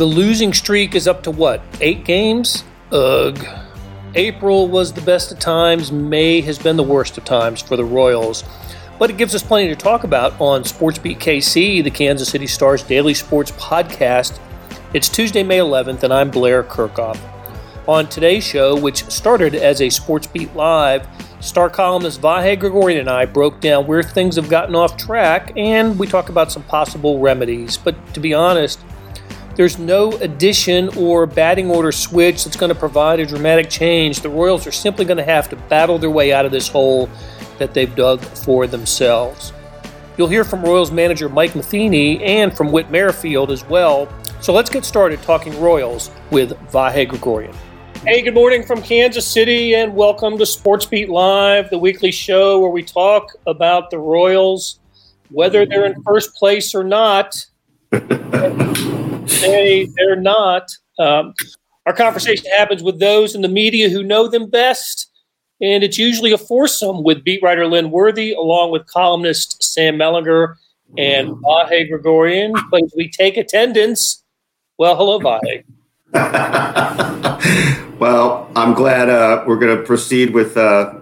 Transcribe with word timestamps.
The 0.00 0.06
losing 0.06 0.54
streak 0.54 0.94
is 0.94 1.06
up 1.06 1.24
to 1.24 1.30
what? 1.30 1.60
Eight 1.82 2.06
games? 2.06 2.64
Ugh. 2.90 3.46
April 4.14 4.66
was 4.66 4.94
the 4.94 5.02
best 5.02 5.30
of 5.30 5.38
times. 5.38 5.92
May 5.92 6.40
has 6.40 6.58
been 6.58 6.78
the 6.78 6.82
worst 6.82 7.18
of 7.18 7.26
times 7.26 7.60
for 7.60 7.76
the 7.76 7.84
Royals. 7.84 8.42
But 8.98 9.10
it 9.10 9.18
gives 9.18 9.34
us 9.34 9.42
plenty 9.42 9.68
to 9.68 9.76
talk 9.76 10.04
about 10.04 10.40
on 10.40 10.62
SportsBeat 10.62 11.18
KC, 11.18 11.84
the 11.84 11.90
Kansas 11.90 12.30
City 12.30 12.46
Stars 12.46 12.82
daily 12.82 13.12
sports 13.12 13.50
podcast. 13.50 14.40
It's 14.94 15.10
Tuesday, 15.10 15.42
May 15.42 15.58
11th, 15.58 16.02
and 16.02 16.14
I'm 16.14 16.30
Blair 16.30 16.62
Kerkhoff. 16.62 17.18
On 17.86 18.08
today's 18.08 18.42
show, 18.42 18.80
which 18.80 19.04
started 19.10 19.54
as 19.54 19.82
a 19.82 19.88
SportsBeat 19.88 20.54
Live, 20.54 21.06
star 21.40 21.68
columnist 21.68 22.22
Vahe 22.22 22.58
Gregorian 22.58 23.00
and 23.00 23.10
I 23.10 23.26
broke 23.26 23.60
down 23.60 23.86
where 23.86 24.02
things 24.02 24.36
have 24.36 24.48
gotten 24.48 24.74
off 24.74 24.96
track, 24.96 25.52
and 25.58 25.98
we 25.98 26.06
talk 26.06 26.30
about 26.30 26.50
some 26.50 26.62
possible 26.62 27.18
remedies. 27.18 27.76
But 27.76 28.14
to 28.14 28.20
be 28.20 28.32
honest, 28.32 28.80
there's 29.60 29.78
no 29.78 30.10
addition 30.20 30.88
or 30.96 31.26
batting 31.26 31.70
order 31.70 31.92
switch 31.92 32.44
that's 32.44 32.56
going 32.56 32.72
to 32.72 32.74
provide 32.74 33.20
a 33.20 33.26
dramatic 33.26 33.68
change. 33.68 34.20
The 34.20 34.30
Royals 34.30 34.66
are 34.66 34.72
simply 34.72 35.04
going 35.04 35.18
to 35.18 35.22
have 35.22 35.50
to 35.50 35.56
battle 35.56 35.98
their 35.98 36.08
way 36.08 36.32
out 36.32 36.46
of 36.46 36.50
this 36.50 36.66
hole 36.66 37.10
that 37.58 37.74
they've 37.74 37.94
dug 37.94 38.22
for 38.22 38.66
themselves. 38.66 39.52
You'll 40.16 40.28
hear 40.28 40.44
from 40.44 40.62
Royals 40.62 40.90
manager 40.90 41.28
Mike 41.28 41.54
Matheny 41.54 42.24
and 42.24 42.56
from 42.56 42.72
Whit 42.72 42.90
Merrifield 42.90 43.50
as 43.50 43.62
well. 43.66 44.10
So 44.40 44.54
let's 44.54 44.70
get 44.70 44.86
started 44.86 45.20
talking 45.20 45.60
Royals 45.60 46.10
with 46.30 46.52
Vahe 46.72 47.06
Gregorian. 47.06 47.54
Hey, 48.06 48.22
good 48.22 48.32
morning 48.32 48.64
from 48.64 48.80
Kansas 48.80 49.26
City, 49.26 49.74
and 49.74 49.94
welcome 49.94 50.38
to 50.38 50.46
Sports 50.46 50.86
Beat 50.86 51.10
Live, 51.10 51.68
the 51.68 51.78
weekly 51.78 52.12
show 52.12 52.60
where 52.60 52.70
we 52.70 52.82
talk 52.82 53.32
about 53.46 53.90
the 53.90 53.98
Royals, 53.98 54.80
whether 55.28 55.66
they're 55.66 55.84
in 55.84 56.02
first 56.02 56.34
place 56.34 56.74
or 56.74 56.82
not. 56.82 57.44
They 57.90 59.88
they're 59.96 60.16
not. 60.16 60.70
Um, 60.98 61.34
our 61.86 61.92
conversation 61.92 62.50
happens 62.56 62.82
with 62.82 63.00
those 63.00 63.34
in 63.34 63.42
the 63.42 63.48
media 63.48 63.88
who 63.88 64.02
know 64.02 64.28
them 64.28 64.48
best, 64.48 65.10
and 65.60 65.82
it's 65.82 65.98
usually 65.98 66.32
a 66.32 66.38
foursome 66.38 67.02
with 67.02 67.24
beat 67.24 67.42
writer 67.42 67.66
Lynn 67.66 67.90
Worthy, 67.90 68.32
along 68.32 68.70
with 68.70 68.86
columnist 68.86 69.62
Sam 69.62 69.96
Mellinger 69.96 70.54
and 70.98 71.30
Vahe 71.30 71.88
Gregorian. 71.88 72.52
But 72.70 72.84
as 72.84 72.94
we 72.96 73.10
take 73.10 73.36
attendance, 73.36 74.22
well, 74.78 74.96
hello, 74.96 75.18
Vahe. 75.18 75.64
well, 77.98 78.50
I'm 78.56 78.74
glad 78.74 79.08
uh, 79.08 79.44
we're 79.46 79.58
going 79.58 79.76
to 79.76 79.82
proceed 79.82 80.32
with 80.32 80.56
uh, 80.56 80.94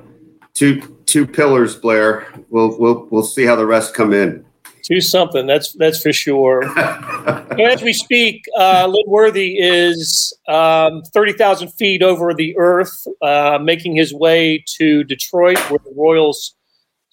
two 0.55 0.81
two 1.07 1.27
pillars, 1.27 1.77
Blair. 1.77 2.27
We'll 2.49 2.79
we'll 2.79 3.09
we'll 3.11 3.23
see 3.23 3.45
how 3.45 3.57
the 3.57 3.67
rest 3.67 3.95
come 3.95 4.15
in 4.15 4.45
do 4.89 5.01
something. 5.01 5.47
That's 5.47 5.73
that's 5.75 6.03
for 6.03 6.13
sure. 6.13 6.65
As 7.61 7.83
we 7.83 7.93
speak, 7.93 8.45
uh, 8.59 8.87
Lynn 8.87 9.05
Worthy 9.07 9.59
is 9.59 10.33
um, 10.49 11.03
thirty 11.13 11.33
thousand 11.33 11.69
feet 11.69 12.03
over 12.03 12.33
the 12.33 12.57
earth, 12.57 13.07
uh, 13.23 13.59
making 13.63 13.97
his 13.97 14.13
way 14.15 14.65
to 14.79 15.05
Detroit, 15.05 15.59
where 15.71 15.81
the 15.85 15.93
Royals 15.95 16.55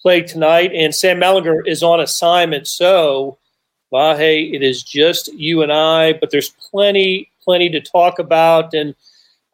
play 0.00 0.22
tonight. 0.22 0.72
And 0.74 0.94
Sam 0.94 1.20
Mellinger 1.20 1.66
is 1.66 1.82
on 1.82 2.00
assignment. 2.00 2.66
So, 2.66 3.38
Vahe, 3.92 4.54
it 4.54 4.62
is 4.62 4.82
just 4.82 5.28
you 5.34 5.62
and 5.62 5.72
I, 5.72 6.14
but 6.14 6.30
there's 6.30 6.50
plenty, 6.70 7.30
plenty 7.44 7.68
to 7.70 7.80
talk 7.80 8.18
about. 8.18 8.72
And 8.72 8.94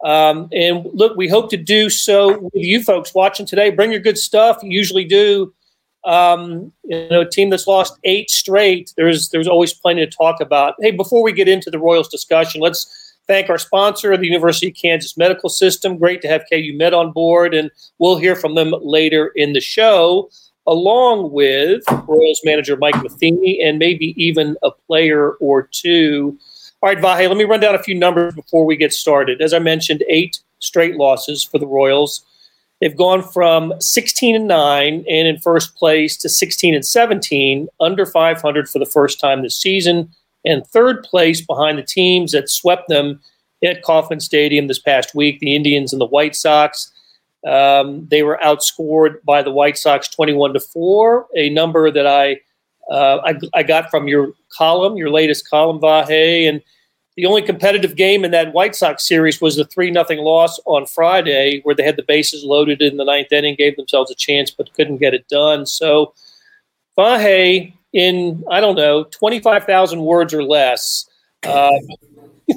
um, 0.04 0.48
and 0.52 0.86
look, 0.92 1.16
we 1.16 1.28
hope 1.28 1.50
to 1.50 1.56
do 1.56 1.88
so 1.90 2.38
with 2.38 2.52
you 2.54 2.82
folks 2.82 3.14
watching 3.14 3.46
today. 3.46 3.70
Bring 3.70 3.90
your 3.90 4.00
good 4.00 4.18
stuff. 4.18 4.58
You 4.62 4.70
usually 4.70 5.04
do 5.04 5.52
um, 6.04 6.72
you 6.84 7.08
know, 7.10 7.20
a 7.20 7.28
team 7.28 7.50
that's 7.50 7.66
lost 7.66 7.98
eight 8.04 8.30
straight. 8.30 8.92
There's 8.96 9.28
there's 9.30 9.48
always 9.48 9.72
plenty 9.72 10.04
to 10.04 10.10
talk 10.10 10.40
about. 10.40 10.74
Hey, 10.80 10.90
before 10.90 11.22
we 11.22 11.32
get 11.32 11.48
into 11.48 11.70
the 11.70 11.78
Royals 11.78 12.08
discussion, 12.08 12.60
let's 12.60 13.14
thank 13.26 13.48
our 13.48 13.58
sponsor, 13.58 14.16
the 14.16 14.26
University 14.26 14.68
of 14.68 14.74
Kansas 14.74 15.16
Medical 15.16 15.48
System. 15.48 15.98
Great 15.98 16.22
to 16.22 16.28
have 16.28 16.44
KU 16.50 16.72
Med 16.74 16.94
on 16.94 17.12
board, 17.12 17.54
and 17.54 17.70
we'll 17.98 18.18
hear 18.18 18.36
from 18.36 18.54
them 18.54 18.74
later 18.82 19.32
in 19.36 19.52
the 19.52 19.60
show, 19.60 20.28
along 20.66 21.32
with 21.32 21.82
Royals 22.06 22.40
manager 22.44 22.76
Mike 22.76 23.00
Matheny 23.02 23.60
and 23.62 23.78
maybe 23.78 24.14
even 24.22 24.56
a 24.62 24.70
player 24.70 25.32
or 25.34 25.68
two. 25.70 26.38
All 26.82 26.88
right, 26.88 26.98
Vahe, 26.98 27.28
let 27.28 27.36
me 27.36 27.44
run 27.44 27.60
down 27.60 27.76
a 27.76 27.82
few 27.82 27.94
numbers 27.94 28.34
before 28.34 28.64
we 28.64 28.76
get 28.76 28.92
started. 28.92 29.40
As 29.40 29.54
I 29.54 29.60
mentioned, 29.60 30.02
eight 30.08 30.40
straight 30.58 30.96
losses 30.96 31.44
for 31.44 31.58
the 31.58 31.66
Royals. 31.66 32.24
They've 32.82 32.96
gone 32.96 33.22
from 33.22 33.72
16 33.78 34.34
and 34.34 34.48
9 34.48 35.04
and 35.08 35.28
in 35.28 35.38
first 35.38 35.76
place 35.76 36.16
to 36.16 36.28
16 36.28 36.74
and 36.74 36.84
17, 36.84 37.68
under 37.78 38.04
500 38.04 38.68
for 38.68 38.80
the 38.80 38.86
first 38.86 39.20
time 39.20 39.42
this 39.42 39.56
season, 39.56 40.10
and 40.44 40.66
third 40.66 41.04
place 41.04 41.40
behind 41.40 41.78
the 41.78 41.84
teams 41.84 42.32
that 42.32 42.50
swept 42.50 42.88
them 42.88 43.20
at 43.62 43.84
Kauffman 43.84 44.18
Stadium 44.18 44.66
this 44.66 44.80
past 44.80 45.14
week, 45.14 45.38
the 45.38 45.54
Indians 45.54 45.92
and 45.92 46.00
the 46.00 46.06
White 46.06 46.34
Sox. 46.34 46.90
Um, 47.46 48.08
they 48.10 48.24
were 48.24 48.40
outscored 48.44 49.22
by 49.24 49.42
the 49.42 49.52
White 49.52 49.78
Sox 49.78 50.08
21 50.08 50.54
to 50.54 50.60
4, 50.60 51.28
a 51.36 51.50
number 51.50 51.88
that 51.88 52.08
I, 52.08 52.40
uh, 52.92 53.18
I, 53.24 53.38
I 53.54 53.62
got 53.62 53.90
from 53.90 54.08
your 54.08 54.32
column, 54.58 54.96
your 54.96 55.10
latest 55.10 55.48
column, 55.48 55.78
Vahe. 55.78 56.48
And 56.48 56.60
the 57.16 57.26
only 57.26 57.42
competitive 57.42 57.96
game 57.96 58.24
in 58.24 58.30
that 58.30 58.54
White 58.54 58.74
Sox 58.74 59.06
series 59.06 59.40
was 59.40 59.56
the 59.56 59.64
3 59.64 59.92
0 59.92 60.22
loss 60.22 60.58
on 60.64 60.86
Friday, 60.86 61.60
where 61.62 61.74
they 61.74 61.82
had 61.82 61.96
the 61.96 62.04
bases 62.04 62.44
loaded 62.44 62.80
in 62.80 62.96
the 62.96 63.04
ninth 63.04 63.32
inning, 63.32 63.54
gave 63.56 63.76
themselves 63.76 64.10
a 64.10 64.14
chance, 64.14 64.50
but 64.50 64.72
couldn't 64.74 64.98
get 64.98 65.14
it 65.14 65.28
done. 65.28 65.66
So, 65.66 66.14
Vahe, 66.96 67.74
in, 67.92 68.42
I 68.50 68.60
don't 68.60 68.76
know, 68.76 69.04
25,000 69.04 70.00
words 70.00 70.32
or 70.32 70.42
less, 70.42 71.08
uh, 71.42 71.70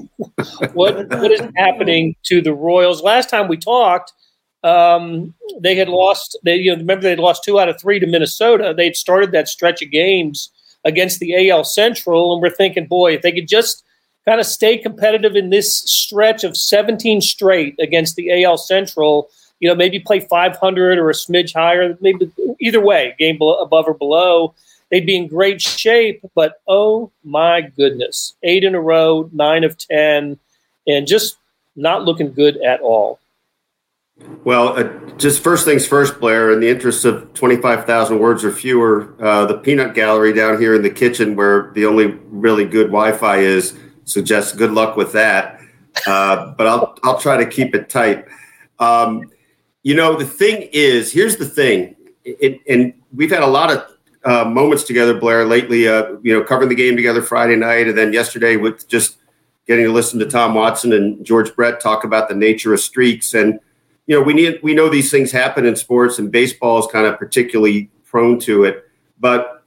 what, 0.74 1.10
what 1.10 1.32
is 1.32 1.42
happening 1.58 2.16
to 2.24 2.42
the 2.42 2.54
Royals? 2.54 3.04
Last 3.04 3.30
time 3.30 3.50
we 3.50 3.58
talked, 3.58 4.14
um, 4.64 5.34
they 5.60 5.76
had 5.76 5.90
lost, 5.90 6.40
they, 6.44 6.56
you 6.56 6.72
know, 6.72 6.78
remember 6.78 7.04
they 7.04 7.10
had 7.12 7.20
lost 7.20 7.44
two 7.44 7.60
out 7.60 7.70
of 7.70 7.80
three 7.80 8.00
to 8.00 8.08
Minnesota. 8.08 8.74
They'd 8.76 8.96
started 8.96 9.32
that 9.34 9.50
stretch 9.50 9.82
of 9.82 9.92
games 9.92 10.50
against 10.86 11.20
the 11.20 11.50
AL 11.50 11.66
Central, 11.66 12.34
and 12.34 12.42
we're 12.42 12.50
thinking, 12.50 12.88
boy, 12.88 13.14
if 13.14 13.22
they 13.22 13.32
could 13.32 13.48
just 13.48 13.85
kind 14.26 14.40
of 14.40 14.46
stay 14.46 14.78
competitive 14.78 15.36
in 15.36 15.50
this 15.50 15.78
stretch 15.78 16.44
of 16.44 16.58
17 16.58 17.22
straight 17.22 17.76
against 17.80 18.16
the 18.16 18.44
AL 18.44 18.58
Central. 18.58 19.30
You 19.60 19.70
know, 19.70 19.76
maybe 19.76 20.00
play 20.00 20.20
500 20.20 20.98
or 20.98 21.10
a 21.10 21.14
smidge 21.14 21.54
higher. 21.54 21.98
Maybe 22.02 22.32
either 22.60 22.82
way, 22.82 23.16
game 23.18 23.38
below, 23.38 23.58
above 23.60 23.86
or 23.88 23.94
below, 23.94 24.54
they'd 24.90 25.06
be 25.06 25.16
in 25.16 25.28
great 25.28 25.62
shape. 25.62 26.22
But 26.34 26.62
oh 26.68 27.12
my 27.24 27.62
goodness, 27.62 28.36
eight 28.44 28.64
in 28.64 28.76
a 28.76 28.82
row, 28.82 29.30
nine 29.32 29.64
of 29.64 29.78
10, 29.78 30.38
and 30.88 31.08
just 31.08 31.38
not 31.76 32.04
looking 32.04 32.34
good 32.34 32.58
at 32.58 32.82
all. 32.82 33.20
Well, 34.46 34.80
uh, 34.80 34.84
just 35.18 35.44
first 35.44 35.66
things 35.66 35.86
first, 35.86 36.22
Blair. 36.22 36.54
In 36.54 36.62
the 36.62 36.70
interest 36.70 37.04
of 37.04 37.34
twenty-five 37.34 37.86
thousand 37.86 38.20
words 38.20 38.46
or 38.46 38.52
fewer, 38.52 39.14
uh, 39.20 39.46
the 39.46 39.58
peanut 39.58 39.94
gallery 39.94 40.32
down 40.32 40.58
here 40.60 40.74
in 40.74 40.84
the 40.84 40.90
kitchen, 40.90 41.36
where 41.36 41.72
the 41.74 41.86
only 41.86 42.18
really 42.30 42.64
good 42.64 42.88
Wi-Fi 42.88 43.40
is, 43.40 43.78
suggest 44.06 44.58
good 44.58 44.72
luck 44.72 44.96
with 44.96 45.12
that. 45.14 45.60
Uh, 46.08 46.54
but 46.58 46.68
I'll 46.68 46.98
I'll 47.04 47.20
try 47.20 47.38
to 47.38 47.46
keep 47.46 47.76
it 47.76 47.90
tight. 47.90 48.26
Um, 48.80 49.32
you 49.84 49.96
know, 49.96 50.16
the 50.16 50.26
thing 50.26 50.70
is, 50.72 51.12
here's 51.12 51.38
the 51.38 51.46
thing, 51.46 51.96
it, 52.24 52.62
and 52.68 52.94
we've 53.14 53.30
had 53.30 53.44
a 53.44 53.48
lot 53.48 53.72
of 53.72 53.92
uh, 54.24 54.50
moments 54.50 54.84
together, 54.84 55.14
Blair, 55.14 55.46
lately. 55.46 55.88
Uh, 55.88 56.18
you 56.24 56.34
know, 56.34 56.44
covering 56.44 56.70
the 56.70 56.76
game 56.76 56.96
together 56.96 57.22
Friday 57.22 57.56
night, 57.56 57.88
and 57.88 57.98
then 57.98 58.12
yesterday 58.12 58.58
with 58.58 58.88
just 58.88 59.18
getting 59.68 59.86
to 59.86 59.92
listen 59.92 60.20
to 60.20 60.26
Tom 60.26 60.54
Watson 60.54 60.94
and 60.94 61.24
George 61.26 61.56
Brett 61.56 61.80
talk 61.80 62.04
about 62.04 62.30
the 62.30 62.36
nature 62.36 62.74
of 62.74 62.80
streaks. 62.80 63.34
And 63.34 63.60
you 64.08 64.16
know, 64.16 64.22
we 64.22 64.34
need 64.34 64.60
we 64.62 64.74
know 64.74 64.90
these 64.90 65.12
things 65.12 65.32
happen 65.32 65.66
in 65.66 65.76
sports, 65.76 66.20
and 66.20 66.32
baseball 66.32 66.80
is 66.80 66.88
kind 66.92 67.06
of 67.06 67.18
particularly 67.18 67.90
prone 68.06 68.40
to 68.40 68.64
it, 68.64 68.90
but 69.20 69.64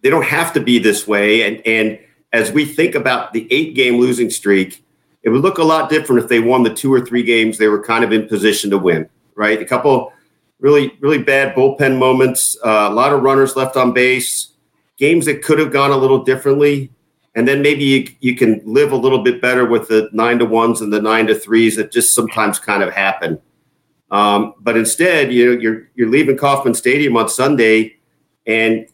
they 0.00 0.10
don't 0.10 0.24
have 0.24 0.52
to 0.54 0.60
be 0.60 0.78
this 0.78 1.06
way. 1.06 1.42
And 1.42 1.66
and 1.66 1.98
as 2.34 2.50
we 2.50 2.64
think 2.64 2.96
about 2.96 3.32
the 3.32 3.46
eight 3.52 3.76
game 3.76 3.98
losing 3.98 4.28
streak, 4.28 4.84
it 5.22 5.30
would 5.30 5.40
look 5.40 5.58
a 5.58 5.62
lot 5.62 5.88
different 5.88 6.20
if 6.20 6.28
they 6.28 6.40
won 6.40 6.64
the 6.64 6.74
two 6.74 6.92
or 6.92 7.00
three 7.00 7.22
games 7.22 7.56
they 7.56 7.68
were 7.68 7.82
kind 7.82 8.02
of 8.02 8.12
in 8.12 8.28
position 8.28 8.70
to 8.70 8.76
win, 8.76 9.08
right? 9.36 9.62
A 9.62 9.64
couple 9.64 10.12
really, 10.58 10.96
really 11.00 11.22
bad 11.22 11.54
bullpen 11.54 11.96
moments, 11.96 12.56
uh, 12.64 12.88
a 12.90 12.92
lot 12.92 13.12
of 13.12 13.22
runners 13.22 13.54
left 13.54 13.76
on 13.76 13.92
base, 13.92 14.48
games 14.98 15.26
that 15.26 15.42
could 15.42 15.60
have 15.60 15.72
gone 15.72 15.92
a 15.92 15.96
little 15.96 16.24
differently. 16.24 16.90
And 17.36 17.46
then 17.46 17.62
maybe 17.62 17.84
you, 17.84 18.08
you 18.18 18.36
can 18.36 18.60
live 18.64 18.90
a 18.90 18.96
little 18.96 19.22
bit 19.22 19.40
better 19.40 19.64
with 19.64 19.86
the 19.86 20.10
nine 20.12 20.40
to 20.40 20.44
ones 20.44 20.80
and 20.80 20.92
the 20.92 21.00
nine 21.00 21.28
to 21.28 21.36
threes 21.36 21.76
that 21.76 21.92
just 21.92 22.14
sometimes 22.14 22.58
kind 22.58 22.82
of 22.82 22.92
happen. 22.92 23.40
Um, 24.10 24.54
but 24.60 24.76
instead, 24.76 25.32
you 25.32 25.46
know, 25.46 25.60
you're 25.60 25.88
you're 25.94 26.10
leaving 26.10 26.36
Kauffman 26.36 26.74
Stadium 26.74 27.16
on 27.16 27.28
Sunday, 27.28 27.96
and 28.46 28.86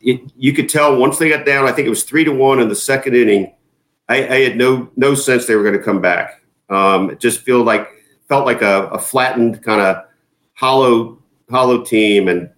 it, 0.00 0.32
you 0.36 0.52
could 0.52 0.68
tell 0.68 0.96
once 0.96 1.18
they 1.18 1.28
got 1.28 1.44
down, 1.44 1.66
I 1.66 1.72
think 1.72 1.86
it 1.86 1.90
was 1.90 2.04
three 2.04 2.24
to 2.24 2.32
one 2.32 2.60
in 2.60 2.68
the 2.68 2.74
second 2.74 3.14
inning. 3.14 3.52
I, 4.08 4.16
I 4.16 4.40
had 4.40 4.56
no 4.56 4.88
no 4.96 5.14
sense 5.14 5.46
they 5.46 5.56
were 5.56 5.62
going 5.62 5.76
to 5.76 5.82
come 5.82 6.00
back. 6.00 6.42
Um, 6.68 7.10
it 7.10 7.20
just 7.20 7.40
felt 7.40 7.66
like 7.66 7.88
felt 8.28 8.46
like 8.46 8.62
a, 8.62 8.86
a 8.88 8.98
flattened 8.98 9.62
kind 9.62 9.80
of 9.80 10.04
hollow 10.54 11.18
hollow 11.50 11.84
team, 11.84 12.28
and 12.28 12.50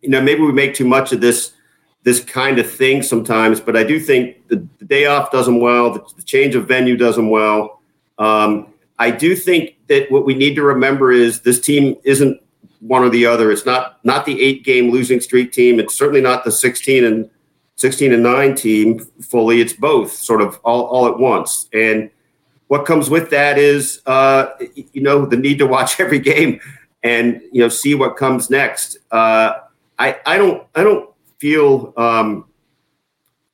you 0.00 0.08
know 0.08 0.20
maybe 0.20 0.40
we 0.40 0.52
make 0.52 0.74
too 0.74 0.86
much 0.86 1.12
of 1.12 1.20
this 1.20 1.52
this 2.06 2.20
kind 2.20 2.60
of 2.60 2.70
thing 2.70 3.02
sometimes, 3.02 3.58
but 3.58 3.76
I 3.76 3.82
do 3.82 3.98
think 3.98 4.46
the, 4.46 4.64
the 4.78 4.84
day 4.84 5.06
off 5.06 5.32
does 5.32 5.46
them 5.46 5.58
well. 5.58 5.92
The, 5.92 6.04
the, 6.14 6.22
change 6.22 6.54
of 6.54 6.68
venue 6.68 6.96
does 6.96 7.16
them 7.16 7.30
well. 7.30 7.80
Um, 8.16 8.72
I 8.96 9.10
do 9.10 9.34
think 9.34 9.76
that 9.88 10.08
what 10.08 10.24
we 10.24 10.32
need 10.32 10.54
to 10.54 10.62
remember 10.62 11.10
is 11.10 11.40
this 11.40 11.58
team 11.58 11.96
isn't 12.04 12.40
one 12.86 13.02
or 13.02 13.08
the 13.08 13.26
other. 13.26 13.50
It's 13.50 13.66
not 13.66 14.04
not 14.04 14.24
the 14.24 14.40
eight 14.40 14.64
game 14.64 14.90
losing 14.90 15.20
streak 15.20 15.52
team. 15.52 15.80
It's 15.80 15.96
certainly 15.96 16.20
not 16.20 16.44
the 16.44 16.52
sixteen 16.52 17.04
and 17.04 17.30
sixteen 17.76 18.12
and 18.12 18.22
nine 18.22 18.54
team 18.54 19.00
fully. 19.22 19.60
It's 19.60 19.72
both 19.72 20.12
sort 20.12 20.40
of 20.40 20.60
all, 20.64 20.84
all 20.84 21.06
at 21.06 21.18
once. 21.18 21.68
And 21.72 22.10
what 22.68 22.84
comes 22.84 23.10
with 23.10 23.30
that 23.30 23.58
is 23.58 24.00
uh, 24.06 24.48
you 24.92 25.02
know 25.02 25.26
the 25.26 25.36
need 25.36 25.58
to 25.58 25.66
watch 25.66 26.00
every 26.00 26.18
game 26.18 26.60
and 27.02 27.40
you 27.52 27.60
know 27.60 27.68
see 27.68 27.94
what 27.94 28.16
comes 28.16 28.50
next. 28.50 28.98
Uh, 29.10 29.54
I 29.98 30.18
I 30.26 30.36
don't 30.36 30.66
I 30.74 30.82
don't 30.82 31.10
feel 31.38 31.92
um, 31.96 32.46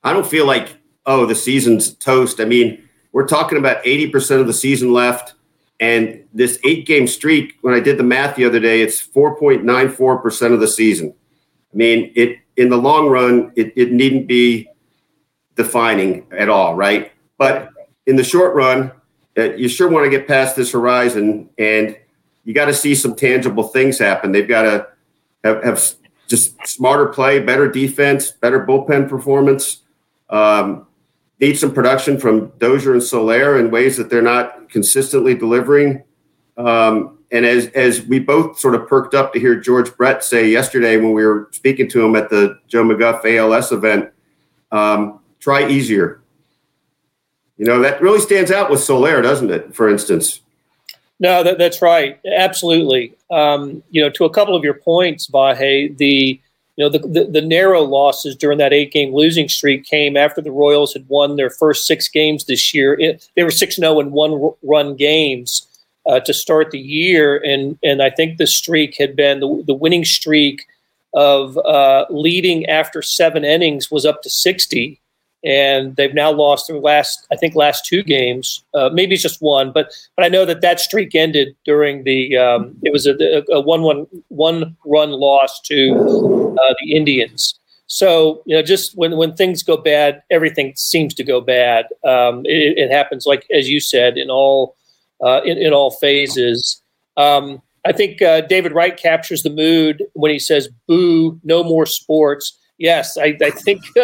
I 0.05 0.13
don't 0.13 0.27
feel 0.27 0.47
like 0.47 0.77
oh 1.07 1.27
the 1.27 1.35
season's 1.35 1.95
toast. 1.95 2.41
I 2.41 2.45
mean 2.45 2.89
we're 3.13 3.27
talking 3.27 3.59
about 3.59 3.87
eighty 3.87 4.09
percent 4.09 4.41
of 4.41 4.47
the 4.47 4.53
season 4.53 4.93
left, 4.93 5.35
and 5.83 6.25
this 6.33 6.61
eight 6.65 6.87
game 6.87 7.09
streak. 7.09 7.59
When 7.61 7.75
I 7.75 7.81
did 7.81 7.99
the 7.99 8.05
math 8.05 8.37
the 8.37 8.45
other 8.45 8.61
day, 8.61 8.81
it's 8.81 9.01
four 9.01 9.37
point 9.37 9.65
nine 9.65 9.91
four 9.91 10.19
percent 10.19 10.55
of 10.55 10.61
the 10.61 10.69
season. 10.69 11.13
I 11.75 11.77
mean 11.77 12.13
it 12.15 12.39
in 12.57 12.71
the 12.71 12.77
long 12.79 13.09
run 13.09 13.53
it, 13.57 13.73
it 13.77 13.93
needn't 13.93 14.29
be 14.29 14.69
defining 15.57 16.25
at 16.31 16.49
all, 16.49 16.77
right? 16.77 17.13
But 17.37 17.71
in 18.07 18.17
the 18.17 18.25
short 18.25 18.55
run, 18.55 18.93
uh, 19.37 19.55
you 19.55 19.69
sure 19.69 19.89
want 19.89 20.05
to 20.05 20.11
get 20.11 20.29
past 20.29 20.55
this 20.57 20.73
horizon, 20.73 21.51
and 21.59 21.97
you 22.45 22.55
got 22.55 22.67
to 22.67 22.75
see 22.75 22.95
some 22.95 23.15
tangible 23.15 23.65
things 23.65 23.99
happen. 23.99 24.33
They've 24.33 24.49
got 24.49 24.63
to 24.63 24.89
have, 25.43 25.65
have 25.65 25.95
just 26.29 26.55
smarter 26.67 27.07
play, 27.07 27.41
better 27.41 27.69
defense, 27.71 28.31
better 28.31 28.65
bullpen 28.65 29.09
performance. 29.09 29.83
Um, 30.31 30.87
need 31.43 31.59
some 31.59 31.75
production 31.75 32.19
from 32.19 32.53
Dozier 32.59 32.93
and 32.93 33.03
Soler 33.03 33.59
in 33.59 33.73
ways 33.73 33.97
that 33.97 34.09
they're 34.09 34.23
not 34.23 34.71
consistently 34.71 35.35
delivering. 35.35 36.05
Um, 36.57 37.19
and 37.33 37.45
as 37.45 37.67
as 37.69 38.03
we 38.03 38.21
both 38.21 38.59
sort 38.61 38.75
of 38.75 38.87
perked 38.87 39.15
up 39.15 39.33
to 39.33 39.41
hear 39.41 39.57
George 39.57 39.95
Brett 39.97 40.23
say 40.23 40.49
yesterday 40.49 40.97
when 40.97 41.13
we 41.13 41.25
were 41.27 41.49
speaking 41.51 41.89
to 41.91 42.05
him 42.05 42.15
at 42.15 42.31
the 42.31 42.59
Joe 42.69 42.85
McGuff 42.85 43.25
ALS 43.25 43.73
event, 43.73 44.11
um, 44.71 45.19
try 45.41 45.67
easier. 45.67 46.21
You 47.57 47.67
know 47.67 47.81
that 47.81 48.01
really 48.01 48.21
stands 48.21 48.51
out 48.51 48.71
with 48.71 48.81
Soler, 48.81 49.21
doesn't 49.21 49.51
it? 49.51 49.75
For 49.75 49.89
instance. 49.89 50.41
No, 51.19 51.43
that, 51.45 51.57
that's 51.57 51.81
right. 51.81 52.19
Absolutely. 52.27 53.15
Um, 53.31 53.83
you 53.91 54.03
know, 54.03 54.11
to 54.11 54.25
a 54.25 54.31
couple 54.31 54.57
of 54.57 54.65
your 54.65 54.75
points, 54.75 55.29
Vahe, 55.29 55.97
the 55.97 56.41
you 56.77 56.85
know 56.85 56.89
the, 56.89 56.99
the, 57.01 57.25
the 57.25 57.43
narrow 57.43 57.83
losses 57.83 58.35
during 58.35 58.59
that 58.59 58.73
eight 58.73 58.93
game 58.93 59.15
losing 59.15 59.49
streak 59.49 59.85
came 59.85 60.17
after 60.17 60.41
the 60.41 60.51
Royals 60.51 60.93
had 60.95 61.07
won 61.09 61.37
their 61.37 61.51
first 61.51 61.87
six 61.87 62.09
games 62.09 62.47
this 62.47 62.73
year. 62.73 62.99
It, 62.99 63.29
they 63.37 63.45
were 63.45 63.51
six 63.51 63.77
zero 63.77 63.97
oh 63.97 64.01
in 64.01 64.13
one 64.13 64.53
run 64.63 64.97
games 64.97 65.67
uh, 66.07 66.21
to 66.21 66.33
start 66.33 66.71
the 66.71 66.79
year, 66.79 67.37
and 67.45 67.79
and 67.83 68.03
I 68.03 68.11
think 68.11 68.39
the 68.39 68.47
streak 68.47 68.97
had 68.97 69.15
been 69.15 69.41
the, 69.41 69.63
the 69.67 69.75
winning 69.75 70.05
streak 70.05 70.67
of 71.15 71.59
uh, 71.59 72.07
leading 72.09 72.65
after 72.67 73.03
seven 73.03 73.45
innings 73.45 73.91
was 73.91 74.07
up 74.07 74.23
to 74.23 74.31
sixty 74.31 75.02
and 75.45 75.97
they've 75.97 76.15
now 76.15 76.31
lost 76.31 76.69
their 76.69 76.79
last, 76.79 77.27
I 77.33 77.37
think, 77.37 77.55
last 77.55 77.85
two 77.85 78.03
games. 78.03 78.65
Uh, 78.75 78.91
maybe 78.93 79.15
it's 79.15 79.23
just 79.23 79.43
one, 79.43 79.73
but 79.73 79.93
but 80.17 80.25
I 80.25 80.29
know 80.29 80.45
that 80.45 80.61
that 80.61 80.81
streak 80.81 81.15
ended 81.15 81.57
during 81.65 82.05
the. 82.05 82.37
Um, 82.37 82.77
it 82.83 82.93
was 82.93 83.07
a, 83.07 83.43
a, 83.53 83.61
one 83.61 83.83
one 83.83 84.07
one 84.29 84.77
run 84.85 85.11
loss 85.11 85.61
to 85.63 86.57
uh, 86.61 86.75
the 86.81 86.95
Indians. 86.95 87.59
So 87.87 88.43
you 88.47 88.57
know, 88.57 88.63
just 88.63 88.97
when 88.97 89.17
when 89.17 89.35
things 89.35 89.63
go 89.63 89.77
bad, 89.77 90.23
everything 90.31 90.75
seems 90.77 91.13
to 91.15 91.25
go 91.25 91.41
bad. 91.41 91.87
Um, 92.05 92.47
it, 92.47 92.79
it, 92.79 92.91
happens, 92.91 93.27
like 93.27 93.47
as 93.53 93.69
you 93.69 93.81
said, 93.81 94.17
in 94.17 94.31
all 94.31 94.77
uh, 95.23 95.41
in, 95.45 95.59
in 95.59 95.73
all 95.73 95.91
phases. 95.91 96.81
Um, 97.17 97.61
I 97.85 97.93
think 97.93 98.23
uh, 98.23 98.43
David 98.43 98.73
Wright 98.73 98.97
captures 98.97 99.43
the 99.43 99.51
mood 99.51 100.05
when 100.15 100.31
he 100.31 100.39
says, 100.39 100.69
"Boo! 100.87 101.41
No 101.43 101.65
more 101.65 101.85
sports." 101.85 102.57
Yes, 102.83 103.17
I, 103.17 103.37
I 103.41 103.51
think 103.51 103.81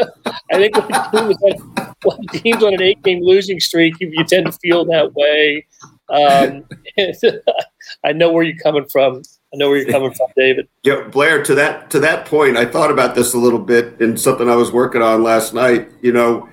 I 0.50 0.56
think 0.56 0.76
when, 2.02 2.26
teams 2.32 2.62
on 2.62 2.74
an 2.74 2.82
eight 2.82 3.02
game 3.02 3.20
losing 3.22 3.60
streak, 3.60 3.94
you, 4.00 4.10
you, 4.12 4.24
tend 4.24 4.46
to 4.46 4.52
feel 4.52 4.84
that 4.86 5.12
way. 5.14 5.66
Um, 6.08 6.64
I 8.04 8.12
know 8.12 8.32
where 8.32 8.44
you're 8.44 8.62
coming 8.62 8.86
from. 8.86 9.22
I 9.52 9.56
know 9.56 9.68
where 9.68 9.78
you're 9.78 9.90
coming 9.90 10.14
from, 10.14 10.28
David. 10.36 10.68
Yeah, 10.84 11.08
Blair. 11.08 11.42
To 11.42 11.54
that 11.56 11.90
to 11.90 11.98
that 12.00 12.26
point, 12.26 12.56
I 12.56 12.64
thought 12.64 12.90
about 12.90 13.14
this 13.14 13.34
a 13.34 13.38
little 13.38 13.58
bit 13.58 14.00
in 14.00 14.16
something 14.16 14.48
I 14.48 14.56
was 14.56 14.72
working 14.72 15.02
on 15.02 15.22
last 15.22 15.52
night. 15.52 15.90
You 16.00 16.12
know, 16.12 16.48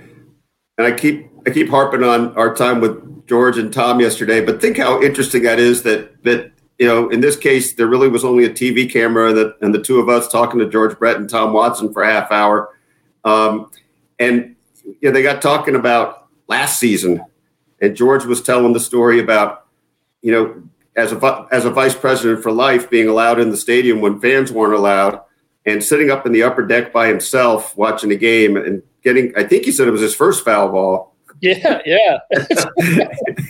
and 0.77 0.87
I 0.87 0.91
keep 0.91 1.29
I 1.47 1.51
keep 1.51 1.69
harping 1.69 2.03
on 2.03 2.35
our 2.35 2.55
time 2.55 2.81
with 2.81 3.27
George 3.27 3.57
and 3.57 3.71
Tom 3.71 3.99
yesterday, 3.99 4.43
but 4.43 4.59
think 4.59 4.77
how 4.77 5.01
interesting 5.01 5.43
that 5.43 5.59
is 5.59 5.83
that 5.83 6.23
that 6.23 6.51
you 6.77 6.87
know, 6.87 7.09
in 7.09 7.21
this 7.21 7.37
case, 7.37 7.73
there 7.73 7.87
really 7.87 8.09
was 8.09 8.25
only 8.25 8.45
a 8.45 8.49
TV 8.49 8.91
camera 8.91 9.31
that, 9.33 9.55
and 9.61 9.73
the 9.73 9.81
two 9.81 9.99
of 9.99 10.09
us 10.09 10.27
talking 10.27 10.59
to 10.59 10.69
George 10.69 10.97
Brett 10.99 11.17
and 11.17 11.29
Tom 11.29 11.53
Watson 11.53 11.93
for 11.93 12.03
a 12.03 12.11
half 12.11 12.31
hour. 12.31 12.69
Um, 13.23 13.71
and 14.19 14.55
you 14.83 14.95
know, 15.01 15.11
they 15.11 15.23
got 15.23 15.41
talking 15.41 15.75
about 15.75 16.27
last 16.47 16.79
season, 16.79 17.23
and 17.81 17.95
George 17.95 18.25
was 18.25 18.41
telling 18.41 18.73
the 18.73 18.79
story 18.79 19.19
about, 19.19 19.67
you 20.21 20.31
know, 20.31 20.63
as 20.95 21.11
a 21.11 21.47
as 21.51 21.65
a 21.65 21.69
vice 21.69 21.95
president 21.95 22.43
for 22.43 22.51
life, 22.51 22.89
being 22.89 23.07
allowed 23.07 23.39
in 23.39 23.49
the 23.49 23.57
stadium 23.57 24.01
when 24.01 24.19
fans 24.19 24.51
weren't 24.51 24.73
allowed, 24.73 25.21
and 25.65 25.83
sitting 25.83 26.11
up 26.11 26.25
in 26.25 26.33
the 26.33 26.43
upper 26.43 26.65
deck 26.65 26.91
by 26.91 27.07
himself 27.07 27.75
watching 27.77 28.11
a 28.11 28.15
game 28.15 28.57
and 28.57 28.83
getting. 29.01 29.33
I 29.37 29.43
think 29.43 29.63
he 29.63 29.71
said 29.71 29.87
it 29.87 29.91
was 29.91 30.01
his 30.01 30.15
first 30.15 30.43
foul 30.43 30.69
ball 30.69 31.14
yeah, 31.41 31.81
yeah. 31.85 32.19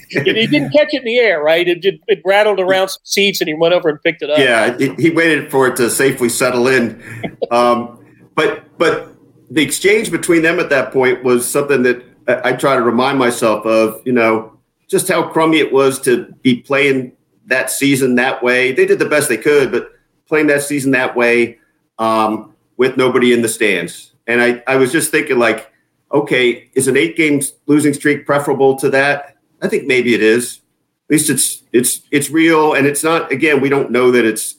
he 0.10 0.48
didn't 0.48 0.72
catch 0.72 0.94
it 0.94 1.00
in 1.00 1.06
the 1.06 1.20
air, 1.20 1.42
right? 1.42 1.68
It, 1.68 1.86
it, 1.86 2.02
it, 2.08 2.22
rattled 2.26 2.60
around 2.60 2.90
some 2.90 3.02
seats, 3.04 3.42
and 3.42 3.48
he 3.48 3.54
went 3.54 3.74
over 3.74 3.90
and 3.90 4.02
picked 4.02 4.22
it 4.22 4.30
up. 4.30 4.40
Yeah, 4.40 4.78
he, 4.78 4.94
he 4.96 5.10
waited 5.12 5.52
for 5.52 5.68
it 5.68 5.76
to 5.78 5.90
safely 5.90 6.30
settle 6.30 6.68
in. 6.68 7.02
Um, 7.52 8.04
but 8.34 8.76
but 8.80 9.16
the 9.52 9.62
exchange 9.62 10.10
between 10.10 10.42
them 10.42 10.60
at 10.60 10.72
that 10.72 10.92
point 10.92 11.24
was 11.24 11.48
something 11.48 11.84
that 11.84 12.04
I, 12.28 12.50
I 12.50 12.54
try 12.54 12.76
to 12.76 12.82
remind 12.82 13.20
myself 13.20 13.66
of. 13.68 14.02
You 14.04 14.14
know, 14.14 14.58
just 14.88 15.08
how 15.08 15.28
crummy 15.30 15.60
it 15.60 15.72
was 15.72 16.00
to 16.02 16.26
be 16.42 16.62
playing 16.62 17.12
that 17.46 17.70
season 17.70 18.16
that 18.16 18.42
way. 18.42 18.72
They 18.72 18.86
did 18.86 18.98
the 18.98 19.08
best 19.08 19.30
they 19.30 19.38
could, 19.38 19.72
but 19.72 19.92
playing 20.28 20.48
that 20.48 20.64
season 20.64 20.92
that 20.92 21.16
way 21.16 21.60
um, 22.00 22.54
with 22.78 22.98
nobody 22.98 23.34
in 23.34 23.42
the 23.42 23.50
stands. 23.50 24.14
And 24.28 24.42
I, 24.42 24.64
I 24.68 24.76
was 24.78 24.92
just 24.92 25.12
thinking, 25.12 25.38
like, 25.38 25.72
okay, 26.16 26.70
is 26.74 26.88
an 26.88 26.98
eight 26.98 27.16
game 27.16 27.42
losing 27.68 27.94
streak 27.94 28.26
preferable 28.26 28.76
to 28.78 28.90
that? 28.90 29.36
I 29.62 29.68
think 29.68 29.86
maybe 29.86 30.16
it 30.16 30.24
is. 30.24 30.62
At 31.10 31.14
least 31.14 31.30
it's 31.30 31.64
it's 31.72 32.02
it's 32.10 32.30
real, 32.32 32.74
and 32.74 32.88
it's 32.88 33.04
not. 33.04 33.32
Again, 33.32 33.62
we 33.62 33.70
don't 33.70 33.92
know 33.92 34.10
that 34.12 34.26
it's 34.26 34.56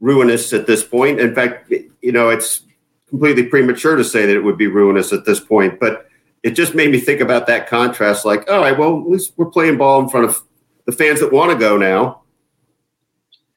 ruinous 0.00 0.52
at 0.52 0.66
this 0.66 0.84
point. 0.84 1.18
In 1.18 1.34
fact, 1.34 1.72
you 2.02 2.12
know, 2.12 2.28
it's 2.28 2.62
completely 3.08 3.44
premature 3.44 3.96
to 3.96 4.04
say 4.04 4.26
that 4.26 4.36
it 4.36 4.44
would 4.44 4.58
be 4.58 4.68
ruinous 4.68 5.12
at 5.12 5.24
this 5.24 5.40
point. 5.40 5.80
But 5.80 6.06
it 6.44 6.50
just 6.50 6.74
made 6.74 6.92
me 6.92 7.00
think 7.00 7.20
about 7.20 7.46
that 7.48 7.66
contrast. 7.68 8.24
Like, 8.24 8.48
all 8.48 8.60
right, 8.60 8.78
well, 8.78 8.98
at 8.98 9.08
least 9.08 9.32
we're 9.36 9.46
playing 9.46 9.78
ball 9.78 10.00
in 10.00 10.08
front 10.08 10.26
of 10.26 10.42
the 10.86 10.92
fans 10.92 11.20
that 11.20 11.32
want 11.32 11.50
to 11.50 11.58
go 11.58 11.76
now. 11.76 12.22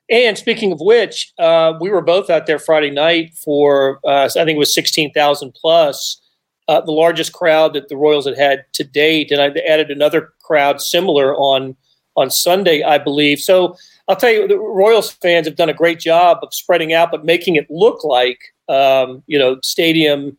And 0.10 0.38
speaking 0.38 0.72
of 0.72 0.80
which, 0.82 1.32
uh, 1.40 1.74
we 1.80 1.90
were 1.90 2.02
both 2.02 2.30
out 2.30 2.46
there 2.46 2.60
Friday 2.60 2.90
night 2.90 3.34
for 3.36 4.00
uh, 4.04 4.26
I 4.26 4.30
think 4.30 4.56
it 4.56 4.58
was 4.58 4.74
sixteen 4.74 5.12
thousand 5.14 5.54
plus 5.54 6.21
uh, 6.68 6.82
the 6.82 6.92
largest 6.92 7.34
crowd 7.34 7.74
that 7.74 7.90
the 7.90 7.98
Royals 7.98 8.26
had 8.26 8.38
had 8.38 8.66
to 8.74 8.84
date, 8.84 9.32
and 9.32 9.42
I 9.42 9.48
added 9.62 9.92
another 9.92 10.34
crowd 10.42 10.82
similar 10.82 11.36
on 11.36 11.76
on 12.18 12.30
Sunday, 12.30 12.84
I 12.84 12.98
believe. 12.98 13.40
So 13.40 13.78
I'll 14.08 14.16
tell 14.16 14.32
you, 14.32 14.48
the 14.48 14.60
Royals 14.60 15.12
fans 15.12 15.48
have 15.48 15.56
done 15.56 15.70
a 15.70 15.74
great 15.74 16.00
job 16.00 16.40
of 16.42 16.54
spreading 16.54 16.94
out, 16.94 17.12
but 17.12 17.24
making 17.24 17.56
it 17.56 17.70
look 17.70 18.04
like 18.04 18.40
um, 18.70 19.24
you 19.28 19.40
know 19.40 19.58
stadium 19.64 20.38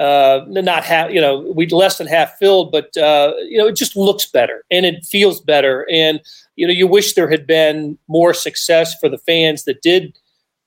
uh, 0.00 0.40
not 0.48 0.84
half, 0.84 1.10
you 1.10 1.20
know, 1.20 1.40
we 1.54 1.66
less 1.68 1.98
than 1.98 2.06
half 2.06 2.36
filled, 2.38 2.72
but 2.72 2.96
uh, 2.96 3.32
you 3.48 3.58
know, 3.58 3.66
it 3.66 3.76
just 3.76 3.96
looks 3.96 4.24
better 4.24 4.64
and 4.70 4.86
it 4.86 5.04
feels 5.04 5.40
better. 5.40 5.86
And 5.90 6.20
you 6.56 6.66
know, 6.66 6.72
you 6.72 6.86
wish 6.86 7.14
there 7.14 7.30
had 7.30 7.46
been 7.46 7.98
more 8.08 8.32
success 8.32 8.98
for 8.98 9.08
the 9.08 9.18
fans 9.18 9.64
that 9.64 9.82
did 9.82 10.18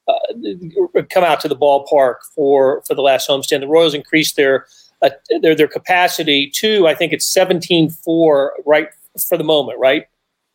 uh, 0.07 1.01
come 1.09 1.23
out 1.23 1.39
to 1.41 1.47
the 1.47 1.55
ballpark 1.55 2.15
for 2.33 2.83
for 2.87 2.93
the 2.95 3.01
last 3.01 3.27
homestand. 3.29 3.61
The 3.61 3.67
Royals 3.67 3.93
increased 3.93 4.35
their 4.35 4.65
uh, 5.01 5.09
their 5.41 5.55
their 5.55 5.67
capacity 5.67 6.49
to 6.55 6.87
I 6.87 6.95
think 6.95 7.13
it's 7.13 7.25
seventeen 7.25 7.89
four 7.89 8.53
right 8.65 8.89
for 9.27 9.37
the 9.37 9.43
moment, 9.43 9.79
right? 9.79 10.07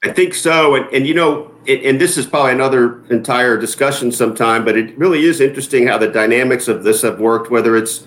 I 0.03 0.11
think 0.11 0.33
so, 0.33 0.75
and, 0.77 0.87
and 0.95 1.07
you 1.07 1.13
know, 1.13 1.53
it, 1.67 1.85
and 1.85 2.01
this 2.01 2.17
is 2.17 2.25
probably 2.25 2.53
another 2.53 3.05
entire 3.11 3.59
discussion 3.59 4.11
sometime, 4.11 4.65
but 4.65 4.75
it 4.75 4.97
really 4.97 5.25
is 5.25 5.43
interesting 5.43 5.87
how 5.87 5.99
the 5.99 6.09
dynamics 6.09 6.69
of 6.69 6.85
this 6.85 7.03
have 7.03 7.21
worked. 7.21 7.51
Whether 7.51 7.77
it's 7.77 8.07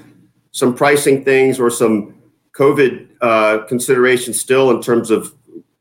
some 0.52 0.74
pricing 0.74 1.24
things 1.24 1.60
or 1.60 1.70
some 1.70 2.16
COVID 2.56 3.10
uh, 3.22 3.66
considerations 3.66 4.40
still 4.40 4.72
in 4.72 4.82
terms 4.82 5.12
of 5.12 5.34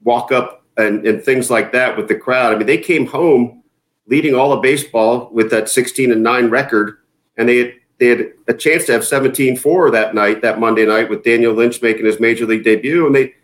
walk 0.03 0.33
up 0.33 0.65
and, 0.77 1.07
and 1.07 1.23
things 1.23 1.51
like 1.51 1.73
that 1.73 1.97
with 1.97 2.09
the 2.09 2.15
crowd. 2.15 2.55
I 2.55 2.59
mean, 2.59 2.67
they 2.67 2.79
came 2.79 3.07
home 3.07 3.62
leading 4.07 4.35
all 4.35 4.53
of 4.53 4.63
baseball 4.63 5.29
with 5.33 5.51
that 5.51 5.69
16 5.69 6.11
and 6.11 6.23
9 6.23 6.51
record 6.51 6.99
and 7.37 7.49
they 7.49 7.77
they 7.99 8.09
had 8.09 8.33
a 8.49 8.55
chance 8.55 8.87
to 8.87 8.93
have 8.93 9.03
17-4 9.03 9.93
that 9.93 10.13
night, 10.13 10.43
that 10.43 10.59
Monday 10.59 10.85
night, 10.85 11.09
with 11.09 11.23
Daniel 11.23 11.55
Lynch 11.55 11.81
making 11.83 12.05
his 12.05 12.19
major 12.19 12.47
league 12.47 12.65
debut, 12.65 13.07
and 13.07 13.15
they 13.15 13.35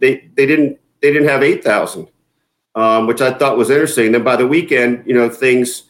they 0.00 0.28
they 0.36 0.46
didn't 0.46 0.78
they 1.00 1.12
didn't 1.12 1.28
have 1.28 1.42
8,000, 1.42 2.08
um, 2.74 3.06
which 3.06 3.20
I 3.20 3.32
thought 3.32 3.56
was 3.56 3.70
interesting. 3.70 4.12
Then 4.12 4.24
by 4.24 4.36
the 4.36 4.46
weekend, 4.46 5.04
you 5.06 5.14
know, 5.14 5.28
things 5.28 5.84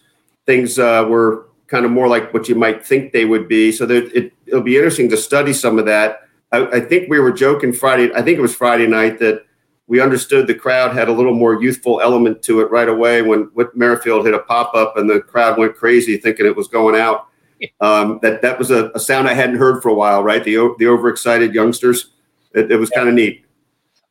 things 0.47 0.79
uh, 0.79 1.07
were 1.09 1.47
kind 1.67 1.85
of 1.85 1.91
more 1.91 2.09
like 2.09 2.33
what 2.33 2.49
you 2.49 2.55
might 2.55 2.85
think 2.85 3.13
they 3.13 3.25
would 3.25 3.49
be. 3.49 3.71
So 3.73 3.85
there, 3.87 4.05
it, 4.15 4.33
will 4.51 4.63
be 4.63 4.77
interesting 4.77 5.09
to 5.11 5.17
study 5.17 5.53
some 5.53 5.79
of 5.79 5.85
that. 5.87 6.21
I, 6.53 6.67
I, 6.67 6.81
think 6.81 7.11
we 7.11 7.21
were 7.21 7.33
joking 7.33 7.75
Friday. 7.75 8.11
I 8.15 8.23
think 8.23 8.39
it 8.39 8.41
was 8.41 8.55
Friday 8.55 8.87
night 8.87 9.19
that 9.19 9.45
we 9.89 10.01
understood 10.01 10.47
the 10.47 10.55
crowd 10.55 10.95
had 10.95 11.09
a 11.09 11.13
little 11.13 11.35
more 11.35 11.61
youthful 11.61 12.01
element 12.01 12.43
to 12.43 12.61
it 12.61 12.71
right 12.71 12.89
away 12.89 13.23
when 13.23 13.45
Whit 13.55 13.75
Merrifield 13.75 14.27
hit 14.27 14.35
a 14.35 14.39
pop 14.39 14.75
up 14.75 14.97
and 14.99 15.09
the 15.09 15.21
crowd 15.21 15.59
went 15.59 15.77
crazy 15.77 16.19
thinking 16.19 16.47
it 16.47 16.55
was 16.55 16.69
going 16.69 16.95
out. 16.95 17.27
Um, 17.81 18.21
that 18.23 18.41
that 18.43 18.57
was 18.57 18.71
a, 18.71 18.93
a, 18.95 19.01
sound 19.01 19.29
I 19.29 19.35
hadn't 19.35 19.57
heard 19.57 19.83
for 19.83 19.89
a 19.89 19.95
while. 19.95 20.23
Right, 20.23 20.45
the 20.45 20.77
the 20.79 20.87
overexcited 20.87 21.53
youngsters. 21.53 22.11
It, 22.55 22.71
it 22.71 22.77
was 22.77 22.89
kind 22.89 23.09
of 23.09 23.17
neat. 23.17 23.45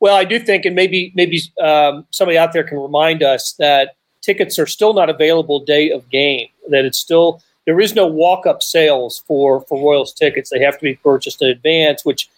Well, 0.00 0.14
I 0.14 0.24
do 0.24 0.38
think, 0.38 0.66
and 0.66 0.76
maybe 0.76 1.12
maybe 1.14 1.40
um, 1.58 2.04
somebody 2.10 2.36
out 2.36 2.52
there 2.52 2.62
can 2.62 2.78
remind 2.78 3.22
us 3.22 3.54
that 3.54 3.96
tickets 4.20 4.58
are 4.58 4.66
still 4.66 4.92
not 4.92 5.08
available 5.08 5.64
day 5.64 5.90
of 5.90 6.10
game. 6.10 6.48
That 6.68 6.84
it's 6.84 6.98
still 6.98 7.42
there 7.64 7.80
is 7.80 7.94
no 7.94 8.06
walk 8.06 8.46
up 8.46 8.62
sales 8.62 9.24
for 9.26 9.62
for 9.62 9.82
Royals 9.82 10.12
tickets. 10.12 10.50
They 10.50 10.60
have 10.60 10.76
to 10.76 10.82
be 10.82 10.96
purchased 10.96 11.40
in 11.40 11.48
advance, 11.48 12.04
which 12.04 12.28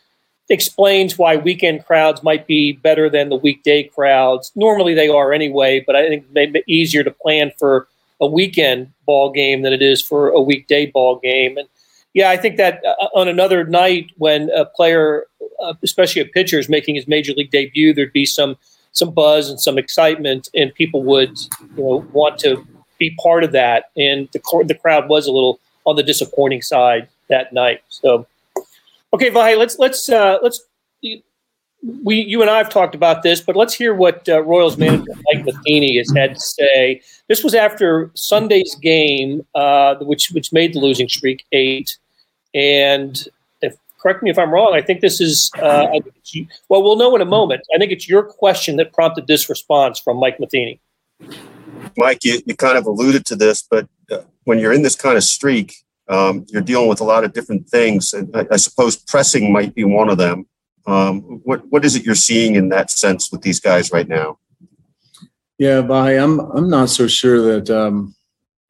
explains 0.51 1.17
why 1.17 1.37
weekend 1.37 1.87
crowds 1.87 2.23
might 2.23 2.47
be 2.47 2.73
better 2.73 3.09
than 3.09 3.29
the 3.29 3.37
weekday 3.37 3.85
crowds. 3.85 4.53
Normally 4.57 4.95
they 4.95 5.09
are 5.09 5.33
anyway, 5.33 5.83
but 5.87 5.95
I 5.97 6.09
think 6.09 6.25
it 6.25 6.33
may 6.33 6.47
be 6.47 6.63
easier 6.67 7.05
to 7.05 7.11
plan 7.11 7.53
for 7.57 7.87
a 8.21 8.27
weekend 8.27 8.93
ball 9.07 9.31
game 9.31 9.63
than 9.63 9.73
it 9.73 9.81
is 9.81 10.03
for 10.03 10.29
a 10.29 10.41
weekday 10.41 10.87
ball 10.87 11.19
game. 11.21 11.57
And 11.57 11.69
yeah, 12.15 12.31
I 12.31 12.37
think 12.37 12.57
that 12.57 12.83
uh, 12.85 13.07
on 13.15 13.29
another 13.29 13.65
night 13.65 14.11
when 14.19 14.51
a 14.51 14.65
player, 14.65 15.27
uh, 15.63 15.75
especially 15.83 16.21
a 16.21 16.27
pitcher, 16.27 16.59
is 16.59 16.69
making 16.69 16.97
his 16.97 17.07
major 17.07 17.33
league 17.33 17.53
debut, 17.53 17.95
there'd 17.95 18.13
be 18.13 18.27
some 18.27 18.57
some 18.93 19.13
buzz 19.13 19.49
and 19.49 19.61
some 19.61 19.79
excitement, 19.79 20.49
and 20.53 20.75
people 20.75 21.05
would 21.05 21.39
you 21.77 21.83
know 21.83 22.05
want 22.13 22.41
to 22.41 22.67
be 22.99 23.17
part 23.23 23.45
of 23.45 23.53
that. 23.53 23.91
And 23.97 24.29
the 24.33 24.65
the 24.67 24.75
crowd 24.75 25.09
was 25.09 25.29
a 25.29 25.33
little 25.33 25.61
on 25.87 25.95
the 25.95 26.03
disappointing 26.03 26.63
side 26.63 27.09
that 27.29 27.53
night. 27.53 27.83
So 27.89 28.27
Okay, 29.13 29.31
Vahe, 29.31 29.59
let's 29.59 29.79
let's 29.79 30.09
uh, 30.09 30.39
let's 30.43 30.61
we 32.05 32.17
you 32.17 32.43
and 32.43 32.51
I 32.51 32.59
have 32.59 32.69
talked 32.69 32.95
about 32.95 33.23
this, 33.23 33.41
but 33.41 33.57
let's 33.57 33.75
hear 33.75 33.95
what 33.95 34.29
uh, 34.29 34.43
Royals 34.43 34.77
manager 34.77 35.11
Mike 35.33 35.45
Matheny 35.45 35.97
has 35.99 36.13
had 36.15 36.35
to 36.35 36.41
say. 36.41 37.01
This 37.29 37.43
was 37.43 37.55
after 37.55 38.11
Sunday's 38.15 38.75
game, 38.77 39.45
uh, 39.55 39.97
which 39.97 40.31
which 40.31 40.53
made 40.53 40.75
the 40.75 40.79
losing 40.79 41.09
streak 41.09 41.45
eight. 41.53 41.97
And 42.55 43.27
if 43.63 43.77
correct 44.01 44.23
me 44.23 44.31
if 44.31 44.39
I'm 44.39 44.51
wrong, 44.51 44.75
I 44.75 44.83
think 44.83 45.01
this 45.01 45.21
is 45.21 45.51
uh, 45.61 45.87
think 45.89 46.49
well, 46.69 46.83
we'll 46.83 46.97
know 46.97 47.15
in 47.17 47.23
a 47.23 47.27
moment. 47.27 47.63
I 47.75 47.79
think 47.79 47.93
it's 47.93 48.09
your 48.09 48.23
question 48.23 48.77
that 48.77 48.93
prompted 48.93 49.27
this 49.27 49.49
response 49.49 49.99
from 49.99 50.19
Mike 50.19 50.39
Matheny. 50.39 50.81
Mike, 51.97 52.25
you, 52.25 52.41
you 52.47 52.55
kind 52.55 52.79
of 52.79 52.87
alluded 52.87 53.27
to 53.27 53.37
this, 53.37 53.63
but 53.63 53.89
uh, 54.11 54.19
when 54.45 54.59
you're 54.59 54.73
in 54.73 54.83
this 54.83 54.95
kind 54.95 55.17
of 55.17 55.25
streak, 55.25 55.85
um, 56.11 56.45
you're 56.49 56.61
dealing 56.61 56.89
with 56.89 57.01
a 57.01 57.05
lot 57.05 57.25
of 57.25 57.33
different 57.33 57.69
things. 57.69 58.13
And 58.13 58.37
I, 58.37 58.47
I 58.51 58.57
suppose 58.57 58.97
pressing 58.97 59.53
might 59.53 59.75
be 59.75 59.85
one 59.85 60.11
of 60.11 60.19
them. 60.19 60.47
Um, 60.87 61.41
what 61.45 61.63
what 61.71 61.85
is 61.85 61.95
it 61.95 62.05
you're 62.05 62.15
seeing 62.15 62.57
in 62.57 62.69
that 62.71 62.91
sense 62.91 63.31
with 63.31 63.43
these 63.43 63.61
guys 63.61 63.93
right 63.93 64.09
now? 64.09 64.39
Yeah, 65.59 65.83
Vahe, 65.83 66.23
I'm 66.23 66.41
I'm 66.41 66.69
not 66.69 66.89
so 66.89 67.07
sure 67.07 67.41
that 67.53 67.71
um, 67.71 68.15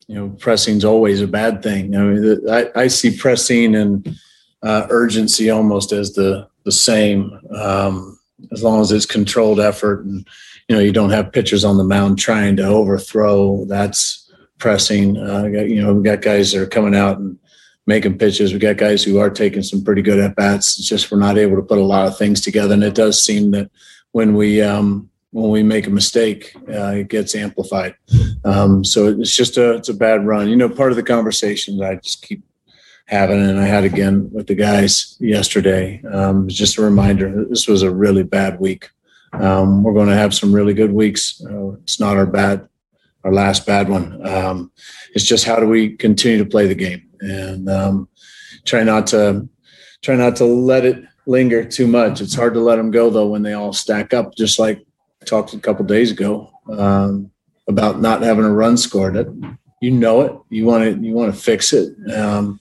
you 0.06 0.16
know 0.16 0.28
pressing's 0.38 0.85
always 0.85 1.23
a 1.23 1.26
bad 1.26 1.62
thing. 1.62 1.97
I 1.97 2.02
mean, 2.02 2.50
I, 2.50 2.70
I 2.75 2.87
see 2.88 3.16
pressing 3.16 3.75
and 3.75 4.16
uh, 4.62 4.87
urgency 4.90 5.50
almost 5.50 5.92
as 5.92 6.12
the 6.12 6.49
the 6.64 6.73
same, 6.73 7.40
um, 7.56 8.18
as 8.52 8.62
long 8.62 8.80
as 8.80 8.92
it's 8.92 9.06
controlled 9.06 9.61
effort 9.61 10.04
and 10.04 10.28
you 10.68 10.76
know 10.76 10.82
you 10.82 10.92
don't 10.92 11.11
have 11.11 11.32
pitchers 11.32 11.64
on 11.64 11.78
the 11.78 11.85
mound 11.85 12.18
trying 12.18 12.56
to 12.56 12.64
overthrow. 12.64 13.64
That's 13.64 14.29
pressing. 14.60 15.16
Uh, 15.16 15.44
you 15.44 15.82
know, 15.82 15.94
we 15.94 16.02
got 16.02 16.22
guys 16.22 16.52
that 16.52 16.62
are 16.62 16.66
coming 16.66 16.94
out 16.94 17.18
and 17.18 17.38
making 17.86 18.18
pitches. 18.18 18.52
We 18.52 18.60
got 18.60 18.76
guys 18.76 19.02
who 19.02 19.18
are 19.18 19.30
taking 19.30 19.62
some 19.62 19.82
pretty 19.82 20.02
good 20.02 20.20
at 20.20 20.36
bats. 20.36 20.78
It's 20.78 20.88
just 20.88 21.10
we're 21.10 21.18
not 21.18 21.38
able 21.38 21.56
to 21.56 21.62
put 21.62 21.78
a 21.78 21.84
lot 21.84 22.06
of 22.06 22.16
things 22.16 22.40
together, 22.40 22.74
and 22.74 22.84
it 22.84 22.94
does 22.94 23.22
seem 23.22 23.50
that 23.50 23.70
when 24.12 24.34
we 24.34 24.62
um, 24.62 25.10
when 25.32 25.50
we 25.50 25.62
make 25.62 25.86
a 25.86 25.90
mistake, 25.90 26.54
uh, 26.68 26.92
it 26.92 27.08
gets 27.08 27.34
amplified. 27.34 27.94
Um, 28.44 28.84
so 28.84 29.08
it's 29.08 29.34
just 29.34 29.56
a 29.56 29.74
it's 29.74 29.88
a 29.88 29.94
bad 29.94 30.24
run. 30.24 30.48
You 30.48 30.56
know, 30.56 30.68
part 30.68 30.92
of 30.92 30.96
the 30.96 31.02
conversation 31.02 31.82
I 31.82 31.96
just 31.96 32.22
keep 32.22 32.42
having, 33.06 33.40
and 33.40 33.58
I 33.58 33.66
had 33.66 33.84
again 33.84 34.30
with 34.32 34.46
the 34.46 34.54
guys 34.54 35.16
yesterday. 35.20 36.02
Um, 36.12 36.48
just 36.48 36.78
a 36.78 36.82
reminder: 36.82 37.44
this 37.48 37.66
was 37.66 37.82
a 37.82 37.90
really 37.90 38.22
bad 38.22 38.60
week. 38.60 38.88
Um, 39.32 39.82
we're 39.82 39.94
going 39.94 40.08
to 40.08 40.16
have 40.16 40.34
some 40.34 40.52
really 40.52 40.74
good 40.74 40.92
weeks. 40.92 41.40
Uh, 41.44 41.72
it's 41.82 42.00
not 42.00 42.16
our 42.16 42.26
bad 42.26 42.68
our 43.24 43.32
last 43.32 43.66
bad 43.66 43.88
one. 43.88 44.26
Um, 44.26 44.72
it's 45.14 45.24
just 45.24 45.44
how 45.44 45.58
do 45.60 45.66
we 45.66 45.96
continue 45.96 46.38
to 46.38 46.48
play 46.48 46.66
the 46.66 46.74
game 46.74 47.08
and 47.20 47.68
um, 47.68 48.08
try 48.64 48.82
not 48.82 49.06
to 49.08 49.48
try 50.02 50.14
not 50.14 50.36
to 50.36 50.44
let 50.44 50.84
it 50.84 51.04
linger 51.26 51.64
too 51.64 51.86
much. 51.86 52.20
It's 52.20 52.34
hard 52.34 52.54
to 52.54 52.60
let 52.60 52.76
them 52.76 52.90
go 52.90 53.10
though 53.10 53.28
when 53.28 53.42
they 53.42 53.52
all 53.52 53.72
stack 53.72 54.14
up. 54.14 54.34
Just 54.34 54.58
like 54.58 54.84
I 55.22 55.24
talked 55.24 55.52
a 55.52 55.58
couple 55.58 55.84
days 55.84 56.10
ago 56.10 56.50
um, 56.70 57.30
about 57.68 58.00
not 58.00 58.22
having 58.22 58.44
a 58.44 58.52
run 58.52 58.76
scored. 58.76 59.16
It 59.16 59.28
you 59.80 59.90
know 59.90 60.20
it. 60.22 60.32
You 60.50 60.66
want 60.66 60.84
to 60.84 61.06
you 61.06 61.14
want 61.14 61.34
to 61.34 61.40
fix 61.40 61.72
it. 61.72 61.94
Um, 62.12 62.60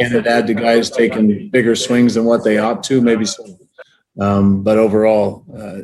can 0.00 0.14
it 0.14 0.26
add 0.26 0.46
to 0.48 0.54
guys 0.54 0.90
taking 0.90 1.48
bigger 1.50 1.76
swings 1.76 2.14
than 2.14 2.24
what 2.24 2.44
they 2.44 2.58
ought 2.58 2.82
to? 2.84 3.00
Maybe 3.00 3.24
so. 3.24 3.44
Um, 4.20 4.62
but 4.62 4.76
overall, 4.76 5.44
uh, 5.56 5.82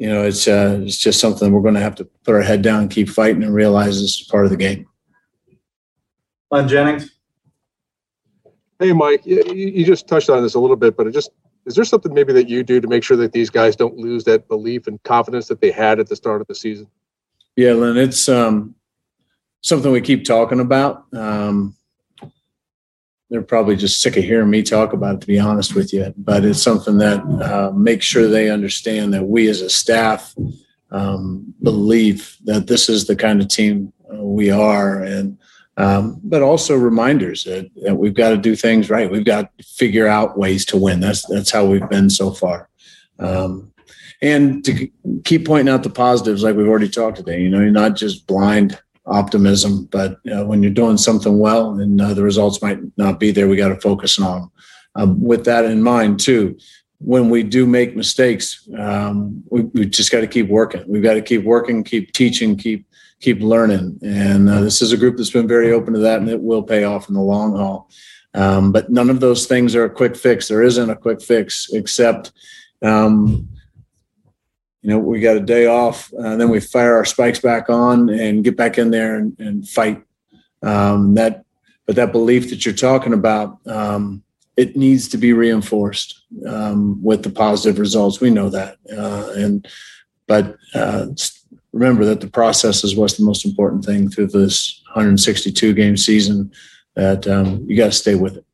you 0.00 0.08
know, 0.08 0.24
it's 0.24 0.48
uh, 0.48 0.80
it's 0.82 0.96
just 0.96 1.20
something 1.20 1.52
we're 1.52 1.60
going 1.60 1.74
to 1.74 1.80
have 1.80 1.94
to 1.96 2.06
put 2.24 2.34
our 2.34 2.40
head 2.40 2.62
down, 2.62 2.88
keep 2.88 3.10
fighting, 3.10 3.42
and 3.42 3.52
realize 3.52 4.00
this 4.00 4.18
is 4.18 4.26
part 4.30 4.46
of 4.46 4.50
the 4.50 4.56
game. 4.56 4.86
Glenn 6.50 6.68
Jennings. 6.68 7.10
Hey, 8.78 8.94
Mike, 8.94 9.26
you, 9.26 9.44
you 9.52 9.84
just 9.84 10.08
touched 10.08 10.30
on 10.30 10.42
this 10.42 10.54
a 10.54 10.58
little 10.58 10.74
bit, 10.74 10.96
but 10.96 11.06
it 11.06 11.10
just 11.10 11.32
is 11.66 11.74
there 11.74 11.84
something 11.84 12.14
maybe 12.14 12.32
that 12.32 12.48
you 12.48 12.62
do 12.62 12.80
to 12.80 12.88
make 12.88 13.04
sure 13.04 13.18
that 13.18 13.32
these 13.32 13.50
guys 13.50 13.76
don't 13.76 13.98
lose 13.98 14.24
that 14.24 14.48
belief 14.48 14.86
and 14.86 15.02
confidence 15.02 15.48
that 15.48 15.60
they 15.60 15.70
had 15.70 16.00
at 16.00 16.08
the 16.08 16.16
start 16.16 16.40
of 16.40 16.46
the 16.46 16.54
season? 16.54 16.86
Yeah, 17.56 17.74
Lynn, 17.74 17.98
it's 17.98 18.26
um, 18.26 18.74
something 19.60 19.92
we 19.92 20.00
keep 20.00 20.24
talking 20.24 20.60
about. 20.60 21.04
Um, 21.12 21.76
they're 23.30 23.42
probably 23.42 23.76
just 23.76 24.02
sick 24.02 24.16
of 24.16 24.24
hearing 24.24 24.50
me 24.50 24.62
talk 24.62 24.92
about 24.92 25.14
it, 25.14 25.20
to 25.20 25.26
be 25.26 25.38
honest 25.38 25.74
with 25.74 25.92
you. 25.92 26.12
But 26.16 26.44
it's 26.44 26.62
something 26.62 26.98
that 26.98 27.20
uh, 27.20 27.70
makes 27.72 28.04
sure 28.04 28.26
they 28.26 28.50
understand 28.50 29.14
that 29.14 29.24
we 29.24 29.48
as 29.48 29.60
a 29.60 29.70
staff 29.70 30.34
um, 30.90 31.54
believe 31.62 32.36
that 32.44 32.66
this 32.66 32.88
is 32.88 33.06
the 33.06 33.14
kind 33.14 33.40
of 33.40 33.48
team 33.48 33.92
uh, 34.12 34.22
we 34.22 34.50
are, 34.50 35.02
and 35.02 35.38
um, 35.76 36.20
but 36.24 36.42
also 36.42 36.76
reminders 36.76 37.44
that, 37.44 37.70
that 37.84 37.94
we've 37.94 38.14
got 38.14 38.30
to 38.30 38.36
do 38.36 38.56
things 38.56 38.90
right. 38.90 39.10
We've 39.10 39.24
got 39.24 39.56
to 39.56 39.64
figure 39.64 40.08
out 40.08 40.36
ways 40.36 40.64
to 40.66 40.76
win. 40.76 40.98
That's 40.98 41.24
that's 41.28 41.52
how 41.52 41.64
we've 41.64 41.88
been 41.88 42.10
so 42.10 42.32
far. 42.32 42.68
Um, 43.20 43.72
and 44.20 44.64
to 44.64 44.90
keep 45.24 45.46
pointing 45.46 45.72
out 45.72 45.84
the 45.84 45.90
positives, 45.90 46.42
like 46.42 46.56
we've 46.56 46.66
already 46.66 46.88
talked 46.88 47.18
today. 47.18 47.40
You 47.40 47.48
know, 47.48 47.60
you're 47.60 47.70
not 47.70 47.96
just 47.96 48.26
blind 48.26 48.78
optimism. 49.10 49.84
But 49.86 50.18
uh, 50.32 50.44
when 50.44 50.62
you're 50.62 50.72
doing 50.72 50.96
something 50.96 51.38
well 51.38 51.78
and 51.78 52.00
uh, 52.00 52.14
the 52.14 52.22
results 52.22 52.62
might 52.62 52.78
not 52.96 53.20
be 53.20 53.30
there, 53.32 53.48
we 53.48 53.56
got 53.56 53.68
to 53.68 53.80
focus 53.80 54.18
on 54.18 54.40
them. 54.40 54.52
Um, 54.94 55.20
with 55.20 55.44
that 55.44 55.64
in 55.64 55.82
mind, 55.82 56.20
too, 56.20 56.58
when 56.98 57.30
we 57.30 57.42
do 57.42 57.66
make 57.66 57.96
mistakes, 57.96 58.68
um, 58.78 59.42
we, 59.50 59.62
we, 59.62 59.86
just 59.86 60.12
got 60.12 60.20
to 60.20 60.26
keep 60.26 60.48
working. 60.48 60.84
We've 60.86 61.02
got 61.02 61.14
to 61.14 61.22
keep 61.22 61.44
working, 61.44 61.84
keep 61.84 62.12
teaching, 62.12 62.56
keep 62.56 62.86
keep 63.20 63.40
learning. 63.40 63.98
And 64.02 64.48
uh, 64.48 64.62
this 64.62 64.80
is 64.80 64.92
a 64.92 64.96
group 64.96 65.16
that's 65.16 65.30
been 65.30 65.48
very 65.48 65.72
open 65.72 65.92
to 65.92 66.00
that, 66.00 66.20
and 66.20 66.28
it 66.28 66.40
will 66.40 66.62
pay 66.62 66.84
off 66.84 67.08
in 67.08 67.14
the 67.14 67.20
long 67.20 67.54
haul. 67.54 67.90
Um, 68.32 68.72
but 68.72 68.90
none 68.90 69.10
of 69.10 69.20
those 69.20 69.46
things 69.46 69.74
are 69.74 69.84
a 69.84 69.90
quick 69.90 70.16
fix. 70.16 70.48
There 70.48 70.62
isn't 70.62 70.90
a 70.90 70.96
quick 70.96 71.20
fix, 71.20 71.68
except 71.72 72.32
um, 72.82 73.48
you 74.82 74.88
know, 74.88 74.98
we 74.98 75.20
got 75.20 75.36
a 75.36 75.40
day 75.40 75.66
off, 75.66 76.10
and 76.12 76.26
uh, 76.26 76.36
then 76.36 76.48
we 76.48 76.58
fire 76.60 76.96
our 76.96 77.04
spikes 77.04 77.38
back 77.38 77.68
on 77.68 78.08
and 78.08 78.44
get 78.44 78.56
back 78.56 78.78
in 78.78 78.90
there 78.90 79.16
and, 79.16 79.38
and 79.38 79.68
fight. 79.68 80.02
Um, 80.62 81.14
that, 81.14 81.44
but 81.86 81.96
that 81.96 82.12
belief 82.12 82.48
that 82.50 82.64
you're 82.64 82.74
talking 82.74 83.12
about, 83.12 83.58
um, 83.66 84.22
it 84.56 84.76
needs 84.76 85.08
to 85.08 85.18
be 85.18 85.32
reinforced 85.32 86.22
um, 86.46 87.02
with 87.02 87.22
the 87.22 87.30
positive 87.30 87.78
results. 87.78 88.20
We 88.20 88.30
know 88.30 88.48
that, 88.50 88.78
uh, 88.90 89.32
and 89.36 89.68
but 90.26 90.56
uh, 90.74 91.06
remember 91.72 92.04
that 92.06 92.20
the 92.20 92.30
process 92.30 92.82
is 92.82 92.96
what's 92.96 93.16
the 93.16 93.24
most 93.24 93.44
important 93.44 93.84
thing 93.84 94.10
through 94.10 94.28
this 94.28 94.80
162 94.88 95.74
game 95.74 95.96
season. 95.96 96.52
That 96.96 97.26
um, 97.26 97.64
you 97.66 97.76
got 97.76 97.86
to 97.86 97.92
stay 97.92 98.14
with 98.14 98.38
it. 98.38 98.44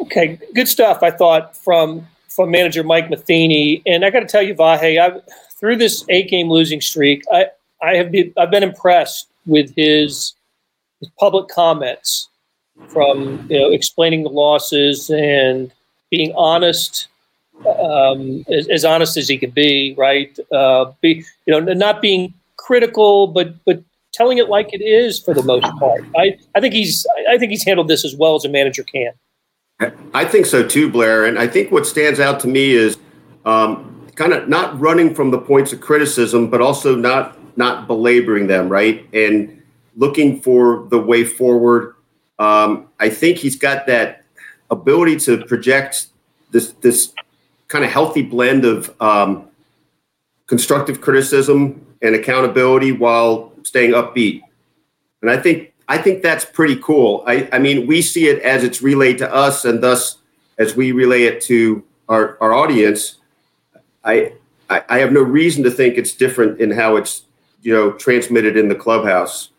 Okay, 0.00 0.38
good 0.54 0.68
stuff. 0.68 1.02
I 1.02 1.10
thought 1.10 1.56
from 1.56 2.06
from 2.38 2.52
manager 2.52 2.84
Mike 2.84 3.10
Matheny. 3.10 3.82
And 3.84 4.04
I 4.04 4.10
got 4.10 4.20
to 4.20 4.26
tell 4.26 4.42
you, 4.42 4.54
Vahe, 4.54 5.00
I've, 5.00 5.20
through 5.58 5.74
this 5.74 6.04
eight 6.08 6.30
game 6.30 6.48
losing 6.48 6.80
streak, 6.80 7.24
I, 7.32 7.46
I 7.82 7.96
have 7.96 8.12
been, 8.12 8.32
I've 8.36 8.52
been 8.52 8.62
impressed 8.62 9.26
with 9.44 9.74
his 9.74 10.34
his 11.00 11.10
public 11.18 11.48
comments 11.48 12.28
from 12.86 13.44
you 13.50 13.58
know 13.58 13.70
explaining 13.72 14.22
the 14.22 14.28
losses 14.30 15.10
and 15.10 15.72
being 16.10 16.32
honest, 16.36 17.08
um, 17.66 18.44
as, 18.48 18.68
as 18.68 18.84
honest 18.84 19.16
as 19.16 19.28
he 19.28 19.36
could 19.36 19.54
be, 19.54 19.94
right? 19.98 20.38
Uh, 20.52 20.92
be 21.00 21.24
you 21.46 21.60
know 21.60 21.60
not 21.74 22.00
being 22.00 22.32
critical, 22.56 23.26
but 23.26 23.52
but 23.64 23.82
telling 24.12 24.38
it 24.38 24.48
like 24.48 24.72
it 24.72 24.80
is 24.80 25.18
for 25.18 25.34
the 25.34 25.42
most 25.42 25.66
part. 25.78 26.04
I, 26.16 26.38
I 26.54 26.60
think 26.60 26.72
he's 26.72 27.04
I 27.28 27.36
think 27.36 27.50
he's 27.50 27.64
handled 27.64 27.88
this 27.88 28.04
as 28.04 28.14
well 28.14 28.36
as 28.36 28.44
a 28.44 28.48
manager 28.48 28.84
can. 28.84 29.10
I 29.80 30.24
think 30.24 30.46
so 30.46 30.66
too, 30.66 30.90
Blair. 30.90 31.26
And 31.26 31.38
I 31.38 31.46
think 31.46 31.70
what 31.70 31.86
stands 31.86 32.18
out 32.18 32.40
to 32.40 32.48
me 32.48 32.72
is 32.72 32.98
um, 33.44 34.08
kind 34.16 34.32
of 34.32 34.48
not 34.48 34.78
running 34.80 35.14
from 35.14 35.30
the 35.30 35.38
points 35.38 35.72
of 35.72 35.80
criticism, 35.80 36.50
but 36.50 36.60
also 36.60 36.96
not 36.96 37.36
not 37.56 37.86
belaboring 37.86 38.46
them, 38.46 38.68
right? 38.68 39.06
And 39.12 39.62
looking 39.96 40.40
for 40.40 40.86
the 40.90 40.98
way 40.98 41.24
forward. 41.24 41.94
Um, 42.38 42.88
I 43.00 43.08
think 43.08 43.38
he's 43.38 43.56
got 43.56 43.86
that 43.88 44.24
ability 44.70 45.16
to 45.20 45.44
project 45.44 46.08
this 46.50 46.72
this 46.80 47.12
kind 47.68 47.84
of 47.84 47.90
healthy 47.90 48.22
blend 48.22 48.64
of 48.64 48.94
um, 49.00 49.48
constructive 50.46 51.00
criticism 51.00 51.84
and 52.02 52.14
accountability 52.14 52.92
while 52.92 53.52
staying 53.62 53.92
upbeat. 53.92 54.42
And 55.22 55.30
I 55.30 55.36
think 55.36 55.67
I 55.88 55.98
think 55.98 56.22
that's 56.22 56.44
pretty 56.44 56.76
cool. 56.76 57.24
I, 57.26 57.48
I 57.52 57.58
mean, 57.58 57.86
we 57.86 58.02
see 58.02 58.28
it 58.28 58.42
as 58.42 58.62
it's 58.62 58.82
relayed 58.82 59.18
to 59.18 59.34
us, 59.34 59.64
and 59.64 59.82
thus 59.82 60.18
as 60.58 60.76
we 60.76 60.92
relay 60.92 61.22
it 61.22 61.40
to 61.42 61.82
our, 62.08 62.36
our 62.40 62.52
audience. 62.52 63.16
I, 64.04 64.32
I 64.70 64.82
I 64.88 64.98
have 64.98 65.12
no 65.12 65.22
reason 65.22 65.64
to 65.64 65.70
think 65.70 65.96
it's 65.96 66.12
different 66.12 66.60
in 66.60 66.70
how 66.70 66.96
it's 66.96 67.24
you 67.62 67.72
know 67.72 67.92
transmitted 67.92 68.56
in 68.56 68.68
the 68.68 68.74
clubhouse. 68.74 69.50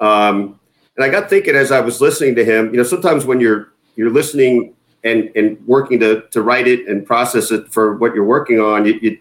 Um, 0.00 0.58
and 0.96 1.04
I 1.04 1.08
got 1.08 1.30
thinking 1.30 1.56
as 1.56 1.72
I 1.72 1.80
was 1.80 2.00
listening 2.00 2.34
to 2.34 2.44
him, 2.44 2.70
you 2.70 2.76
know, 2.76 2.82
sometimes 2.82 3.24
when 3.24 3.40
you're 3.40 3.72
you're 3.96 4.10
listening 4.10 4.74
and 5.04 5.30
and 5.34 5.58
working 5.66 6.00
to 6.00 6.22
to 6.30 6.42
write 6.42 6.66
it 6.66 6.86
and 6.86 7.06
process 7.06 7.50
it 7.50 7.72
for 7.72 7.96
what 7.96 8.14
you're 8.14 8.24
working 8.24 8.60
on, 8.60 8.84
you 8.86 9.18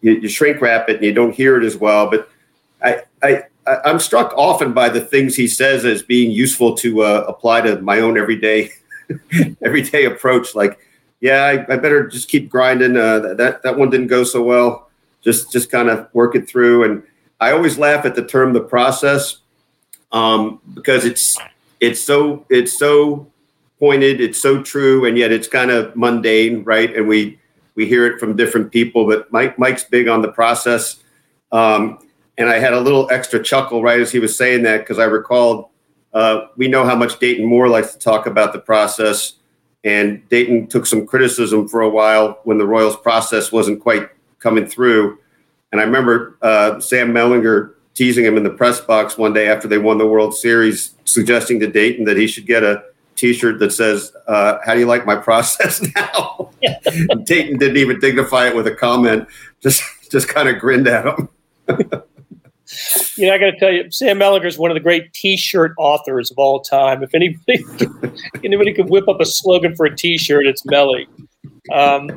you, 0.00 0.12
you 0.12 0.28
shrink 0.28 0.60
wrap 0.60 0.88
it 0.88 0.96
and 0.96 1.04
you 1.04 1.12
don't 1.12 1.34
hear 1.34 1.60
it 1.60 1.64
as 1.64 1.76
well. 1.76 2.10
But 2.10 2.28
I 2.82 3.02
I 3.22 3.44
I'm 3.66 4.00
struck 4.00 4.32
often 4.36 4.72
by 4.72 4.88
the 4.88 5.00
things 5.00 5.36
he 5.36 5.46
says 5.46 5.84
as 5.84 6.02
being 6.02 6.30
useful 6.30 6.74
to 6.76 7.02
uh, 7.02 7.24
apply 7.28 7.62
to 7.62 7.80
my 7.80 8.00
own 8.00 8.18
everyday 8.18 8.70
everyday 9.62 10.04
approach. 10.04 10.54
Like, 10.54 10.78
yeah, 11.20 11.44
I, 11.44 11.72
I 11.72 11.76
better 11.76 12.06
just 12.08 12.28
keep 12.28 12.48
grinding. 12.48 12.96
Uh, 12.96 13.34
that 13.34 13.62
that 13.62 13.78
one 13.78 13.90
didn't 13.90 14.08
go 14.08 14.24
so 14.24 14.42
well. 14.42 14.90
Just 15.22 15.52
just 15.52 15.70
kind 15.70 15.88
of 15.88 16.08
work 16.12 16.34
it 16.34 16.48
through. 16.48 16.84
And 16.84 17.02
I 17.40 17.52
always 17.52 17.78
laugh 17.78 18.04
at 18.04 18.14
the 18.14 18.24
term 18.24 18.52
the 18.52 18.60
process 18.60 19.38
um, 20.10 20.60
because 20.74 21.04
it's 21.04 21.38
it's 21.80 22.00
so 22.00 22.44
it's 22.50 22.78
so 22.78 23.28
pointed, 23.78 24.20
it's 24.20 24.40
so 24.40 24.62
true, 24.62 25.04
and 25.04 25.18
yet 25.18 25.32
it's 25.32 25.48
kind 25.48 25.70
of 25.70 25.94
mundane, 25.96 26.64
right? 26.64 26.94
And 26.94 27.08
we 27.08 27.38
we 27.74 27.86
hear 27.86 28.06
it 28.06 28.20
from 28.20 28.36
different 28.36 28.70
people, 28.70 29.06
but 29.06 29.30
Mike 29.32 29.58
Mike's 29.58 29.84
big 29.84 30.08
on 30.08 30.22
the 30.22 30.32
process. 30.32 31.02
Um, 31.50 31.98
and 32.42 32.50
I 32.50 32.58
had 32.58 32.72
a 32.72 32.80
little 32.80 33.08
extra 33.10 33.42
chuckle 33.42 33.82
right 33.82 34.00
as 34.00 34.10
he 34.10 34.18
was 34.18 34.36
saying 34.36 34.64
that 34.64 34.78
because 34.78 34.98
I 34.98 35.04
recalled 35.04 35.68
uh, 36.12 36.48
we 36.56 36.66
know 36.66 36.84
how 36.84 36.96
much 36.96 37.20
Dayton 37.20 37.46
Moore 37.46 37.68
likes 37.68 37.92
to 37.92 37.98
talk 37.98 38.26
about 38.26 38.52
the 38.52 38.58
process, 38.58 39.34
and 39.84 40.28
Dayton 40.28 40.66
took 40.66 40.84
some 40.84 41.06
criticism 41.06 41.68
for 41.68 41.80
a 41.80 41.88
while 41.88 42.40
when 42.44 42.58
the 42.58 42.66
Royals 42.66 42.96
process 42.96 43.50
wasn't 43.50 43.80
quite 43.80 44.08
coming 44.40 44.66
through. 44.66 45.18
And 45.70 45.80
I 45.80 45.84
remember 45.84 46.36
uh, 46.42 46.80
Sam 46.80 47.12
Mellinger 47.12 47.74
teasing 47.94 48.24
him 48.24 48.36
in 48.36 48.42
the 48.42 48.50
press 48.50 48.80
box 48.80 49.16
one 49.16 49.32
day 49.32 49.48
after 49.48 49.68
they 49.68 49.78
won 49.78 49.98
the 49.98 50.06
World 50.06 50.36
Series, 50.36 50.94
suggesting 51.04 51.60
to 51.60 51.66
Dayton 51.66 52.04
that 52.06 52.16
he 52.16 52.26
should 52.26 52.46
get 52.46 52.64
a 52.64 52.82
T-shirt 53.14 53.60
that 53.60 53.72
says, 53.72 54.12
uh, 54.26 54.58
"How 54.64 54.74
do 54.74 54.80
you 54.80 54.86
like 54.86 55.06
my 55.06 55.16
process 55.28 55.80
now?" 55.94 56.50
Dayton 57.24 57.58
didn't 57.58 57.76
even 57.76 58.00
dignify 58.00 58.48
it 58.48 58.56
with 58.56 58.66
a 58.66 58.74
comment; 58.74 59.28
just 59.62 59.82
just 60.10 60.28
kind 60.28 60.48
of 60.48 60.58
grinned 60.58 60.88
at 60.88 61.06
him. 61.06 61.28
you 63.16 63.26
know, 63.26 63.34
I 63.34 63.38
got 63.38 63.50
to 63.50 63.58
tell 63.58 63.72
you, 63.72 63.90
Sam 63.90 64.18
Mellinger 64.18 64.46
is 64.46 64.58
one 64.58 64.70
of 64.70 64.74
the 64.74 64.80
great 64.80 65.12
T-shirt 65.12 65.74
authors 65.78 66.30
of 66.30 66.38
all 66.38 66.60
time. 66.60 67.02
If 67.02 67.14
anybody 67.14 67.64
anybody 68.44 68.72
could 68.72 68.88
whip 68.88 69.08
up 69.08 69.20
a 69.20 69.26
slogan 69.26 69.74
for 69.74 69.86
a 69.86 69.96
T-shirt, 69.96 70.46
it's 70.46 70.64
Melly. 70.64 71.06
Um, 71.72 72.08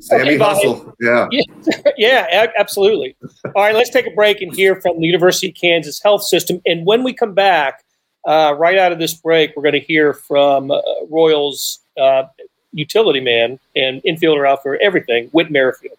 Sammy 0.00 0.36
okay, 0.36 0.38
Hustle, 0.38 0.94
yeah. 1.00 1.28
yeah, 1.96 2.26
yeah, 2.30 2.46
absolutely. 2.58 3.16
All 3.44 3.62
right, 3.62 3.74
let's 3.74 3.90
take 3.90 4.06
a 4.06 4.10
break 4.10 4.40
and 4.40 4.54
hear 4.54 4.80
from 4.80 5.00
the 5.00 5.06
University 5.06 5.48
of 5.48 5.54
Kansas 5.54 6.02
Health 6.02 6.22
System. 6.22 6.60
And 6.66 6.86
when 6.86 7.02
we 7.02 7.12
come 7.12 7.34
back, 7.34 7.84
uh, 8.26 8.54
right 8.58 8.78
out 8.78 8.92
of 8.92 8.98
this 8.98 9.14
break, 9.14 9.54
we're 9.56 9.62
going 9.62 9.74
to 9.74 9.80
hear 9.80 10.14
from 10.14 10.70
uh, 10.70 10.80
Royals 11.08 11.80
uh, 12.00 12.24
utility 12.72 13.20
man 13.20 13.58
and 13.76 14.02
infielder 14.02 14.48
outfielder, 14.48 14.78
everything, 14.80 15.28
Whit 15.28 15.50
Merrifield. 15.50 15.98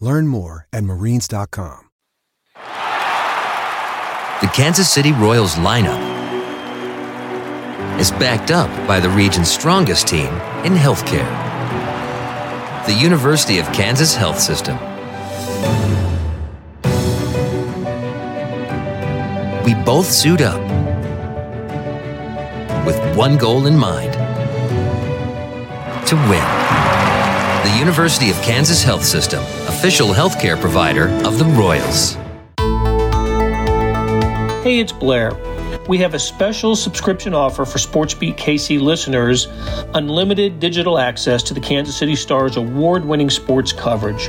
Learn 0.00 0.26
more 0.28 0.66
at 0.72 0.84
marines.com. 0.84 1.90
The 4.40 4.48
Kansas 4.54 4.88
City 4.88 5.12
Royals 5.12 5.56
lineup 5.56 5.98
is 7.98 8.12
backed 8.12 8.52
up 8.52 8.70
by 8.86 9.00
the 9.00 9.10
region's 9.10 9.50
strongest 9.50 10.06
team 10.06 10.32
in 10.64 10.74
healthcare 10.74 11.48
the 12.88 12.94
University 12.94 13.58
of 13.58 13.66
Kansas 13.66 14.14
Health 14.14 14.40
System. 14.40 14.78
We 19.62 19.74
both 19.84 20.06
suit 20.06 20.40
up 20.40 20.58
with 22.86 22.96
one 23.14 23.36
goal 23.36 23.66
in 23.66 23.76
mind 23.76 24.14
to 26.06 26.16
win 26.30 26.67
the 27.68 27.78
University 27.78 28.30
of 28.30 28.36
Kansas 28.36 28.82
Health 28.82 29.04
System, 29.04 29.42
official 29.68 30.08
healthcare 30.08 30.58
provider 30.58 31.08
of 31.26 31.38
the 31.38 31.44
Royals. 31.44 32.14
Hey, 34.64 34.80
it's 34.80 34.92
Blair. 34.92 35.32
We 35.86 35.98
have 35.98 36.14
a 36.14 36.18
special 36.18 36.74
subscription 36.76 37.34
offer 37.34 37.66
for 37.66 37.76
SportsBeat 37.76 38.36
KC 38.38 38.80
listeners 38.80 39.48
unlimited 39.92 40.60
digital 40.60 40.98
access 40.98 41.42
to 41.42 41.52
the 41.52 41.60
Kansas 41.60 41.94
City 41.94 42.16
Stars 42.16 42.56
award 42.56 43.04
winning 43.04 43.28
sports 43.28 43.72
coverage. 43.72 44.28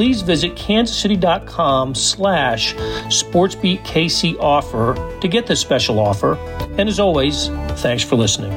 please 0.00 0.22
visit 0.22 0.54
kansascity.com 0.54 1.94
slash 1.94 2.74
sportsbeatkc 2.74 4.34
offer 4.40 4.94
to 5.20 5.28
get 5.28 5.46
this 5.46 5.60
special 5.60 6.00
offer. 6.00 6.36
And 6.78 6.88
as 6.88 6.98
always, 6.98 7.48
thanks 7.82 8.02
for 8.02 8.16
listening. 8.16 8.50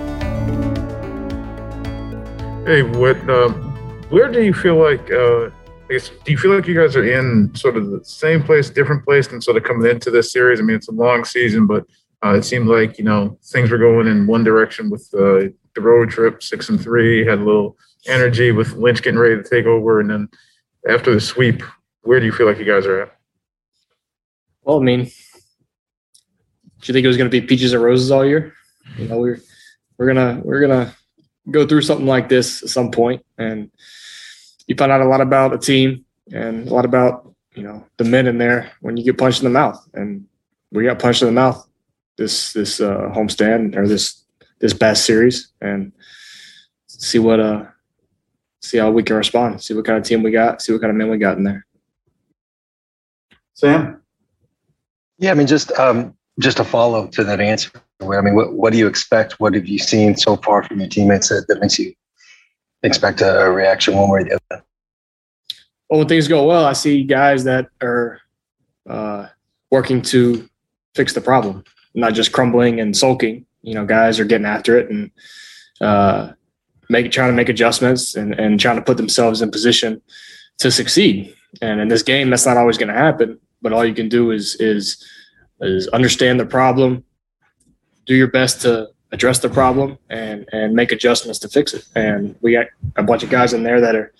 Hey, 2.66 2.84
what, 2.84 3.18
uh, 3.30 3.50
where 4.08 4.32
do 4.32 4.42
you 4.42 4.54
feel 4.54 4.82
like, 4.82 5.12
uh, 5.12 5.48
I 5.90 5.90
guess, 5.90 6.12
do 6.24 6.32
you 6.32 6.38
feel 6.38 6.56
like 6.56 6.66
you 6.66 6.80
guys 6.80 6.96
are 6.96 7.04
in 7.04 7.54
sort 7.56 7.76
of 7.76 7.92
the 7.92 8.02
same 8.06 8.42
place, 8.42 8.70
different 8.70 9.04
place 9.04 9.28
than 9.28 9.42
sort 9.42 9.58
of 9.58 9.64
coming 9.64 9.92
into 9.92 10.12
this 10.12 10.32
series? 10.32 10.62
I 10.62 10.64
mean, 10.64 10.78
it's 10.78 10.88
a 10.88 10.94
long 10.94 11.26
season, 11.26 11.68
but 11.68 11.86
uh, 12.24 12.36
it 12.36 12.44
seemed 12.44 12.70
like, 12.70 12.98
you 12.98 13.04
know, 13.04 13.38
things 13.44 13.70
were 13.70 13.78
going 13.78 14.08
in 14.08 14.28
one 14.28 14.46
direction 14.46 14.90
with 14.90 15.14
uh, 15.14 15.52
the 15.76 15.82
road 15.82 16.10
trip, 16.10 16.42
six 16.42 16.70
and 16.70 16.82
three, 16.82 17.26
had 17.26 17.40
a 17.40 17.44
little 17.44 17.76
energy 18.08 18.54
with 18.54 18.76
Lynch 18.76 19.04
getting 19.04 19.20
ready 19.20 19.36
to 19.36 19.44
take 19.44 19.66
over. 19.66 20.00
And 20.00 20.10
then 20.10 20.30
after 20.88 21.14
the 21.14 21.22
sweep, 21.22 21.64
where 22.02 22.20
do 22.20 22.26
you 22.26 22.32
feel 22.32 22.46
like 22.46 22.60
you 22.60 22.66
guys 22.66 22.86
are 22.86 23.04
at? 23.04 23.18
Well, 24.64 24.80
I 24.80 24.84
mean, 24.84 25.06
do 25.06 25.12
you 26.84 26.94
think 26.94 27.04
it 27.04 27.08
was 27.08 27.18
going 27.18 27.30
to 27.30 27.42
be 27.42 27.46
peaches 27.46 27.74
and 27.74 27.84
roses 27.84 28.12
all 28.12 28.26
year? 28.26 28.54
You 28.98 29.08
know, 29.08 29.18
we're 29.18 29.40
we're 29.98 30.08
gonna 30.08 30.42
we're 30.44 30.62
gonna 30.62 30.94
go 31.50 31.66
through 31.66 31.82
something 31.82 32.08
like 32.08 32.30
this 32.30 32.64
at 32.64 32.70
some 32.70 32.92
point, 32.92 33.26
and 33.38 33.72
you 34.68 34.76
find 34.76 34.92
out 34.92 35.02
a 35.02 35.06
lot 35.06 35.22
about 35.22 35.54
a 35.54 35.58
team 35.58 36.06
and 36.32 36.68
a 36.68 36.74
lot 36.74 36.86
about 36.86 37.34
you 37.56 37.64
know 37.64 37.86
the 37.98 38.04
men 38.04 38.28
in 38.28 38.38
there 38.38 38.72
when 38.82 38.98
you 38.98 39.04
get 39.04 39.18
punched 39.18 39.40
in 39.40 39.46
the 39.46 39.50
mouth, 39.50 39.82
and 39.94 40.26
we 40.72 40.84
got 40.84 41.00
punched 41.00 41.22
in 41.22 41.28
the 41.28 41.34
mouth 41.34 41.66
this 42.18 42.54
this 42.54 42.80
uh, 42.80 43.10
homestand 43.14 43.76
or 43.76 43.88
this 43.88 44.24
this 44.60 44.74
past 44.74 45.06
series, 45.06 45.50
and 45.62 45.92
see 46.88 47.20
what 47.20 47.40
uh 47.40 47.66
see 48.64 48.78
how 48.78 48.90
we 48.90 49.04
can 49.04 49.16
respond, 49.16 49.62
see 49.62 49.74
what 49.74 49.86
kind 49.86 49.98
of 49.98 50.04
team 50.04 50.24
we 50.24 50.32
got, 50.32 50.62
see 50.62 50.72
what 50.72 50.82
kind 50.82 50.90
of 50.90 50.96
men 50.96 51.10
we 51.10 51.18
got 51.18 51.38
in 51.38 51.44
there. 51.44 51.66
Sam? 53.54 54.02
Yeah, 55.20 55.32
I 55.32 55.34
mean, 55.36 55.48
just 55.48 55.72
um, 55.74 56.16
just 56.40 56.60
a 56.60 56.64
follow 56.64 57.04
up 57.04 57.12
to 57.12 57.24
that 57.26 57.40
answer. 57.40 57.72
I 58.02 58.22
mean, 58.22 58.36
what, 58.36 58.54
what 58.54 58.74
do 58.74 58.80
you 58.80 58.88
expect? 58.88 59.40
What 59.40 59.54
have 59.54 59.68
you 59.68 59.78
seen 59.78 60.18
so 60.18 60.38
far 60.38 60.64
from 60.64 60.80
your 60.80 60.90
teammates 60.90 61.30
that, 61.30 61.46
that 61.48 61.62
makes 61.62 61.78
you 61.78 61.94
expect 62.82 63.22
a, 63.22 63.46
a 63.46 63.52
reaction 63.52 63.96
one 63.96 64.10
way 64.10 64.22
or 64.22 64.24
the 64.24 64.40
other? 64.52 64.64
Well, 65.90 66.00
when 66.00 66.08
things 66.08 66.28
go 66.28 66.46
well, 66.46 66.66
I 66.66 66.74
see 66.74 67.04
guys 67.04 67.44
that 67.44 67.68
are 67.82 68.20
uh, 68.90 69.28
working 69.70 70.02
to 70.04 70.50
fix 70.96 71.14
the 71.14 71.22
problem, 71.22 71.64
not 71.94 72.14
just 72.14 72.32
crumbling 72.32 72.80
and 72.80 72.98
sulking. 72.98 73.46
You 73.62 73.76
know, 73.76 73.86
guys 73.86 74.20
are 74.20 74.26
getting 74.26 74.48
after 74.48 74.78
it 74.78 74.90
and 74.90 75.12
uh, 75.80 76.34
make 76.90 77.12
trying 77.12 77.30
to 77.30 77.36
make 77.36 77.50
adjustments 77.50 78.16
and, 78.16 78.34
and 78.40 78.60
trying 78.60 78.76
to 78.76 78.82
put 78.82 78.98
themselves 78.98 79.42
in 79.42 79.52
position 79.52 80.02
to 80.60 80.72
succeed. 80.72 81.36
And 81.62 81.80
in 81.80 81.88
this 81.88 82.04
game, 82.04 82.30
that's 82.30 82.46
not 82.46 82.58
always 82.58 82.78
going 82.78 82.94
to 82.94 83.00
happen. 83.00 83.40
But 83.62 83.74
all 83.74 83.86
you 83.86 83.94
can 83.94 84.10
do 84.10 84.32
is 84.32 84.56
is 84.56 85.04
is 85.62 85.88
understand 85.90 86.40
the 86.40 86.46
problem, 86.46 87.04
do 88.06 88.16
your 88.16 88.28
best 88.28 88.62
to 88.64 88.90
address 89.12 89.40
the 89.40 89.50
problem, 89.50 89.98
and 90.10 90.48
and 90.52 90.74
make 90.74 90.92
adjustments 90.92 91.40
to 91.40 91.48
fix 91.48 91.74
it. 91.74 91.86
And 91.96 92.36
we 92.42 92.54
got 92.54 92.68
a 92.98 93.04
bunch 93.04 93.24
of 93.24 93.30
guys 93.30 93.54
in 93.54 93.64
there 93.64 93.80
that 93.80 93.96
are 93.96 94.14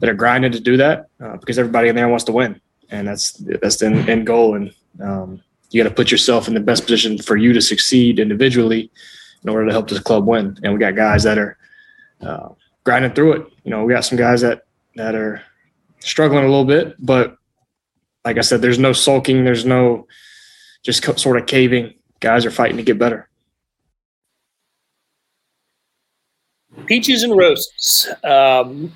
that 0.00 0.08
are 0.10 0.14
grinding 0.14 0.52
to 0.52 0.60
do 0.60 0.76
that 0.76 1.08
uh, 1.20 1.36
because 1.38 1.58
everybody 1.58 1.88
in 1.88 1.96
there 1.96 2.08
wants 2.08 2.24
to 2.24 2.32
win, 2.32 2.60
and 2.90 3.08
that's 3.08 3.32
that's 3.62 3.76
the 3.76 3.86
end, 3.86 4.08
end 4.08 4.26
goal. 4.26 4.54
And 4.54 4.74
um, 5.00 5.42
you 5.70 5.82
got 5.82 5.88
to 5.88 5.94
put 5.94 6.10
yourself 6.10 6.46
in 6.46 6.54
the 6.54 6.60
best 6.60 6.82
position 6.82 7.18
for 7.18 7.36
you 7.36 7.52
to 7.52 7.60
succeed 7.60 8.18
individually 8.18 8.90
in 9.42 9.48
order 9.50 9.66
to 9.66 9.72
help 9.72 9.88
this 9.88 10.00
club 10.00 10.26
win. 10.26 10.58
And 10.62 10.72
we 10.72 10.78
got 10.78 10.94
guys 10.94 11.22
that 11.24 11.38
are 11.38 11.56
uh, 12.20 12.48
grinding 12.84 13.12
through 13.12 13.32
it. 13.34 13.46
You 13.64 13.70
know, 13.70 13.84
we 13.84 13.92
got 13.92 14.04
some 14.04 14.18
guys 14.18 14.40
that 14.42 14.66
that 14.96 15.14
are 15.14 15.42
struggling 16.00 16.44
a 16.44 16.48
little 16.48 16.64
bit, 16.64 16.94
but 16.98 17.36
like 18.24 18.38
I 18.38 18.42
said, 18.42 18.62
there's 18.62 18.78
no 18.78 18.92
sulking, 18.92 19.44
there's 19.44 19.64
no 19.64 20.06
just 20.82 21.02
co- 21.02 21.16
sort 21.16 21.36
of 21.38 21.46
caving. 21.46 21.94
Guys 22.20 22.46
are 22.46 22.50
fighting 22.50 22.76
to 22.76 22.82
get 22.82 22.98
better. 22.98 23.28
Peaches 26.86 27.22
and 27.22 27.36
roasts. 27.36 28.08
Um, 28.22 28.92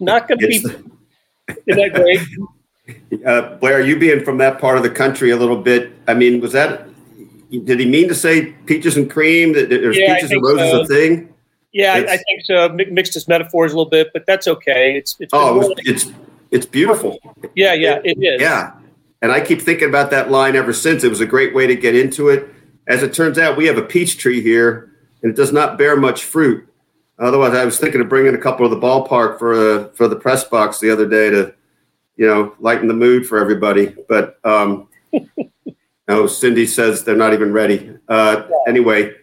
not 0.00 0.28
going 0.28 0.38
to 0.40 0.46
be. 0.46 0.56
Is 0.56 1.76
that 1.76 1.90
great? 1.94 2.20
Uh, 3.26 3.56
Blair, 3.56 3.80
you 3.80 3.98
being 3.98 4.24
from 4.24 4.38
that 4.38 4.60
part 4.60 4.76
of 4.76 4.84
the 4.84 4.90
country 4.90 5.30
a 5.30 5.36
little 5.36 5.60
bit, 5.60 5.90
I 6.06 6.14
mean, 6.14 6.40
was 6.40 6.52
that, 6.52 6.86
did 7.50 7.80
he 7.80 7.84
mean 7.86 8.06
to 8.06 8.14
say 8.14 8.52
peaches 8.66 8.96
and 8.96 9.10
cream? 9.10 9.54
That 9.54 9.70
there's 9.70 9.98
Yeah, 9.98 10.14
peaches 10.14 10.30
and 10.30 10.40
roses 10.40 10.70
so. 10.70 10.80
a 10.82 10.86
thing? 10.86 11.34
Yeah, 11.76 11.92
I, 11.92 11.98
I 12.14 12.16
think 12.16 12.42
so. 12.44 12.68
Mi- 12.70 12.86
Mixed 12.86 13.12
his 13.14 13.28
metaphors 13.28 13.72
a 13.72 13.76
little 13.76 13.90
bit, 13.90 14.08
but 14.14 14.24
that's 14.26 14.48
okay. 14.48 14.96
It's 14.96 15.14
it's 15.20 15.30
Oh, 15.34 15.60
it 15.60 15.62
more- 15.62 15.74
it's, 15.78 16.06
it's 16.50 16.64
beautiful. 16.66 17.18
yeah, 17.54 17.74
yeah, 17.74 18.00
it 18.02 18.16
is. 18.18 18.40
Yeah. 18.40 18.72
And 19.20 19.30
I 19.30 19.40
keep 19.40 19.60
thinking 19.60 19.88
about 19.88 20.10
that 20.10 20.30
line 20.30 20.56
ever 20.56 20.72
since. 20.72 21.04
It 21.04 21.08
was 21.10 21.20
a 21.20 21.26
great 21.26 21.54
way 21.54 21.66
to 21.66 21.74
get 21.74 21.94
into 21.94 22.28
it. 22.30 22.48
As 22.86 23.02
it 23.02 23.12
turns 23.12 23.38
out, 23.38 23.56
we 23.58 23.66
have 23.66 23.76
a 23.76 23.82
peach 23.82 24.16
tree 24.16 24.40
here, 24.40 24.90
and 25.22 25.30
it 25.32 25.36
does 25.36 25.52
not 25.52 25.76
bear 25.76 25.96
much 25.96 26.24
fruit. 26.24 26.66
Otherwise, 27.18 27.52
I 27.54 27.64
was 27.64 27.78
thinking 27.78 28.00
of 28.00 28.08
bringing 28.08 28.34
a 28.34 28.38
couple 28.38 28.64
of 28.64 28.70
the 28.70 28.78
ballpark 28.78 29.38
for 29.38 29.52
uh, 29.54 29.88
for 29.94 30.08
the 30.08 30.16
press 30.16 30.44
box 30.44 30.80
the 30.80 30.90
other 30.90 31.06
day 31.08 31.28
to, 31.30 31.54
you 32.16 32.26
know, 32.26 32.54
lighten 32.60 32.88
the 32.88 32.94
mood 32.94 33.26
for 33.26 33.38
everybody. 33.38 33.94
But 34.08 34.38
um, 34.44 34.88
no, 36.08 36.26
Cindy 36.38 36.66
says 36.66 37.04
they're 37.04 37.16
not 37.16 37.32
even 37.34 37.52
ready. 37.52 37.90
Uh, 38.08 38.42
anyway, 38.68 39.14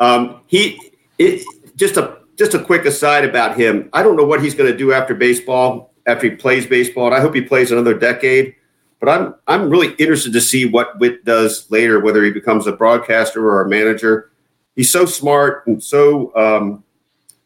um, 0.00 0.40
he 0.46 0.80
it, 1.18 1.44
just 1.80 1.96
a 1.96 2.18
just 2.36 2.54
a 2.54 2.62
quick 2.62 2.84
aside 2.84 3.24
about 3.24 3.56
him. 3.56 3.88
I 3.92 4.02
don't 4.02 4.16
know 4.16 4.24
what 4.24 4.42
he's 4.42 4.54
going 4.54 4.70
to 4.70 4.76
do 4.76 4.92
after 4.92 5.14
baseball, 5.14 5.92
after 6.06 6.30
he 6.30 6.36
plays 6.36 6.66
baseball, 6.66 7.06
and 7.06 7.14
I 7.14 7.20
hope 7.20 7.34
he 7.34 7.40
plays 7.40 7.72
another 7.72 7.98
decade. 7.98 8.54
But 9.00 9.08
I'm 9.08 9.34
I'm 9.48 9.70
really 9.70 9.94
interested 9.94 10.32
to 10.34 10.40
see 10.40 10.66
what 10.66 10.98
Whit 11.00 11.24
does 11.24 11.68
later, 11.70 11.98
whether 11.98 12.22
he 12.22 12.30
becomes 12.30 12.66
a 12.66 12.72
broadcaster 12.72 13.44
or 13.50 13.62
a 13.62 13.68
manager. 13.68 14.30
He's 14.76 14.92
so 14.92 15.06
smart 15.06 15.66
and 15.66 15.82
so 15.82 16.36
um, 16.36 16.84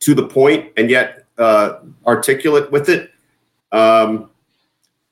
to 0.00 0.14
the 0.14 0.26
point, 0.26 0.72
and 0.76 0.90
yet 0.90 1.26
uh, 1.38 1.78
articulate 2.06 2.70
with 2.70 2.88
it. 2.88 3.10
Um, 3.72 4.30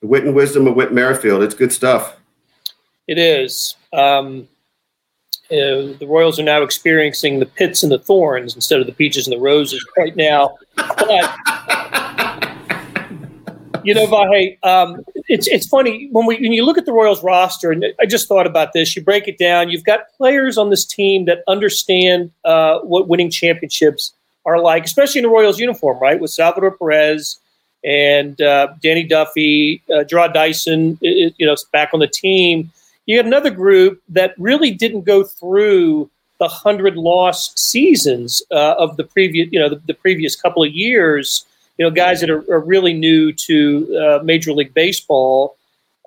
the 0.01 0.07
wit 0.07 0.25
and 0.25 0.35
wisdom 0.35 0.67
of 0.67 0.75
Whit 0.75 0.91
Merrifield. 0.91 1.43
It's 1.43 1.55
good 1.55 1.71
stuff. 1.71 2.17
It 3.07 3.17
is. 3.17 3.75
Um, 3.93 4.47
uh, 5.53 5.97
the 5.99 6.07
Royals 6.07 6.39
are 6.39 6.43
now 6.43 6.61
experiencing 6.63 7.39
the 7.39 7.45
pits 7.45 7.83
and 7.83 7.91
the 7.91 7.99
thorns 7.99 8.55
instead 8.55 8.79
of 8.79 8.87
the 8.87 8.93
peaches 8.93 9.27
and 9.27 9.35
the 9.35 9.39
roses 9.39 9.85
right 9.97 10.15
now. 10.15 10.57
But 10.75 11.39
you 13.83 13.93
know, 13.93 14.07
Vahe, 14.07 14.57
um, 14.65 15.03
it's 15.27 15.47
it's 15.47 15.67
funny 15.67 16.07
when 16.11 16.25
we 16.25 16.35
when 16.37 16.53
you 16.53 16.63
look 16.65 16.77
at 16.77 16.85
the 16.85 16.93
Royals 16.93 17.21
roster, 17.23 17.71
and 17.71 17.85
I 17.99 18.05
just 18.05 18.27
thought 18.29 18.47
about 18.47 18.71
this. 18.73 18.95
You 18.95 19.03
break 19.03 19.27
it 19.27 19.37
down. 19.37 19.69
You've 19.69 19.83
got 19.83 20.11
players 20.17 20.57
on 20.57 20.69
this 20.69 20.85
team 20.85 21.25
that 21.25 21.43
understand 21.47 22.31
uh, 22.45 22.79
what 22.79 23.07
winning 23.09 23.29
championships 23.29 24.13
are 24.45 24.59
like, 24.61 24.85
especially 24.85 25.19
in 25.19 25.23
the 25.23 25.29
Royals 25.29 25.59
uniform, 25.59 25.99
right? 25.99 26.19
With 26.19 26.31
Salvador 26.31 26.71
Perez 26.71 27.39
and 27.83 28.39
uh, 28.41 28.67
Danny 28.81 29.03
Duffy, 29.03 29.81
uh, 29.89 30.03
Jarrod 30.05 30.33
Dyson, 30.33 30.97
i- 31.03 31.07
i- 31.07 31.33
you 31.37 31.45
know, 31.45 31.55
back 31.73 31.89
on 31.93 31.99
the 31.99 32.07
team. 32.07 32.71
You 33.05 33.17
have 33.17 33.25
another 33.25 33.49
group 33.49 34.01
that 34.09 34.33
really 34.37 34.71
didn't 34.71 35.01
go 35.01 35.23
through 35.23 36.09
the 36.39 36.47
hundred 36.47 36.95
loss 36.95 37.53
seasons 37.55 38.41
uh, 38.51 38.75
of 38.77 38.97
the 38.97 39.03
previous, 39.03 39.49
you 39.51 39.59
know, 39.59 39.69
the, 39.69 39.81
the 39.87 39.93
previous 39.93 40.35
couple 40.35 40.63
of 40.63 40.71
years. 40.71 41.45
You 41.77 41.85
know, 41.85 41.91
guys 41.91 42.21
that 42.21 42.29
are, 42.29 42.43
are 42.51 42.59
really 42.59 42.93
new 42.93 43.31
to 43.33 43.97
uh, 43.97 44.23
Major 44.23 44.53
League 44.53 44.73
Baseball. 44.73 45.57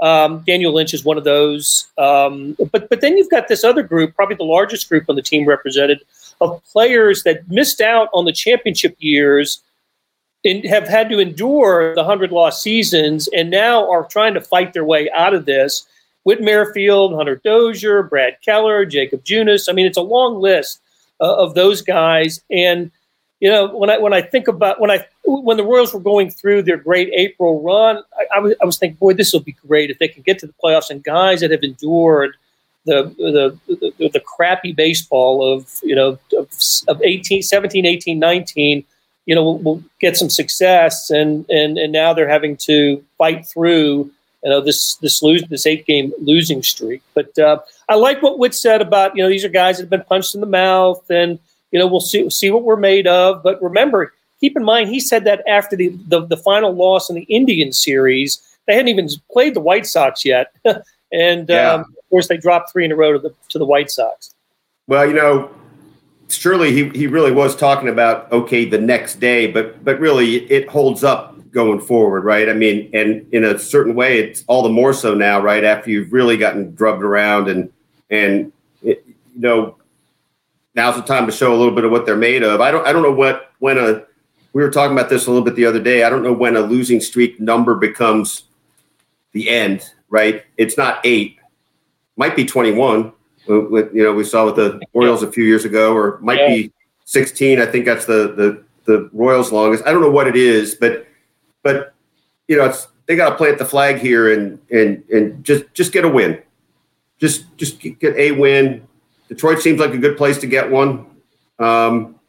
Um, 0.02 0.44
Daniel 0.46 0.74
Lynch 0.74 0.92
is 0.94 1.04
one 1.04 1.16
of 1.16 1.24
those. 1.24 1.86
Um, 1.98 2.56
but 2.70 2.88
but 2.88 3.00
then 3.00 3.16
you've 3.16 3.30
got 3.30 3.48
this 3.48 3.64
other 3.64 3.82
group, 3.82 4.14
probably 4.14 4.36
the 4.36 4.44
largest 4.44 4.88
group 4.88 5.04
on 5.08 5.16
the 5.16 5.22
team 5.22 5.46
represented, 5.46 6.02
of 6.40 6.62
players 6.70 7.22
that 7.24 7.48
missed 7.48 7.80
out 7.80 8.08
on 8.12 8.26
the 8.26 8.32
championship 8.32 8.94
years 8.98 9.62
and 10.44 10.64
have 10.64 10.86
had 10.86 11.08
to 11.10 11.18
endure 11.18 11.94
the 11.94 12.02
100 12.02 12.30
loss 12.30 12.62
seasons 12.62 13.28
and 13.34 13.50
now 13.50 13.90
are 13.90 14.04
trying 14.04 14.34
to 14.34 14.40
fight 14.40 14.72
their 14.72 14.84
way 14.84 15.10
out 15.10 15.34
of 15.34 15.44
this. 15.44 15.86
Whit 16.26 16.42
Merrifield, 16.42 17.14
Hunter 17.14 17.36
Dozier, 17.36 18.02
Brad 18.02 18.38
Keller, 18.44 18.84
Jakob 18.84 19.24
Junis. 19.24 19.68
I 19.68 19.72
mean, 19.72 19.86
it's 19.86 19.96
a 19.96 20.02
long 20.02 20.40
list 20.40 20.80
uh, 21.20 21.36
of 21.36 21.54
those 21.54 21.82
guys. 21.82 22.40
And 22.50 22.90
you 23.38 23.48
know, 23.48 23.68
when 23.68 23.90
I 23.90 23.98
when 23.98 24.12
I 24.12 24.22
think 24.22 24.48
about 24.48 24.80
when 24.80 24.90
I 24.90 25.06
when 25.24 25.56
the 25.56 25.62
Royals 25.62 25.94
were 25.94 26.00
going 26.00 26.30
through 26.30 26.62
their 26.62 26.78
great 26.78 27.10
April 27.14 27.62
run, 27.62 28.02
I, 28.18 28.38
I 28.38 28.40
was 28.40 28.54
I 28.60 28.64
was 28.64 28.76
thinking, 28.76 28.96
boy, 28.96 29.12
this 29.12 29.32
will 29.32 29.38
be 29.38 29.54
great 29.68 29.88
if 29.88 30.00
they 30.00 30.08
can 30.08 30.24
get 30.24 30.40
to 30.40 30.48
the 30.48 30.54
playoffs 30.60 30.90
and 30.90 31.04
guys 31.04 31.42
that 31.42 31.52
have 31.52 31.62
endured 31.62 32.34
the 32.86 33.04
the 33.68 33.76
the, 33.98 34.08
the 34.08 34.20
crappy 34.20 34.72
baseball 34.72 35.54
of 35.54 35.78
you 35.84 35.94
know 35.94 36.18
of, 36.36 36.48
of 36.88 37.00
18, 37.04 37.42
17, 37.42 37.86
18, 37.86 38.18
19, 38.18 38.84
you 39.26 39.34
know, 39.36 39.44
will, 39.44 39.58
will 39.58 39.82
get 40.00 40.16
some 40.16 40.30
success 40.30 41.08
and 41.08 41.48
and 41.48 41.78
and 41.78 41.92
now 41.92 42.12
they're 42.12 42.28
having 42.28 42.56
to 42.56 43.04
fight 43.16 43.46
through 43.46 44.10
you 44.46 44.52
know 44.52 44.60
this 44.60 44.94
this 44.96 45.24
lose 45.24 45.42
this 45.48 45.66
eight 45.66 45.86
game 45.86 46.12
losing 46.20 46.62
streak. 46.62 47.02
But 47.14 47.36
uh, 47.36 47.58
I 47.88 47.96
like 47.96 48.22
what 48.22 48.38
Whit 48.38 48.54
said 48.54 48.80
about 48.80 49.16
you 49.16 49.22
know 49.22 49.28
these 49.28 49.44
are 49.44 49.48
guys 49.48 49.76
that 49.76 49.82
have 49.82 49.90
been 49.90 50.04
punched 50.04 50.36
in 50.36 50.40
the 50.40 50.46
mouth 50.46 51.04
and 51.10 51.40
you 51.72 51.80
know 51.80 51.86
we'll 51.88 52.00
see 52.00 52.30
see 52.30 52.50
what 52.50 52.62
we're 52.62 52.76
made 52.76 53.08
of. 53.08 53.42
But 53.42 53.60
remember, 53.60 54.14
keep 54.38 54.56
in 54.56 54.62
mind 54.62 54.88
he 54.88 55.00
said 55.00 55.24
that 55.24 55.42
after 55.48 55.74
the 55.74 55.88
the, 56.06 56.24
the 56.24 56.36
final 56.36 56.72
loss 56.72 57.10
in 57.10 57.16
the 57.16 57.24
Indian 57.24 57.72
series, 57.72 58.40
they 58.68 58.74
hadn't 58.74 58.86
even 58.86 59.08
played 59.32 59.54
the 59.54 59.60
White 59.60 59.84
Sox 59.84 60.24
yet, 60.24 60.54
and 61.12 61.50
Yeah. 61.50 61.72
um, 61.72 61.80
of 61.80 62.08
course 62.10 62.28
they 62.28 62.36
dropped 62.36 62.70
three 62.70 62.84
in 62.84 62.92
a 62.92 62.96
row 62.96 63.14
to 63.14 63.18
the 63.18 63.34
to 63.48 63.58
the 63.58 63.66
White 63.66 63.90
Sox. 63.90 64.32
Well, 64.86 65.08
you 65.08 65.14
know, 65.14 65.50
surely 66.28 66.72
he, 66.72 66.88
he 66.90 67.08
really 67.08 67.32
was 67.32 67.56
talking 67.56 67.88
about 67.88 68.30
okay 68.30 68.64
the 68.64 68.78
next 68.78 69.16
day, 69.16 69.50
but 69.50 69.84
but 69.84 69.98
really 69.98 70.48
it 70.48 70.68
holds 70.68 71.02
up 71.02 71.35
going 71.56 71.80
forward, 71.80 72.22
right? 72.22 72.50
I 72.50 72.52
mean, 72.52 72.90
and 72.92 73.26
in 73.32 73.42
a 73.44 73.58
certain 73.58 73.94
way, 73.94 74.18
it's 74.18 74.44
all 74.46 74.62
the 74.62 74.68
more 74.68 74.92
so 74.92 75.14
now, 75.14 75.40
right? 75.40 75.64
After 75.64 75.90
you've 75.90 76.12
really 76.12 76.36
gotten 76.36 76.74
drubbed 76.74 77.02
around 77.02 77.48
and 77.48 77.72
and 78.10 78.52
it, 78.82 79.02
you 79.06 79.40
know, 79.40 79.76
now's 80.74 80.96
the 80.96 81.02
time 81.02 81.24
to 81.24 81.32
show 81.32 81.54
a 81.54 81.56
little 81.56 81.74
bit 81.74 81.84
of 81.84 81.90
what 81.90 82.04
they're 82.04 82.14
made 82.14 82.42
of. 82.42 82.60
I 82.60 82.70
don't 82.70 82.86
I 82.86 82.92
don't 82.92 83.02
know 83.02 83.10
what 83.10 83.52
when 83.58 83.78
a 83.78 84.04
we 84.52 84.62
were 84.62 84.70
talking 84.70 84.96
about 84.96 85.08
this 85.08 85.26
a 85.26 85.30
little 85.30 85.44
bit 85.44 85.56
the 85.56 85.64
other 85.64 85.80
day. 85.80 86.04
I 86.04 86.10
don't 86.10 86.22
know 86.22 86.32
when 86.32 86.56
a 86.56 86.60
losing 86.60 87.00
streak 87.00 87.40
number 87.40 87.74
becomes 87.74 88.44
the 89.32 89.48
end, 89.48 89.90
right? 90.10 90.44
It's 90.58 90.76
not 90.76 91.00
eight, 91.04 91.38
might 92.16 92.36
be 92.36 92.44
twenty 92.44 92.72
one. 92.72 93.12
Uh, 93.48 93.68
you 93.94 94.02
know, 94.02 94.12
we 94.12 94.24
saw 94.24 94.44
with 94.44 94.56
the 94.56 94.78
Orioles 94.92 95.22
a 95.22 95.32
few 95.32 95.44
years 95.44 95.64
ago, 95.64 95.94
or 95.96 96.18
might 96.20 96.40
Yeah. 96.40 96.48
be 96.48 96.72
16. 97.06 97.60
I 97.60 97.66
think 97.66 97.86
that's 97.86 98.04
the 98.04 98.34
the 98.36 98.62
the 98.84 99.08
Royals' 99.14 99.52
longest. 99.52 99.86
I 99.86 99.92
don't 99.92 100.02
know 100.02 100.10
what 100.10 100.26
it 100.28 100.36
is, 100.36 100.74
but 100.74 101.06
but 101.66 101.94
you 102.46 102.56
know, 102.56 102.72
they 103.06 103.16
got 103.16 103.30
to 103.30 103.36
plant 103.36 103.58
the 103.58 103.64
flag 103.64 103.98
here 103.98 104.32
and 104.32 104.60
and 104.70 105.02
and 105.10 105.44
just 105.44 105.64
just 105.74 105.92
get 105.92 106.04
a 106.04 106.08
win. 106.08 106.40
Just 107.18 107.44
just 107.56 107.80
get 107.80 108.16
a 108.16 108.30
win. 108.30 108.86
Detroit 109.28 109.60
seems 109.60 109.80
like 109.80 109.92
a 109.92 109.98
good 109.98 110.16
place 110.16 110.38
to 110.38 110.46
get 110.46 110.70
one. 110.70 111.06
Um, 111.58 112.20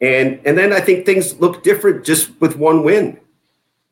and 0.00 0.40
and 0.44 0.56
then 0.56 0.72
I 0.72 0.80
think 0.80 1.04
things 1.04 1.40
look 1.40 1.64
different 1.64 2.04
just 2.04 2.40
with 2.40 2.56
one 2.56 2.84
win. 2.84 3.18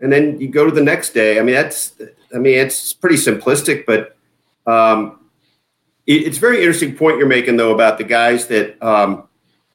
And 0.01 0.13
then 0.13 0.41
you 0.41 0.49
go 0.49 0.65
to 0.65 0.71
the 0.71 0.83
next 0.83 1.11
day. 1.11 1.41
I 1.41 1.43
mean, 1.43 1.57
that's 1.57 1.95
I 2.33 2.39
mean, 2.39 2.57
it's 2.57 2.93
pretty 2.93 3.17
simplistic, 3.17 3.85
but 3.85 4.17
um, 4.65 5.19
it, 6.07 6.23
it's 6.23 6.39
very 6.39 6.59
interesting 6.59 6.95
point 6.95 7.19
you're 7.19 7.27
making 7.27 7.57
though 7.57 7.75
about 7.75 7.99
the 7.99 8.05
guys 8.05 8.47
that 8.47 8.81
um, 8.81 9.27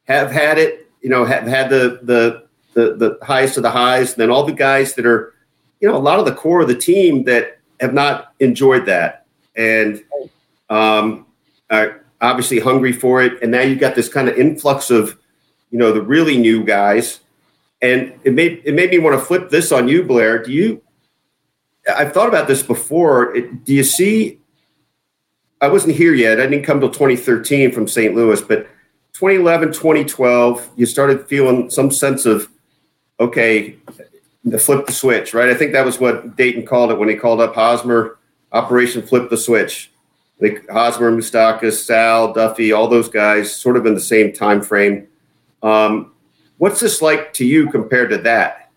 have 0.06 0.32
had 0.32 0.58
it, 0.58 0.90
you 1.02 1.10
know, 1.10 1.26
have 1.26 1.46
had 1.46 1.70
the 1.70 2.00
the 2.04 2.43
the 2.74 2.96
the 2.96 3.18
highest 3.24 3.58
of 3.58 3.64
the 3.64 3.72
highs, 3.72 4.14
and 4.14 4.22
then 4.22 4.30
all 4.30 4.44
the 4.44 4.52
guys 4.52 4.94
that 4.96 5.06
are, 5.06 5.34
you 5.80 5.88
know, 5.88 5.96
a 5.96 6.00
lot 6.00 6.20
of 6.20 6.26
the 6.26 6.34
core 6.34 6.62
of 6.62 6.68
the 6.68 6.76
team 6.76 7.24
that 7.26 7.60
have 7.80 7.94
not 7.94 8.34
enjoyed 8.40 8.86
that 8.86 9.26
and 9.56 10.04
um, 10.70 11.26
are 11.70 12.04
obviously 12.22 12.60
hungry 12.60 12.92
for 12.92 13.22
it. 13.22 13.42
And 13.42 13.52
now 13.52 13.62
you've 13.62 13.80
got 13.80 13.96
this 13.96 14.10
kind 14.10 14.28
of 14.30 14.38
influx 14.38 14.90
of, 14.90 15.18
you 15.70 15.78
know, 15.78 15.92
the 15.92 16.02
really 16.02 16.38
new 16.38 16.64
guys. 16.64 17.20
And 17.82 18.14
it 18.24 18.34
made 18.34 18.62
it 18.64 18.74
made 18.74 18.92
me 18.92 19.00
want 19.00 19.20
to 19.20 19.26
flip 19.26 19.50
this 19.50 19.72
on 19.72 19.88
you, 19.88 20.04
Blair. 20.04 20.42
Do 20.42 20.52
you? 20.52 20.82
I've 21.88 22.14
thought 22.14 22.30
about 22.30 22.48
this 22.48 22.64
before. 22.64 23.36
It, 23.36 23.66
do 23.66 23.74
you 23.74 23.84
see? 23.84 24.40
I 25.60 25.68
wasn't 25.68 25.96
here 25.96 26.14
yet. 26.14 26.40
I 26.40 26.48
didn't 26.48 26.66
come 26.66 26.80
till 26.80 26.90
2013 26.90 27.72
from 27.72 27.88
St. 27.88 28.16
Louis, 28.16 28.42
but 28.42 28.68
2011, 29.14 29.70
2012, 29.70 30.72
you 30.76 30.86
started 30.86 31.28
feeling 31.28 31.70
some 31.70 31.92
sense 31.92 32.26
of, 32.26 32.50
okay, 33.24 33.78
the 34.44 34.60
flip 34.60 34.86
the 34.86 34.92
switch, 34.92 35.34
right? 35.34 35.50
I 35.50 35.54
think 35.54 35.72
that 35.74 35.86
was 35.86 36.00
what 36.00 36.36
Dayton 36.36 36.66
called 36.66 36.92
it 36.92 36.98
when 36.98 37.10
he 37.10 37.16
called 37.16 37.42
up 37.42 37.56
Hosmer, 37.56 38.18
Operation 38.52 39.02
Flip 39.02 39.30
the 39.30 39.38
Switch. 39.38 39.92
Like 40.40 40.68
Hosmer, 40.70 41.12
Mustakas, 41.12 41.86
Sal, 41.86 42.34
Duffy, 42.34 42.74
all 42.74 42.88
those 42.88 43.08
guys, 43.08 43.56
sort 43.56 43.78
of 43.78 43.86
in 43.86 43.94
the 43.94 44.02
same 44.02 44.34
time 44.34 44.62
frame. 44.62 45.08
Um, 45.62 46.12
what's 46.58 46.80
this 46.80 47.02
like 47.02 47.34
to 47.34 47.46
you 47.46 47.70
compared 47.70 48.10
to 48.10 48.18
that? 48.20 48.72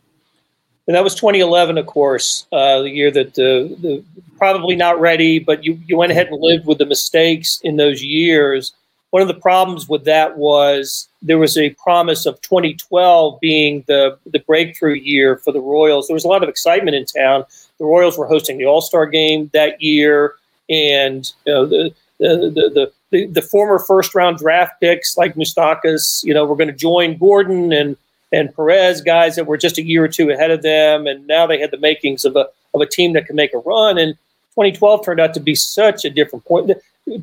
And 0.86 0.94
that 0.94 1.02
was 1.02 1.16
2011, 1.16 1.78
of 1.78 1.86
course, 1.86 2.46
uh, 2.52 2.82
the 2.82 2.90
year 2.90 3.10
that 3.10 3.34
the, 3.34 3.76
the 3.80 4.04
probably 4.38 4.76
not 4.76 5.00
ready, 5.00 5.40
but 5.40 5.64
you, 5.64 5.80
you 5.86 5.96
went 5.96 6.12
ahead 6.12 6.28
and 6.28 6.40
lived 6.40 6.66
with 6.66 6.78
the 6.78 6.86
mistakes 6.86 7.60
in 7.64 7.76
those 7.76 8.04
years 8.04 8.72
one 9.16 9.22
of 9.22 9.28
the 9.28 9.40
problems 9.40 9.88
with 9.88 10.04
that 10.04 10.36
was 10.36 11.08
there 11.22 11.38
was 11.38 11.56
a 11.56 11.70
promise 11.82 12.26
of 12.26 12.38
2012 12.42 13.40
being 13.40 13.82
the, 13.86 14.18
the 14.26 14.40
breakthrough 14.40 14.92
year 14.92 15.38
for 15.38 15.52
the 15.52 15.60
Royals. 15.60 16.06
There 16.06 16.12
was 16.12 16.26
a 16.26 16.28
lot 16.28 16.42
of 16.42 16.50
excitement 16.50 16.96
in 16.96 17.06
town. 17.06 17.46
The 17.78 17.86
Royals 17.86 18.18
were 18.18 18.26
hosting 18.26 18.58
the 18.58 18.66
All 18.66 18.82
Star 18.82 19.06
game 19.06 19.48
that 19.54 19.80
year, 19.80 20.34
and 20.68 21.32
you 21.46 21.52
know, 21.54 21.64
the, 21.64 21.94
the, 22.18 22.92
the, 23.10 23.26
the, 23.28 23.40
former 23.40 23.78
first 23.78 24.14
round 24.14 24.36
draft 24.36 24.78
picks 24.82 25.16
like 25.16 25.34
Mustakas, 25.34 26.22
you 26.22 26.34
know, 26.34 26.44
were 26.44 26.54
going 26.54 26.68
to 26.68 26.74
join 26.74 27.16
Gordon 27.16 27.72
and 27.72 27.96
and 28.34 28.54
Perez, 28.54 29.00
guys 29.00 29.34
that 29.36 29.46
were 29.46 29.56
just 29.56 29.78
a 29.78 29.82
year 29.82 30.04
or 30.04 30.08
two 30.08 30.28
ahead 30.28 30.50
of 30.50 30.60
them, 30.60 31.06
and 31.06 31.26
now 31.26 31.46
they 31.46 31.58
had 31.58 31.70
the 31.70 31.78
makings 31.78 32.26
of 32.26 32.36
a 32.36 32.48
of 32.74 32.82
a 32.82 32.86
team 32.86 33.14
that 33.14 33.26
could 33.26 33.36
make 33.36 33.54
a 33.54 33.58
run. 33.60 33.96
And 33.96 34.12
2012 34.56 35.06
turned 35.06 35.20
out 35.20 35.32
to 35.32 35.40
be 35.40 35.54
such 35.54 36.04
a 36.04 36.10
different 36.10 36.44
point 36.44 36.66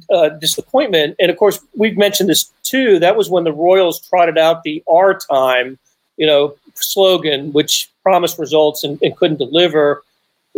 uh, 0.10 0.30
disappointment. 0.30 1.16
And 1.20 1.30
of 1.30 1.38
course, 1.38 1.60
we've 1.76 1.98
mentioned 1.98 2.30
this 2.30 2.52
too. 2.64 3.00
That 3.00 3.16
was 3.16 3.30
when 3.30 3.44
the 3.44 3.54
Royals 3.54 4.00
trotted 4.00 4.38
out 4.38 4.64
the 4.64 4.84
"our 4.90 5.18
time," 5.18 5.78
you 6.18 6.26
know, 6.26 6.56
slogan, 6.76 7.52
which 7.54 7.90
promised 8.02 8.40
results 8.40 8.84
and, 8.84 9.00
and 9.02 9.16
couldn't 9.16 9.38
deliver. 9.38 10.04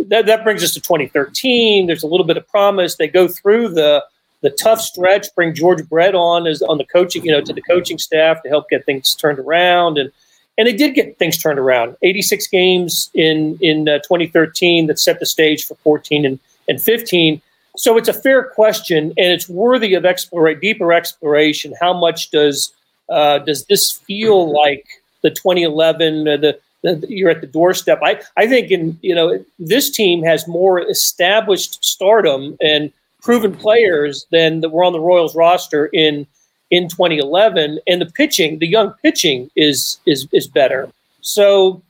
That, 0.08 0.26
that 0.26 0.44
brings 0.44 0.62
us 0.62 0.74
to 0.74 0.80
2013. 0.80 1.86
There's 1.86 2.02
a 2.02 2.06
little 2.06 2.26
bit 2.26 2.36
of 2.36 2.46
promise. 2.48 2.96
They 2.96 3.08
go 3.08 3.28
through 3.28 3.70
the 3.70 4.04
the 4.42 4.50
tough 4.50 4.80
stretch. 4.80 5.34
Bring 5.34 5.54
George 5.54 5.88
Brett 5.88 6.14
on 6.14 6.46
as 6.46 6.62
on 6.62 6.78
the 6.78 6.84
coaching, 6.84 7.24
you 7.24 7.32
know, 7.32 7.40
to 7.40 7.52
the 7.52 7.62
coaching 7.62 7.98
staff 7.98 8.42
to 8.42 8.48
help 8.48 8.68
get 8.68 8.84
things 8.84 9.14
turned 9.14 9.38
around 9.38 9.98
and. 9.98 10.10
And 10.58 10.66
they 10.66 10.72
did 10.72 10.94
get 10.94 11.18
things 11.18 11.36
turned 11.36 11.58
around. 11.58 11.98
86 12.02 12.46
games 12.46 13.10
in 13.12 13.58
in 13.60 13.90
uh, 13.90 13.98
2013 13.98 14.86
that 14.86 14.98
set 14.98 15.20
the 15.20 15.26
stage 15.26 15.66
for 15.66 15.74
14 15.74 16.24
and, 16.24 16.38
and 16.66 16.80
15 16.80 17.42
so 17.76 17.96
it's 17.96 18.08
a 18.08 18.12
fair 18.12 18.44
question, 18.44 19.12
and 19.16 19.32
it's 19.32 19.48
worthy 19.48 19.94
of 19.94 20.04
explore, 20.04 20.52
deeper 20.54 20.92
exploration. 20.92 21.74
How 21.80 21.92
much 21.92 22.30
does 22.30 22.72
uh, 23.08 23.38
does 23.40 23.64
this 23.66 23.92
feel 23.92 24.52
like 24.52 24.84
the 25.22 25.30
2011? 25.30 26.26
Uh, 26.26 26.36
the, 26.36 26.58
the, 26.82 27.06
you're 27.08 27.30
at 27.30 27.40
the 27.40 27.46
doorstep. 27.46 28.00
I 28.02 28.20
I 28.36 28.46
think 28.46 28.70
in 28.70 28.98
you 29.02 29.14
know 29.14 29.44
this 29.58 29.90
team 29.90 30.22
has 30.22 30.48
more 30.48 30.80
established 30.80 31.84
stardom 31.84 32.56
and 32.60 32.92
proven 33.20 33.54
players 33.54 34.26
than 34.30 34.60
that 34.60 34.70
were 34.70 34.84
on 34.84 34.92
the 34.92 35.00
Royals 35.00 35.34
roster 35.34 35.86
in 35.86 36.26
in 36.70 36.88
2011, 36.88 37.78
and 37.86 38.00
the 38.00 38.06
pitching, 38.06 38.58
the 38.58 38.66
young 38.66 38.92
pitching 39.02 39.50
is 39.56 39.98
is 40.06 40.26
is 40.32 40.46
better. 40.46 40.88
So 41.20 41.82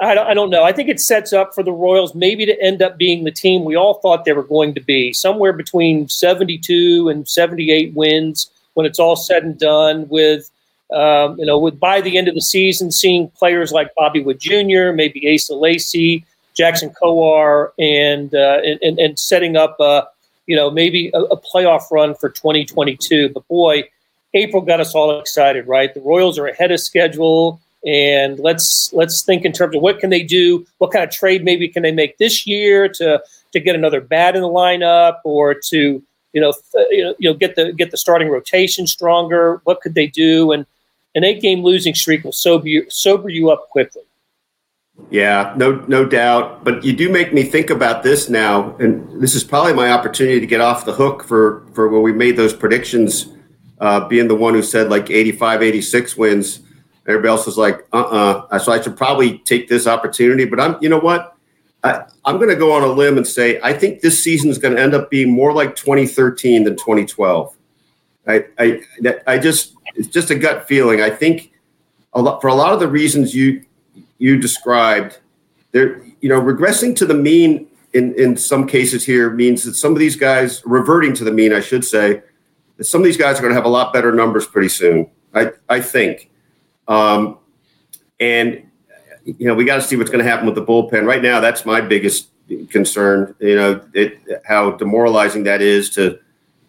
I 0.00 0.14
don't, 0.14 0.26
I 0.26 0.34
don't 0.34 0.50
know. 0.50 0.64
I 0.64 0.72
think 0.72 0.88
it 0.88 0.98
sets 0.98 1.32
up 1.32 1.54
for 1.54 1.62
the 1.62 1.72
Royals 1.72 2.14
maybe 2.14 2.46
to 2.46 2.62
end 2.62 2.80
up 2.80 2.96
being 2.96 3.24
the 3.24 3.30
team 3.30 3.64
we 3.64 3.76
all 3.76 3.94
thought 3.94 4.24
they 4.24 4.32
were 4.32 4.42
going 4.42 4.74
to 4.74 4.80
be, 4.80 5.12
somewhere 5.12 5.52
between 5.52 6.08
72 6.08 7.08
and 7.08 7.28
78 7.28 7.92
wins 7.94 8.50
when 8.74 8.86
it's 8.86 8.98
all 8.98 9.16
said 9.16 9.44
and 9.44 9.58
done. 9.58 10.08
With 10.08 10.50
um, 10.92 11.38
you 11.38 11.44
know, 11.44 11.58
with 11.58 11.78
by 11.78 12.00
the 12.00 12.16
end 12.16 12.28
of 12.28 12.34
the 12.34 12.40
season, 12.40 12.90
seeing 12.90 13.28
players 13.30 13.72
like 13.72 13.94
Bobby 13.94 14.22
Witt 14.22 14.40
Jr., 14.40 14.92
maybe 14.92 15.32
Asa 15.32 15.54
Lacy, 15.54 16.24
Jackson 16.54 16.90
Kowar, 16.90 17.70
and, 17.78 18.34
uh, 18.34 18.60
and 18.64 18.98
and 18.98 19.18
setting 19.18 19.56
up 19.56 19.78
uh, 19.80 20.02
you 20.46 20.56
know 20.56 20.70
maybe 20.70 21.10
a, 21.12 21.20
a 21.20 21.36
playoff 21.36 21.90
run 21.90 22.14
for 22.14 22.30
2022. 22.30 23.28
But 23.28 23.46
boy, 23.48 23.84
April 24.32 24.62
got 24.62 24.80
us 24.80 24.94
all 24.94 25.20
excited, 25.20 25.66
right? 25.66 25.92
The 25.92 26.00
Royals 26.00 26.38
are 26.38 26.46
ahead 26.46 26.72
of 26.72 26.80
schedule 26.80 27.60
and 27.84 28.38
let's 28.38 28.90
let's 28.92 29.22
think 29.22 29.44
in 29.44 29.52
terms 29.52 29.74
of 29.74 29.82
what 29.82 30.00
can 30.00 30.10
they 30.10 30.22
do? 30.22 30.66
What 30.78 30.92
kind 30.92 31.02
of 31.04 31.10
trade 31.10 31.44
maybe 31.44 31.68
can 31.68 31.82
they 31.82 31.92
make 31.92 32.18
this 32.18 32.46
year 32.46 32.88
to 32.88 33.22
to 33.52 33.60
get 33.60 33.74
another 33.74 34.00
bat 34.00 34.36
in 34.36 34.42
the 34.42 34.48
lineup 34.48 35.18
or 35.24 35.54
to 35.54 36.02
you 36.32 36.40
know 36.40 36.52
th- 36.72 36.86
you 36.90 37.04
know, 37.04 37.14
you 37.18 37.30
know 37.30 37.34
get 37.34 37.56
the 37.56 37.72
get 37.72 37.90
the 37.90 37.96
starting 37.96 38.28
rotation 38.28 38.86
stronger? 38.86 39.62
What 39.64 39.80
could 39.80 39.94
they 39.94 40.06
do? 40.06 40.52
And 40.52 40.66
an 41.14 41.24
eight 41.24 41.40
game 41.40 41.62
losing 41.62 41.94
streak 41.94 42.22
will 42.22 42.32
sober 42.32 42.68
you, 42.68 42.88
sober 42.90 43.30
you 43.30 43.50
up 43.50 43.70
quickly. 43.70 44.02
Yeah 45.10 45.54
no 45.56 45.82
no 45.88 46.04
doubt. 46.04 46.62
But 46.62 46.84
you 46.84 46.92
do 46.92 47.08
make 47.08 47.32
me 47.32 47.44
think 47.44 47.70
about 47.70 48.02
this 48.02 48.28
now. 48.28 48.76
And 48.76 49.22
this 49.22 49.34
is 49.34 49.42
probably 49.42 49.72
my 49.72 49.90
opportunity 49.90 50.38
to 50.38 50.46
get 50.46 50.60
off 50.60 50.84
the 50.84 50.92
hook 50.92 51.24
for 51.24 51.66
for 51.72 51.88
when 51.88 52.02
we 52.02 52.12
made 52.12 52.36
those 52.36 52.52
predictions 52.52 53.32
uh, 53.80 54.06
being 54.06 54.28
the 54.28 54.36
one 54.36 54.52
who 54.52 54.62
said 54.62 54.90
like 54.90 55.08
85 55.08 55.62
86 55.62 56.16
wins 56.18 56.60
Everybody 57.10 57.30
else 57.30 57.46
was 57.46 57.58
like, 57.58 57.86
uh 57.92 58.00
uh-uh. 58.00 58.46
uh 58.50 58.58
So 58.58 58.72
I 58.72 58.80
should 58.80 58.96
probably 58.96 59.38
take 59.38 59.68
this 59.68 59.86
opportunity. 59.86 60.44
But 60.44 60.60
I'm, 60.60 60.76
you 60.80 60.88
know 60.88 60.98
what? 60.98 61.36
I, 61.82 62.04
I'm 62.24 62.36
going 62.36 62.50
to 62.50 62.56
go 62.56 62.72
on 62.72 62.82
a 62.82 62.86
limb 62.86 63.16
and 63.16 63.26
say 63.26 63.58
I 63.62 63.72
think 63.72 64.00
this 64.00 64.22
season 64.22 64.50
is 64.50 64.58
going 64.58 64.76
to 64.76 64.82
end 64.82 64.94
up 64.94 65.10
being 65.10 65.32
more 65.32 65.52
like 65.52 65.76
2013 65.76 66.64
than 66.64 66.74
2012. 66.76 67.56
I, 68.26 68.44
I, 68.58 68.80
I 69.26 69.38
just, 69.38 69.74
it's 69.94 70.08
just 70.08 70.30
a 70.30 70.34
gut 70.34 70.68
feeling. 70.68 71.00
I 71.00 71.10
think 71.10 71.52
a 72.12 72.20
lot, 72.20 72.40
for 72.40 72.48
a 72.48 72.54
lot 72.54 72.72
of 72.72 72.80
the 72.80 72.88
reasons 72.88 73.34
you, 73.34 73.64
you 74.18 74.38
described, 74.38 75.18
there, 75.72 76.02
you 76.20 76.28
know, 76.28 76.40
regressing 76.40 76.94
to 76.96 77.06
the 77.06 77.14
mean 77.14 77.66
in, 77.92 78.14
in 78.14 78.36
some 78.36 78.66
cases 78.66 79.04
here 79.04 79.30
means 79.30 79.64
that 79.64 79.74
some 79.74 79.92
of 79.92 79.98
these 79.98 80.16
guys 80.16 80.62
reverting 80.64 81.14
to 81.14 81.24
the 81.24 81.32
mean, 81.32 81.52
I 81.52 81.60
should 81.60 81.84
say, 81.84 82.22
that 82.76 82.84
some 82.84 83.00
of 83.00 83.04
these 83.04 83.16
guys 83.16 83.38
are 83.38 83.42
going 83.42 83.50
to 83.50 83.56
have 83.56 83.64
a 83.64 83.70
lot 83.70 83.92
better 83.92 84.12
numbers 84.12 84.46
pretty 84.46 84.68
soon. 84.68 85.10
I, 85.34 85.52
I 85.68 85.80
think. 85.80 86.29
Um, 86.90 87.38
and 88.18 88.66
you 89.24 89.46
know, 89.46 89.54
we 89.54 89.64
got 89.64 89.76
to 89.76 89.82
see 89.82 89.96
what's 89.96 90.10
going 90.10 90.22
to 90.24 90.30
happen 90.30 90.44
with 90.44 90.56
the 90.56 90.64
bullpen. 90.64 91.06
Right 91.06 91.22
now, 91.22 91.40
that's 91.40 91.64
my 91.64 91.80
biggest 91.80 92.28
concern. 92.68 93.34
You 93.38 93.56
know, 93.56 93.84
it, 93.94 94.18
how 94.44 94.72
demoralizing 94.72 95.44
that 95.44 95.62
is 95.62 95.88
to 95.90 96.18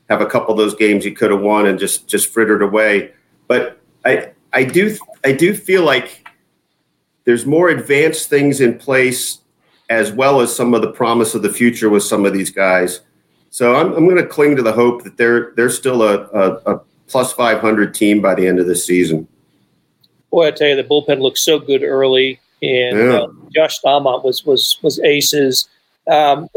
have 0.09 0.21
a 0.21 0.25
couple 0.25 0.51
of 0.51 0.57
those 0.57 0.75
games 0.75 1.03
you 1.03 1.13
could 1.13 1.31
have 1.31 1.41
won 1.41 1.65
and 1.65 1.79
just 1.79 2.07
just 2.07 2.31
frittered 2.31 2.61
away. 2.61 3.11
But 3.47 3.79
I 4.05 4.31
I 4.53 4.63
do 4.63 4.95
I 5.25 5.31
do 5.31 5.55
feel 5.55 5.83
like 5.83 6.27
there's 7.23 7.45
more 7.45 7.69
advanced 7.69 8.29
things 8.29 8.61
in 8.61 8.77
place 8.77 9.39
as 9.89 10.11
well 10.11 10.39
as 10.39 10.55
some 10.55 10.73
of 10.73 10.81
the 10.81 10.91
promise 10.91 11.35
of 11.35 11.41
the 11.41 11.51
future 11.51 11.89
with 11.89 12.03
some 12.03 12.25
of 12.25 12.33
these 12.33 12.49
guys. 12.49 13.01
So 13.49 13.75
I'm, 13.75 13.93
I'm 13.93 14.05
going 14.05 14.15
to 14.15 14.25
cling 14.25 14.55
to 14.55 14.61
the 14.61 14.71
hope 14.71 15.03
that 15.03 15.17
they're 15.17 15.53
they're 15.55 15.69
still 15.69 16.03
a, 16.03 16.27
a, 16.27 16.75
a 16.75 16.81
plus 17.07 17.33
500 17.33 17.93
team 17.93 18.21
by 18.21 18.35
the 18.35 18.47
end 18.47 18.59
of 18.59 18.67
this 18.67 18.85
season 18.85 19.27
boy, 20.31 20.47
I 20.47 20.51
tell 20.51 20.69
you, 20.69 20.75
the 20.75 20.83
bullpen 20.83 21.19
looked 21.19 21.37
so 21.37 21.59
good 21.59 21.83
early, 21.83 22.39
and 22.61 22.97
yeah. 22.97 23.19
uh, 23.19 23.27
Josh 23.53 23.79
Staumont 23.79 24.23
was 24.23 24.45
was 24.45 24.77
was 24.81 24.99
aces. 25.01 25.67
Um, 26.09 26.49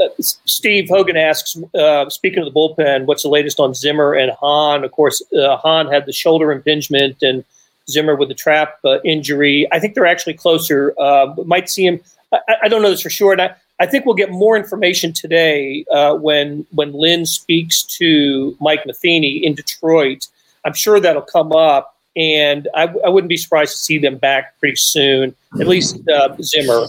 uh, 0.00 0.08
Steve 0.18 0.88
Hogan 0.88 1.16
asks, 1.16 1.56
uh, 1.74 2.08
speaking 2.08 2.40
of 2.40 2.46
the 2.46 2.58
bullpen, 2.58 3.04
what's 3.04 3.22
the 3.22 3.28
latest 3.28 3.60
on 3.60 3.74
Zimmer 3.74 4.14
and 4.14 4.32
Hahn? 4.32 4.82
Of 4.82 4.92
course, 4.92 5.22
uh, 5.38 5.56
Hahn 5.58 5.88
had 5.88 6.06
the 6.06 6.12
shoulder 6.12 6.50
impingement 6.50 7.22
and 7.22 7.44
Zimmer 7.88 8.16
with 8.16 8.28
the 8.28 8.34
trap 8.34 8.78
uh, 8.84 9.00
injury. 9.02 9.68
I 9.72 9.78
think 9.78 9.94
they're 9.94 10.06
actually 10.06 10.34
closer. 10.34 10.94
Uh, 10.98 11.34
might 11.44 11.68
see 11.68 11.86
him. 11.86 12.00
I, 12.32 12.38
I, 12.62 12.68
don't 12.68 12.82
know 12.82 12.90
this 12.90 13.02
for 13.02 13.10
sure, 13.10 13.32
and 13.32 13.42
I, 13.42 13.54
I 13.80 13.86
think 13.86 14.06
we'll 14.06 14.14
get 14.14 14.30
more 14.30 14.56
information 14.56 15.12
today 15.12 15.84
uh, 15.90 16.14
when 16.14 16.66
when 16.70 16.92
Lynn 16.92 17.26
speaks 17.26 17.82
to 17.98 18.56
Mike 18.60 18.86
Matheny 18.86 19.44
in 19.44 19.54
Detroit. 19.54 20.28
I'm 20.64 20.74
sure 20.74 21.00
that'll 21.00 21.22
come 21.22 21.52
up, 21.52 21.96
and 22.16 22.68
I, 22.74 22.84
I 23.04 23.08
wouldn't 23.08 23.28
be 23.28 23.36
surprised 23.36 23.72
to 23.72 23.78
see 23.78 23.98
them 23.98 24.18
back 24.18 24.58
pretty 24.58 24.76
soon. 24.76 25.34
At 25.60 25.66
least 25.66 26.00
uh, 26.08 26.36
Zimmer. 26.42 26.86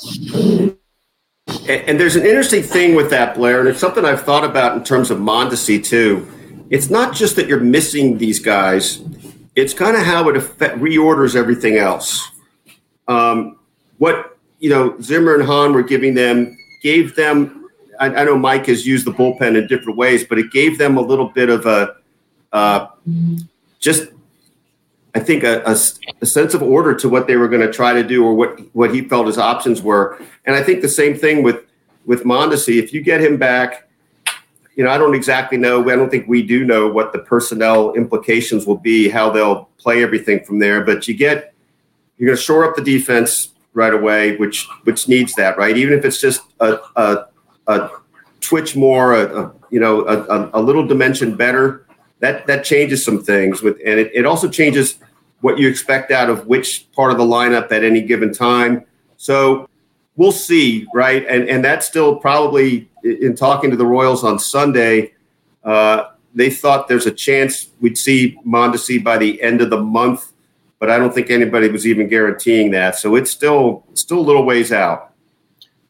And, 1.48 1.70
and 1.70 2.00
there's 2.00 2.16
an 2.16 2.26
interesting 2.26 2.64
thing 2.64 2.96
with 2.96 3.10
that, 3.10 3.36
Blair, 3.36 3.60
and 3.60 3.70
it's 3.70 3.80
something 3.80 4.06
I've 4.06 4.24
thought 4.24 4.44
about 4.44 4.76
in 4.78 4.84
terms 4.84 5.12
of 5.12 5.20
Mondesi 5.20 5.84
too. 5.84 6.28
It's 6.70 6.90
not 6.90 7.14
just 7.14 7.36
that 7.36 7.48
you're 7.48 7.60
missing 7.60 8.18
these 8.18 8.40
guys; 8.40 9.04
it's 9.56 9.74
kind 9.74 9.96
of 9.98 10.04
how 10.04 10.30
it 10.30 10.36
reorders 10.36 11.36
everything 11.36 11.78
else. 11.78 12.32
Um, 13.08 13.60
what 13.98 14.38
you 14.60 14.70
know, 14.70 15.00
Zimmer 15.02 15.36
and 15.36 15.44
Hahn 15.44 15.74
were 15.74 15.84
giving 15.84 16.14
them 16.14 16.58
gave 16.82 17.16
them. 17.16 17.68
I, 18.00 18.08
I, 18.08 18.24
know 18.24 18.38
Mike 18.38 18.68
has 18.68 18.88
used 18.88 19.06
the 19.06 19.12
bullpen 19.12 19.58
in 19.58 19.68
different 19.68 19.98
ways, 19.98 20.24
but 20.24 20.40
it 20.40 20.52
gave 20.52 20.78
them 20.78 20.98
a 20.98 21.02
little 21.02 21.30
bit 21.30 21.50
of 21.50 21.66
a 21.66 21.96
uh, 22.54 22.88
just 23.80 24.10
I 25.14 25.20
think 25.20 25.44
a, 25.44 25.62
a, 25.66 25.76
a, 26.22 26.26
sense 26.26 26.54
of 26.54 26.62
order 26.62 26.96
to 26.96 27.10
what 27.10 27.28
they 27.28 27.36
were 27.36 27.50
going 27.50 27.62
to 27.62 27.72
try 27.72 27.94
to 27.94 28.04
do 28.04 28.24
or 28.24 28.34
what 28.34 28.60
what 28.74 28.94
he 28.94 29.02
felt 29.02 29.28
his 29.28 29.38
options 29.38 29.82
were. 29.82 30.18
And 30.46 30.56
I 30.56 30.64
think 30.64 30.82
the 30.82 30.90
same 30.90 31.18
thing 31.18 31.44
with 31.44 31.66
with 32.06 32.24
Mondesi. 32.24 32.82
If 32.82 32.94
you 32.94 33.02
get 33.02 33.20
him 33.20 33.38
back, 33.38 33.90
you 34.76 34.84
know, 34.84 34.90
I 34.90 34.98
don't 34.98 35.14
exactly 35.14 35.58
know. 35.58 35.82
I 35.90 35.96
don't 35.96 36.10
think 36.10 36.28
we 36.28 36.42
do 36.42 36.64
know 36.64 36.88
what 36.88 37.12
the 37.12 37.20
personnel 37.20 37.94
implications 37.94 38.66
will 38.66 38.78
be, 38.78 39.10
how 39.10 39.30
they'll 39.30 39.66
play 39.78 40.02
everything 40.02 40.46
from 40.46 40.60
there. 40.60 40.82
But 40.82 41.08
you 41.08 41.14
get 41.14 41.54
you're 42.18 42.28
going 42.28 42.38
to 42.38 42.44
shore 42.44 42.64
up 42.64 42.76
the 42.76 42.84
defense 42.84 43.50
right 43.74 43.94
away, 43.94 44.38
which 44.38 44.66
which 44.84 45.10
needs 45.10 45.36
that, 45.36 45.58
right? 45.58 45.76
Even 45.76 45.98
if 45.98 46.06
it's 46.06 46.22
just 46.22 46.42
a 46.62 46.80
a, 46.96 47.26
a 47.68 47.90
twitch 48.40 48.78
more, 48.78 49.14
a, 49.14 49.54
you 49.72 49.80
know, 49.80 50.06
a, 50.08 50.50
a 50.54 50.62
little 50.62 50.88
dimension 50.88 51.36
better 51.36 51.86
that 52.22 52.48
that 52.48 52.64
changes 52.64 53.04
some 53.04 53.22
things 53.22 53.62
with 53.62 53.78
and 53.86 54.00
it, 54.00 54.12
it 54.14 54.26
also 54.26 54.50
changes 54.50 54.98
what 55.42 55.60
you 55.60 55.68
expect 55.68 56.12
out 56.12 56.30
of 56.30 56.48
which 56.48 56.90
part 56.94 57.12
of 57.12 57.18
the 57.18 57.24
lineup 57.24 57.72
at 57.72 57.84
any 57.84 58.02
given 58.02 58.32
time. 58.32 58.86
So 59.18 59.68
we'll 60.16 60.32
see 60.32 60.88
right? 60.94 61.26
And 61.28 61.50
and 61.50 61.64
that's 61.64 61.86
still 61.86 62.16
probably 62.16 62.90
in 63.04 63.36
talking 63.36 63.70
to 63.72 63.76
the 63.76 63.86
royals 63.86 64.24
on 64.24 64.38
sunday 64.38 65.12
uh, 65.64 66.12
they 66.34 66.50
thought 66.50 66.88
there's 66.88 67.08
a 67.08 67.12
chance 67.12 67.70
we'd 67.82 67.98
see 67.98 68.38
mondesi 68.46 69.04
by 69.04 69.18
the 69.18 69.42
end 69.42 69.60
of 69.60 69.70
the 69.72 69.82
month 69.82 70.32
but 70.80 70.90
i 70.90 70.98
don't 70.98 71.14
think 71.14 71.32
anybody 71.32 71.68
was 71.68 71.88
even 71.88 72.08
guaranteeing 72.08 72.72
that. 72.72 72.98
So 72.98 73.16
it's 73.16 73.32
still 73.32 73.84
still 73.94 74.20
a 74.20 74.22
little 74.22 74.46
ways 74.46 74.72
out 74.72 75.11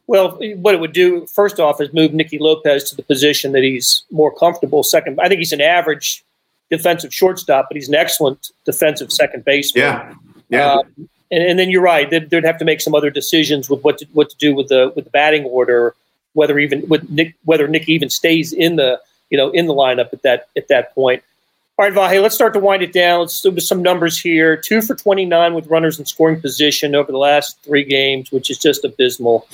well, 0.06 0.38
what 0.56 0.74
it 0.74 0.80
would 0.80 0.92
do, 0.92 1.26
first 1.26 1.60
off, 1.60 1.80
is 1.80 1.92
move 1.92 2.12
Nicky 2.12 2.38
Lopez 2.38 2.84
to 2.90 2.96
the 2.96 3.02
position 3.02 3.52
that 3.52 3.62
he's 3.62 4.04
more 4.10 4.34
comfortable. 4.34 4.82
Second, 4.82 5.20
I 5.20 5.28
think 5.28 5.38
he's 5.38 5.52
an 5.52 5.60
average 5.60 6.24
defensive 6.70 7.14
shortstop, 7.14 7.66
but 7.68 7.76
he's 7.76 7.88
an 7.88 7.94
excellent 7.94 8.50
defensive 8.64 9.12
second 9.12 9.44
baseman. 9.44 9.84
Yeah, 9.84 10.14
yeah. 10.48 10.72
Um, 10.72 11.08
and, 11.30 11.42
and, 11.44 11.58
then 11.58 11.70
you're 11.70 11.82
right; 11.82 12.10
they'd, 12.10 12.28
they'd, 12.30 12.44
have 12.44 12.58
to 12.58 12.64
make 12.64 12.80
some 12.80 12.94
other 12.94 13.10
decisions 13.10 13.70
with 13.70 13.82
what 13.84 13.98
to, 13.98 14.06
what 14.12 14.28
to 14.30 14.36
do 14.36 14.54
with 14.54 14.68
the 14.68 14.92
with 14.96 15.04
the 15.04 15.10
batting 15.10 15.44
order, 15.44 15.94
whether 16.32 16.58
even 16.58 16.86
with 16.88 17.08
Nick, 17.08 17.34
whether 17.44 17.68
Nick 17.68 17.88
even 17.88 18.10
stays 18.10 18.52
in 18.52 18.76
the 18.76 19.00
you 19.30 19.38
know 19.38 19.50
in 19.50 19.66
the 19.66 19.74
lineup 19.74 20.12
at 20.12 20.22
that 20.22 20.48
at 20.56 20.68
that 20.68 20.94
point. 20.94 21.22
All 21.78 21.88
right, 21.88 21.94
Vahe, 21.94 22.22
let's 22.22 22.34
start 22.34 22.52
to 22.52 22.60
wind 22.60 22.82
it 22.82 22.92
down. 22.92 23.20
Let's 23.20 23.40
do 23.40 23.58
some 23.58 23.82
numbers 23.82 24.20
here. 24.20 24.56
Two 24.56 24.82
for 24.82 24.94
29 24.94 25.54
with 25.54 25.66
runners 25.68 25.98
in 25.98 26.04
scoring 26.04 26.40
position 26.40 26.94
over 26.94 27.10
the 27.10 27.18
last 27.18 27.58
three 27.62 27.82
games, 27.82 28.30
which 28.30 28.50
is 28.50 28.58
just 28.58 28.84
abysmal 28.84 29.48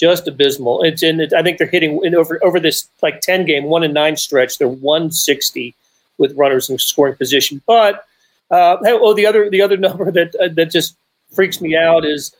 just 0.00 0.26
abysmal. 0.26 0.82
It's 0.82 1.02
in. 1.02 1.20
I 1.36 1.42
think 1.42 1.58
they're 1.58 1.66
hitting 1.66 2.00
in 2.02 2.14
over 2.14 2.42
over 2.42 2.58
this 2.58 2.88
like 3.02 3.20
ten 3.20 3.44
game 3.44 3.64
one 3.64 3.84
and 3.84 3.92
nine 3.92 4.16
stretch. 4.16 4.56
They're 4.56 4.66
one 4.66 5.12
sixty 5.12 5.74
with 6.16 6.34
runners 6.36 6.70
in 6.70 6.78
scoring 6.78 7.16
position. 7.16 7.60
But 7.66 8.06
uh, 8.50 8.78
oh, 8.82 9.12
the 9.12 9.26
other 9.26 9.50
the 9.50 9.60
other 9.60 9.76
number 9.86 10.10
that 10.10 10.34
uh, 10.36 10.48
that 10.54 10.70
just 10.70 10.96
freaks 11.34 11.60
me 11.60 11.76
out 11.76 12.04
is 12.06 12.34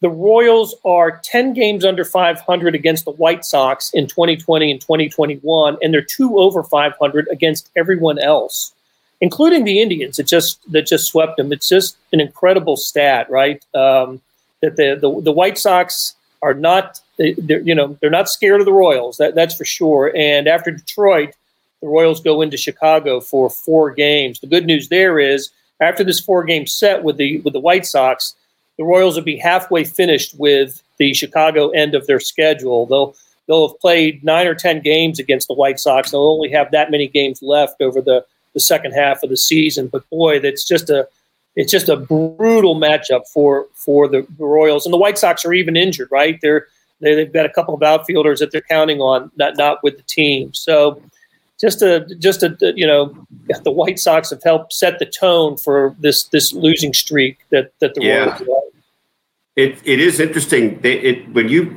the 0.00 0.10
Royals 0.10 0.74
are 0.84 1.20
ten 1.24 1.52
games 1.52 1.84
under 1.84 2.04
five 2.04 2.40
hundred 2.40 2.74
against 2.74 3.04
the 3.04 3.12
White 3.12 3.44
Sox 3.44 3.90
in 3.94 4.06
2020 4.06 4.70
and 4.70 4.80
2021, 4.80 5.78
and 5.80 5.94
they're 5.94 6.02
two 6.02 6.38
over 6.38 6.62
five 6.62 6.92
hundred 7.00 7.26
against 7.30 7.70
everyone 7.76 8.18
else, 8.18 8.72
including 9.20 9.64
the 9.64 9.80
Indians. 9.80 10.18
It 10.18 10.26
just 10.26 10.60
that 10.72 10.86
just 10.86 11.06
swept 11.06 11.36
them. 11.36 11.52
It's 11.52 11.68
just 11.68 11.96
an 12.12 12.20
incredible 12.20 12.76
stat, 12.76 13.30
right? 13.30 13.64
Um, 13.74 14.20
that 14.60 14.76
the, 14.76 14.98
the 15.00 15.20
the 15.22 15.32
White 15.32 15.58
Sox 15.58 16.14
are 16.42 16.54
not 16.54 17.00
they're, 17.16 17.60
you 17.60 17.74
know 17.74 17.96
they're 18.00 18.10
not 18.10 18.28
scared 18.28 18.60
of 18.60 18.66
the 18.66 18.72
Royals. 18.72 19.16
That 19.16 19.34
that's 19.34 19.54
for 19.54 19.64
sure. 19.64 20.12
And 20.14 20.48
after 20.48 20.70
Detroit, 20.70 21.34
the 21.80 21.88
Royals 21.88 22.20
go 22.20 22.42
into 22.42 22.56
Chicago 22.56 23.20
for 23.20 23.48
four 23.48 23.90
games. 23.90 24.40
The 24.40 24.46
good 24.46 24.66
news 24.66 24.88
there 24.88 25.18
is 25.18 25.50
after 25.80 26.04
this 26.04 26.20
four 26.20 26.44
game 26.44 26.66
set 26.66 27.02
with 27.02 27.16
the 27.16 27.40
with 27.40 27.52
the 27.52 27.60
White 27.60 27.86
Sox, 27.86 28.34
the 28.78 28.84
Royals 28.84 29.16
will 29.16 29.22
be 29.22 29.36
halfway 29.36 29.84
finished 29.84 30.34
with 30.38 30.82
the 30.98 31.14
Chicago 31.14 31.70
end 31.70 31.94
of 31.94 32.06
their 32.06 32.20
schedule. 32.20 32.86
They'll 32.86 33.14
they'll 33.46 33.68
have 33.68 33.80
played 33.80 34.24
nine 34.24 34.46
or 34.46 34.54
ten 34.54 34.80
games 34.80 35.18
against 35.18 35.48
the 35.48 35.54
White 35.54 35.78
Sox. 35.80 36.10
They'll 36.10 36.20
only 36.20 36.50
have 36.50 36.70
that 36.72 36.90
many 36.90 37.08
games 37.08 37.42
left 37.42 37.80
over 37.80 38.00
the 38.00 38.24
the 38.52 38.60
second 38.60 38.92
half 38.92 39.22
of 39.22 39.30
the 39.30 39.36
season. 39.36 39.88
But 39.88 40.08
boy, 40.10 40.40
that's 40.40 40.64
just 40.64 40.90
a 40.90 41.08
it's 41.56 41.70
just 41.70 41.88
a 41.88 41.96
brutal 41.96 42.76
matchup 42.76 43.28
for 43.32 43.66
for 43.74 44.08
the 44.08 44.26
Royals. 44.38 44.86
And 44.86 44.92
the 44.92 44.98
White 44.98 45.18
Sox 45.18 45.44
are 45.44 45.52
even 45.52 45.76
injured, 45.76 46.08
right? 46.10 46.38
They're 46.40 46.66
they, 47.00 47.14
they've 47.14 47.32
got 47.32 47.46
a 47.46 47.50
couple 47.50 47.74
of 47.74 47.82
outfielders 47.82 48.40
that 48.40 48.50
they're 48.52 48.60
counting 48.60 49.00
on, 49.00 49.30
not 49.36 49.56
not 49.56 49.82
with 49.82 49.96
the 49.96 50.02
team. 50.04 50.52
So 50.52 51.00
just 51.60 51.82
a 51.82 52.00
just 52.18 52.42
a 52.42 52.56
you 52.76 52.86
know 52.86 53.14
the 53.62 53.70
White 53.70 53.98
Sox 53.98 54.30
have 54.30 54.42
helped 54.42 54.72
set 54.72 54.98
the 54.98 55.06
tone 55.06 55.56
for 55.56 55.94
this 55.98 56.24
this 56.24 56.52
losing 56.52 56.92
streak 56.92 57.38
that 57.50 57.72
that 57.80 57.94
the 57.94 58.02
yeah. 58.02 58.24
Royals. 58.24 58.40
Are. 58.42 58.63
It 59.56 59.78
it 59.84 60.00
is 60.00 60.20
interesting. 60.20 60.80
They, 60.80 60.98
it 61.00 61.32
when 61.32 61.48
you 61.48 61.76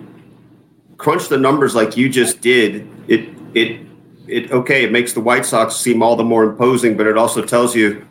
crunch 0.98 1.28
the 1.30 1.38
numbers 1.38 1.76
like 1.76 1.96
you 1.96 2.10
just 2.10 2.42
did, 2.42 2.88
it 3.08 3.30
it 3.54 3.86
it 4.28 4.52
okay. 4.52 4.84
It 4.84 4.92
makes 4.92 5.14
the 5.14 5.22
White 5.22 5.46
Sox 5.46 5.76
seem 5.76 6.02
all 6.02 6.16
the 6.16 6.24
more 6.24 6.44
imposing, 6.44 6.98
but 6.98 7.08
it 7.08 7.18
also 7.18 7.44
tells 7.44 7.76
you 7.76 8.06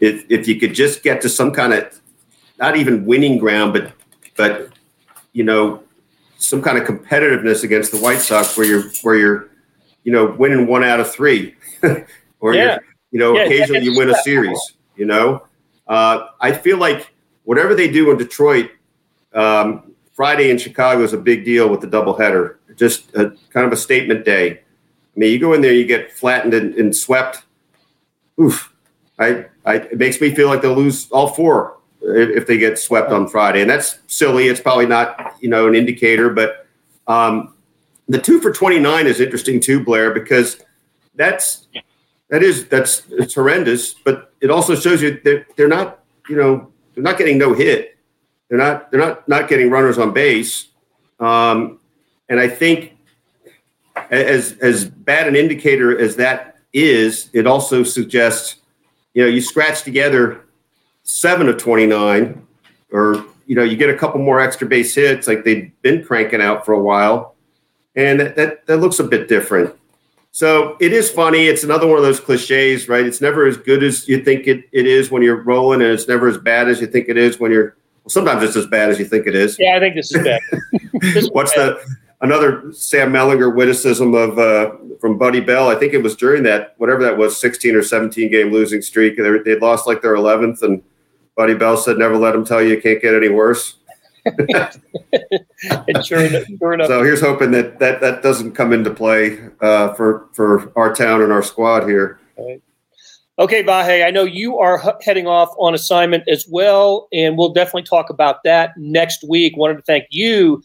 if 0.00 0.24
if 0.28 0.48
you 0.48 0.58
could 0.58 0.74
just 0.74 1.02
get 1.02 1.20
to 1.22 1.28
some 1.28 1.52
kind 1.52 1.72
of 1.72 2.00
not 2.58 2.76
even 2.76 3.06
winning 3.06 3.38
ground, 3.38 3.72
but 3.72 3.92
but 4.36 4.70
you 5.32 5.44
know 5.44 5.82
some 6.38 6.62
kind 6.62 6.78
of 6.78 6.84
competitiveness 6.84 7.64
against 7.64 7.92
the 7.92 7.98
White 7.98 8.20
Sox 8.20 8.56
where 8.56 8.66
you're 8.66 8.90
where 9.02 9.16
you're 9.16 9.48
you 10.04 10.12
know 10.12 10.26
winning 10.26 10.66
one 10.66 10.82
out 10.82 11.00
of 11.00 11.10
three, 11.10 11.54
or 12.40 12.54
yeah. 12.54 12.78
you 13.10 13.18
know 13.18 13.36
yeah, 13.36 13.44
occasionally 13.44 13.84
you 13.84 13.96
win 13.96 14.10
a 14.10 14.16
series. 14.22 14.58
You 14.96 15.06
know, 15.06 15.46
uh, 15.86 16.28
I 16.40 16.52
feel 16.52 16.78
like 16.78 17.12
whatever 17.44 17.74
they 17.74 17.88
do 17.88 18.10
in 18.10 18.18
Detroit, 18.18 18.70
um, 19.34 19.92
Friday 20.12 20.50
in 20.50 20.58
Chicago 20.58 21.02
is 21.02 21.12
a 21.12 21.18
big 21.18 21.44
deal 21.44 21.68
with 21.68 21.80
the 21.80 21.86
doubleheader. 21.86 22.56
Just 22.76 23.14
a, 23.14 23.30
kind 23.50 23.66
of 23.66 23.72
a 23.72 23.76
statement 23.76 24.24
day. 24.24 24.52
I 24.52 25.18
mean, 25.18 25.32
you 25.32 25.38
go 25.38 25.52
in 25.52 25.60
there, 25.60 25.72
you 25.72 25.86
get 25.86 26.12
flattened 26.12 26.54
and, 26.54 26.74
and 26.74 26.94
swept. 26.94 27.42
Oof. 28.40 28.72
I, 29.18 29.46
I, 29.64 29.76
it 29.76 29.98
makes 29.98 30.20
me 30.20 30.34
feel 30.34 30.48
like 30.48 30.62
they'll 30.62 30.74
lose 30.74 31.10
all 31.10 31.28
four 31.28 31.78
if, 32.00 32.46
they 32.46 32.58
get 32.58 32.78
swept 32.78 33.10
on 33.10 33.28
Friday, 33.28 33.60
and 33.60 33.70
that's 33.70 33.98
silly. 34.06 34.48
It's 34.48 34.60
probably 34.60 34.86
not 34.86 35.36
you 35.40 35.48
know 35.48 35.66
an 35.66 35.74
indicator, 35.74 36.30
but 36.30 36.66
um, 37.06 37.54
the 38.08 38.20
two 38.20 38.40
for 38.40 38.52
twenty 38.52 38.78
nine 38.78 39.06
is 39.06 39.20
interesting 39.20 39.60
too, 39.60 39.84
Blair, 39.84 40.12
because 40.12 40.60
that's 41.14 41.66
that 42.28 42.42
is 42.42 42.68
that's 42.68 43.02
it's 43.10 43.34
horrendous, 43.34 43.94
but 43.94 44.32
it 44.40 44.50
also 44.50 44.74
shows 44.74 45.02
you 45.02 45.20
that 45.24 45.46
they're 45.56 45.68
not 45.68 46.04
you 46.28 46.36
know 46.36 46.72
they're 46.94 47.04
not 47.04 47.18
getting 47.18 47.38
no 47.38 47.54
hit. 47.54 47.97
They're 48.48 48.58
not 48.58 48.90
they're 48.90 49.00
not 49.00 49.28
not 49.28 49.48
getting 49.48 49.70
runners 49.70 49.98
on 49.98 50.12
base, 50.12 50.68
um, 51.20 51.80
and 52.28 52.40
I 52.40 52.48
think 52.48 52.96
as 54.10 54.52
as 54.60 54.84
bad 54.84 55.28
an 55.28 55.36
indicator 55.36 55.98
as 55.98 56.16
that 56.16 56.58
is, 56.72 57.30
it 57.32 57.46
also 57.46 57.82
suggests 57.82 58.56
you 59.18 59.24
know, 59.24 59.28
you 59.28 59.40
scratch 59.40 59.82
together 59.82 60.44
seven 61.02 61.48
of 61.48 61.56
29, 61.56 62.46
or, 62.92 63.24
you 63.46 63.56
know, 63.56 63.64
you 63.64 63.76
get 63.76 63.90
a 63.90 63.96
couple 63.96 64.20
more 64.20 64.40
extra 64.40 64.64
base 64.64 64.94
hits 64.94 65.26
like 65.26 65.42
they've 65.42 65.72
been 65.82 66.04
cranking 66.04 66.40
out 66.40 66.64
for 66.64 66.72
a 66.72 66.80
while. 66.80 67.34
And 67.96 68.20
that, 68.20 68.36
that, 68.36 68.66
that 68.66 68.76
looks 68.76 69.00
a 69.00 69.04
bit 69.04 69.26
different. 69.28 69.74
So 70.30 70.76
it 70.78 70.92
is 70.92 71.10
funny. 71.10 71.46
It's 71.46 71.64
another 71.64 71.88
one 71.88 71.96
of 71.96 72.04
those 72.04 72.20
cliches, 72.20 72.88
right? 72.88 73.04
It's 73.04 73.20
never 73.20 73.44
as 73.46 73.56
good 73.56 73.82
as 73.82 74.06
you 74.06 74.22
think 74.22 74.46
it, 74.46 74.68
it 74.70 74.86
is 74.86 75.10
when 75.10 75.22
you're 75.22 75.42
rolling, 75.42 75.82
and 75.82 75.90
it's 75.90 76.06
never 76.06 76.28
as 76.28 76.38
bad 76.38 76.68
as 76.68 76.80
you 76.80 76.86
think 76.86 77.08
it 77.08 77.16
is 77.16 77.40
when 77.40 77.50
you're. 77.50 77.76
Sometimes 78.08 78.42
it's 78.42 78.56
as 78.56 78.66
bad 78.66 78.90
as 78.90 78.98
you 78.98 79.04
think 79.04 79.26
it 79.26 79.34
is. 79.34 79.58
Yeah, 79.58 79.76
I 79.76 79.80
think 79.80 79.94
this 79.94 80.12
is 80.12 80.22
bad. 80.22 80.40
this 81.14 81.28
What's 81.30 81.54
bad. 81.54 81.74
the 81.74 81.96
another 82.20 82.72
Sam 82.72 83.12
Mellinger 83.12 83.54
witticism 83.54 84.14
of 84.14 84.38
uh, 84.38 84.72
from 85.00 85.18
Buddy 85.18 85.40
Bell. 85.40 85.68
I 85.68 85.74
think 85.74 85.94
it 85.94 86.02
was 86.02 86.16
during 86.16 86.42
that 86.44 86.74
whatever 86.78 87.02
that 87.04 87.16
was, 87.16 87.40
sixteen 87.40 87.74
or 87.74 87.82
seventeen 87.82 88.30
game 88.30 88.50
losing 88.50 88.82
streak. 88.82 89.16
They 89.16 89.38
they'd 89.44 89.62
lost 89.62 89.86
like 89.86 90.02
their 90.02 90.14
eleventh, 90.14 90.62
and 90.62 90.82
Buddy 91.36 91.54
Bell 91.54 91.76
said, 91.76 91.98
"Never 91.98 92.16
let 92.16 92.32
them 92.32 92.44
tell 92.44 92.62
you 92.62 92.74
it 92.74 92.82
can't 92.82 93.00
get 93.00 93.14
any 93.14 93.28
worse." 93.28 93.76
and 94.26 96.04
sure 96.04 96.20
enough, 96.20 96.44
sure 96.58 96.72
enough, 96.74 96.88
So 96.88 97.02
here's 97.02 97.20
hoping 97.20 97.50
that 97.52 97.78
that, 97.78 98.00
that 98.00 98.22
doesn't 98.22 98.52
come 98.52 98.72
into 98.72 98.90
play 98.90 99.38
uh, 99.60 99.94
for 99.94 100.28
for 100.32 100.72
our 100.76 100.94
town 100.94 101.22
and 101.22 101.32
our 101.32 101.42
squad 101.42 101.88
here. 101.88 102.18
Okay, 103.38 103.62
Vahe, 103.62 104.04
I 104.04 104.10
know 104.10 104.24
you 104.24 104.58
are 104.58 104.82
heading 105.00 105.28
off 105.28 105.54
on 105.58 105.72
assignment 105.72 106.26
as 106.26 106.44
well, 106.50 107.06
and 107.12 107.38
we'll 107.38 107.52
definitely 107.52 107.84
talk 107.84 108.10
about 108.10 108.42
that 108.42 108.72
next 108.76 109.22
week. 109.28 109.56
Wanted 109.56 109.76
to 109.76 109.82
thank 109.82 110.06
you, 110.10 110.60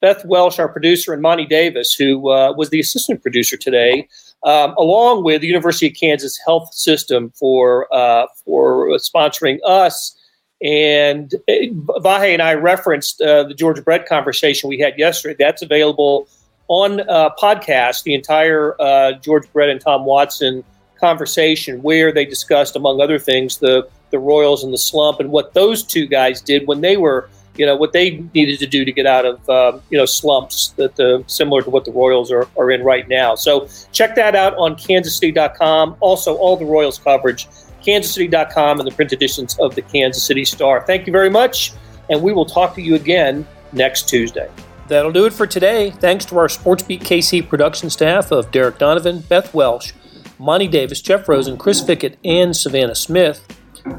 Beth 0.00 0.24
Welsh, 0.24 0.58
our 0.58 0.68
producer, 0.68 1.12
and 1.12 1.22
Monty 1.22 1.46
Davis, 1.46 1.94
who 1.94 2.28
uh, 2.30 2.52
was 2.52 2.70
the 2.70 2.80
assistant 2.80 3.22
producer 3.22 3.56
today, 3.56 4.08
um, 4.42 4.74
along 4.76 5.22
with 5.22 5.40
the 5.40 5.46
University 5.46 5.86
of 5.86 5.94
Kansas 5.94 6.36
Health 6.44 6.74
System 6.74 7.30
for 7.38 7.86
uh, 7.94 8.26
for 8.44 8.88
sponsoring 8.98 9.60
us. 9.64 10.18
And 10.60 11.32
uh, 11.48 11.52
Vahe 12.00 12.32
and 12.32 12.42
I 12.42 12.54
referenced 12.54 13.22
uh, 13.22 13.44
the 13.44 13.54
George 13.54 13.84
Brett 13.84 14.08
conversation 14.08 14.68
we 14.68 14.80
had 14.80 14.98
yesterday. 14.98 15.36
That's 15.38 15.62
available 15.62 16.26
on 16.66 17.08
uh, 17.08 17.30
podcast. 17.40 18.02
The 18.02 18.14
entire 18.14 18.74
uh, 18.82 19.12
George 19.12 19.44
Brett 19.52 19.68
and 19.68 19.80
Tom 19.80 20.04
Watson 20.04 20.64
conversation 20.98 21.82
where 21.82 22.12
they 22.12 22.24
discussed, 22.24 22.76
among 22.76 23.00
other 23.00 23.18
things, 23.18 23.58
the 23.58 23.88
the 24.10 24.18
Royals 24.18 24.62
and 24.62 24.72
the 24.72 24.78
slump 24.78 25.20
and 25.20 25.30
what 25.30 25.54
those 25.54 25.82
two 25.82 26.06
guys 26.06 26.40
did 26.40 26.66
when 26.66 26.80
they 26.80 26.96
were, 26.96 27.28
you 27.56 27.66
know, 27.66 27.76
what 27.76 27.92
they 27.92 28.22
needed 28.34 28.58
to 28.60 28.66
do 28.66 28.84
to 28.84 28.92
get 28.92 29.06
out 29.06 29.24
of, 29.24 29.48
uh, 29.48 29.78
you 29.90 29.98
know, 29.98 30.06
slumps 30.06 30.68
that 30.76 30.96
the 30.96 31.24
similar 31.26 31.62
to 31.62 31.70
what 31.70 31.84
the 31.84 31.92
Royals 31.92 32.30
are, 32.30 32.48
are 32.56 32.70
in 32.70 32.82
right 32.82 33.08
now. 33.08 33.34
So 33.34 33.68
check 33.92 34.14
that 34.16 34.34
out 34.34 34.54
on 34.56 34.76
KansasCity.com. 34.76 35.96
Also, 36.00 36.36
all 36.36 36.56
the 36.56 36.64
Royals 36.64 36.98
coverage, 36.98 37.46
KansasCity.com 37.84 38.80
and 38.80 38.86
the 38.86 38.94
print 38.94 39.12
editions 39.12 39.58
of 39.58 39.74
the 39.74 39.82
Kansas 39.82 40.22
City 40.22 40.44
Star. 40.44 40.84
Thank 40.86 41.06
you 41.06 41.12
very 41.12 41.30
much, 41.30 41.72
and 42.10 42.22
we 42.22 42.32
will 42.32 42.46
talk 42.46 42.74
to 42.76 42.82
you 42.82 42.94
again 42.94 43.46
next 43.72 44.08
Tuesday. 44.08 44.48
That'll 44.88 45.12
do 45.12 45.26
it 45.26 45.32
for 45.32 45.48
today. 45.48 45.90
Thanks 45.90 46.24
to 46.26 46.38
our 46.38 46.46
SportsBeat 46.46 47.00
KC 47.00 47.48
production 47.48 47.90
staff 47.90 48.30
of 48.30 48.52
Derek 48.52 48.78
Donovan, 48.78 49.20
Beth 49.20 49.52
Welsh, 49.52 49.92
Monty 50.38 50.68
Davis, 50.68 51.00
Jeff 51.00 51.28
Rosen, 51.28 51.56
Chris 51.56 51.82
Fickett, 51.82 52.16
and 52.24 52.54
Savannah 52.54 52.94
Smith. 52.94 53.46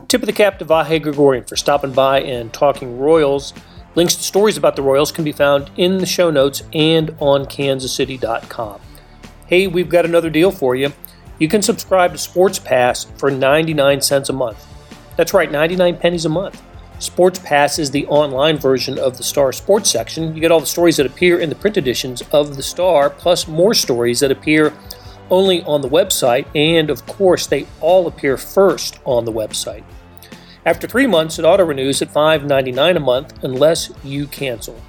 Tip 0.08 0.22
of 0.22 0.28
the 0.28 0.34
cap 0.34 0.60
to 0.60 0.66
Vahe 0.66 1.02
Gregorian 1.02 1.46
for 1.46 1.56
stopping 1.56 1.94
by 1.94 2.22
and 2.22 2.54
talking 2.54 3.00
Royals. 3.00 3.54
Links 3.96 4.16
to 4.16 4.24
stories 4.24 4.58
about 4.58 4.76
the 4.76 4.82
Royals 4.82 5.12
can 5.12 5.24
be 5.24 5.32
found 5.32 5.72
in 5.76 5.98
the 5.98 6.06
show 6.06 6.30
notes 6.30 6.62
and 6.74 7.16
on 7.20 7.46
kansascity.com. 7.46 8.80
Hey, 9.48 9.68
we've 9.68 9.90
got 9.90 10.06
another 10.06 10.30
deal 10.30 10.52
for 10.52 10.76
you. 10.76 10.94
You 11.40 11.48
can 11.48 11.62
subscribe 11.62 12.12
to 12.12 12.18
Sports 12.18 12.60
Pass 12.60 13.06
for 13.06 13.32
99 13.32 14.02
cents 14.02 14.30
a 14.30 14.34
month. 14.34 14.66
That's 15.16 15.34
right, 15.34 15.52
99 15.52 15.98
pennies 15.98 16.26
a 16.26 16.30
month. 16.30 16.62
Sports 17.00 17.40
Pass 17.40 17.78
is 17.78 17.92
the 17.92 18.08
online 18.08 18.58
version 18.58 18.98
of 18.98 19.18
the 19.18 19.24
Star 19.24 19.52
Sports 19.52 19.90
section. 19.92 20.36
You 20.36 20.42
get 20.42 20.52
all 20.52 20.60
the 20.60 20.66
stories 20.66 20.98
that 20.98 21.06
appear 21.06 21.40
in 21.40 21.50
the 21.50 21.56
print 21.56 21.78
editions 21.78 22.24
of 22.32 22.56
the 22.56 22.64
Star, 22.64 23.10
plus 23.10 23.48
more 23.48 23.74
stories 23.74 24.20
that 24.20 24.32
appear 24.32 24.74
only 25.30 25.64
on 25.64 25.82
the 25.82 25.90
website, 25.90 26.46
and 26.56 26.90
of 26.90 27.06
course, 27.06 27.48
they 27.48 27.68
all 27.82 28.08
appear 28.08 28.38
first 28.38 29.00
on 29.06 29.26
the 29.26 29.32
website. 29.32 29.84
After 30.66 30.88
three 30.88 31.08
months, 31.08 31.40
it 31.40 31.46
auto 31.46 31.64
renews 31.64 32.02
at 32.02 32.14
$5.99 32.14 32.98
a 32.98 33.00
month 33.00 33.44
unless 33.44 33.92
you 34.04 34.28
cancel. 34.28 34.82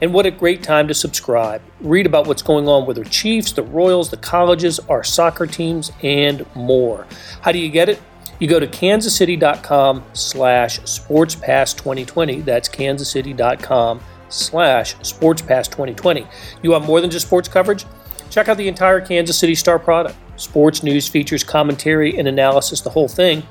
And 0.00 0.14
what 0.14 0.26
a 0.26 0.30
great 0.30 0.62
time 0.62 0.88
to 0.88 0.94
subscribe. 0.94 1.62
Read 1.80 2.06
about 2.06 2.26
what's 2.26 2.42
going 2.42 2.66
on 2.66 2.86
with 2.86 2.96
the 2.96 3.04
Chiefs, 3.04 3.52
the 3.52 3.62
Royals, 3.62 4.10
the 4.10 4.16
colleges, 4.16 4.80
our 4.88 5.04
soccer 5.04 5.46
teams, 5.46 5.92
and 6.02 6.44
more. 6.56 7.06
How 7.42 7.52
do 7.52 7.58
you 7.58 7.68
get 7.68 7.88
it? 7.88 8.00
You 8.38 8.48
go 8.48 8.58
to 8.58 8.66
kansascity.com 8.66 10.02
slash 10.14 10.80
sportspass2020. 10.80 12.44
That's 12.44 12.68
kansascity.com 12.68 14.00
slash 14.30 14.96
sportspass2020. 14.96 16.26
You 16.62 16.70
want 16.70 16.86
more 16.86 17.00
than 17.02 17.10
just 17.10 17.26
sports 17.26 17.48
coverage? 17.48 17.84
Check 18.30 18.48
out 18.48 18.56
the 18.56 18.68
entire 18.68 19.00
Kansas 19.00 19.36
City 19.36 19.54
Star 19.54 19.78
product. 19.78 20.16
Sports 20.36 20.82
news, 20.82 21.08
features, 21.08 21.44
commentary, 21.44 22.18
and 22.18 22.26
analysis, 22.26 22.80
the 22.80 22.90
whole 22.90 23.08
thing. 23.08 23.42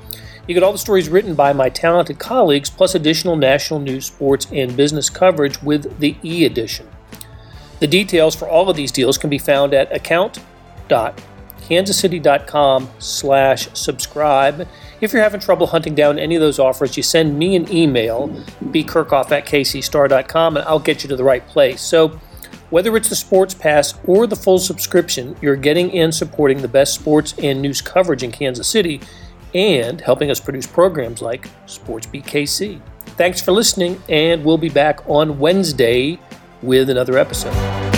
You 0.48 0.54
get 0.54 0.64
all 0.64 0.72
the 0.72 0.78
stories 0.78 1.08
written 1.08 1.36
by 1.36 1.52
my 1.52 1.68
talented 1.68 2.18
colleagues, 2.18 2.70
plus 2.70 2.96
additional 2.96 3.36
national 3.36 3.78
news, 3.78 4.06
sports, 4.06 4.48
and 4.52 4.76
business 4.76 5.08
coverage 5.08 5.62
with 5.62 6.00
the 6.00 6.16
e 6.24 6.44
edition. 6.44 6.88
The 7.78 7.86
details 7.86 8.34
for 8.34 8.48
all 8.48 8.68
of 8.68 8.76
these 8.76 8.90
deals 8.90 9.16
can 9.16 9.30
be 9.30 9.38
found 9.38 9.74
at 9.74 9.94
account.kansascity.com 9.94 12.90
slash 12.98 13.68
subscribe. 13.74 14.66
If 15.00 15.12
you're 15.12 15.22
having 15.22 15.40
trouble 15.40 15.68
hunting 15.68 15.94
down 15.94 16.18
any 16.18 16.34
of 16.34 16.40
those 16.40 16.58
offers, 16.58 16.96
you 16.96 17.02
send 17.02 17.38
me 17.38 17.54
an 17.54 17.70
email, 17.72 18.28
bkerkhoff 18.64 19.30
at 19.30 19.46
kcstar.com, 19.46 20.56
and 20.56 20.66
I'll 20.66 20.78
get 20.78 21.02
you 21.02 21.08
to 21.08 21.16
the 21.16 21.24
right 21.24 21.46
place. 21.46 21.80
So 21.80 22.20
whether 22.70 22.96
it's 22.96 23.08
the 23.08 23.16
sports 23.16 23.52
pass 23.52 23.94
or 24.06 24.26
the 24.26 24.36
full 24.36 24.58
subscription, 24.58 25.36
you're 25.42 25.56
getting 25.56 25.92
and 25.98 26.14
supporting 26.14 26.62
the 26.62 26.68
best 26.68 26.94
sports 26.94 27.34
and 27.38 27.60
news 27.60 27.80
coverage 27.80 28.22
in 28.22 28.32
Kansas 28.32 28.68
City 28.68 29.00
and 29.54 30.00
helping 30.00 30.30
us 30.30 30.40
produce 30.40 30.66
programs 30.66 31.20
like 31.20 31.48
SportsBeat 31.66 32.24
KC. 32.24 32.80
Thanks 33.16 33.42
for 33.42 33.52
listening, 33.52 34.00
and 34.08 34.44
we'll 34.44 34.58
be 34.58 34.68
back 34.68 35.00
on 35.08 35.38
Wednesday 35.38 36.18
with 36.62 36.88
another 36.88 37.18
episode. 37.18 37.89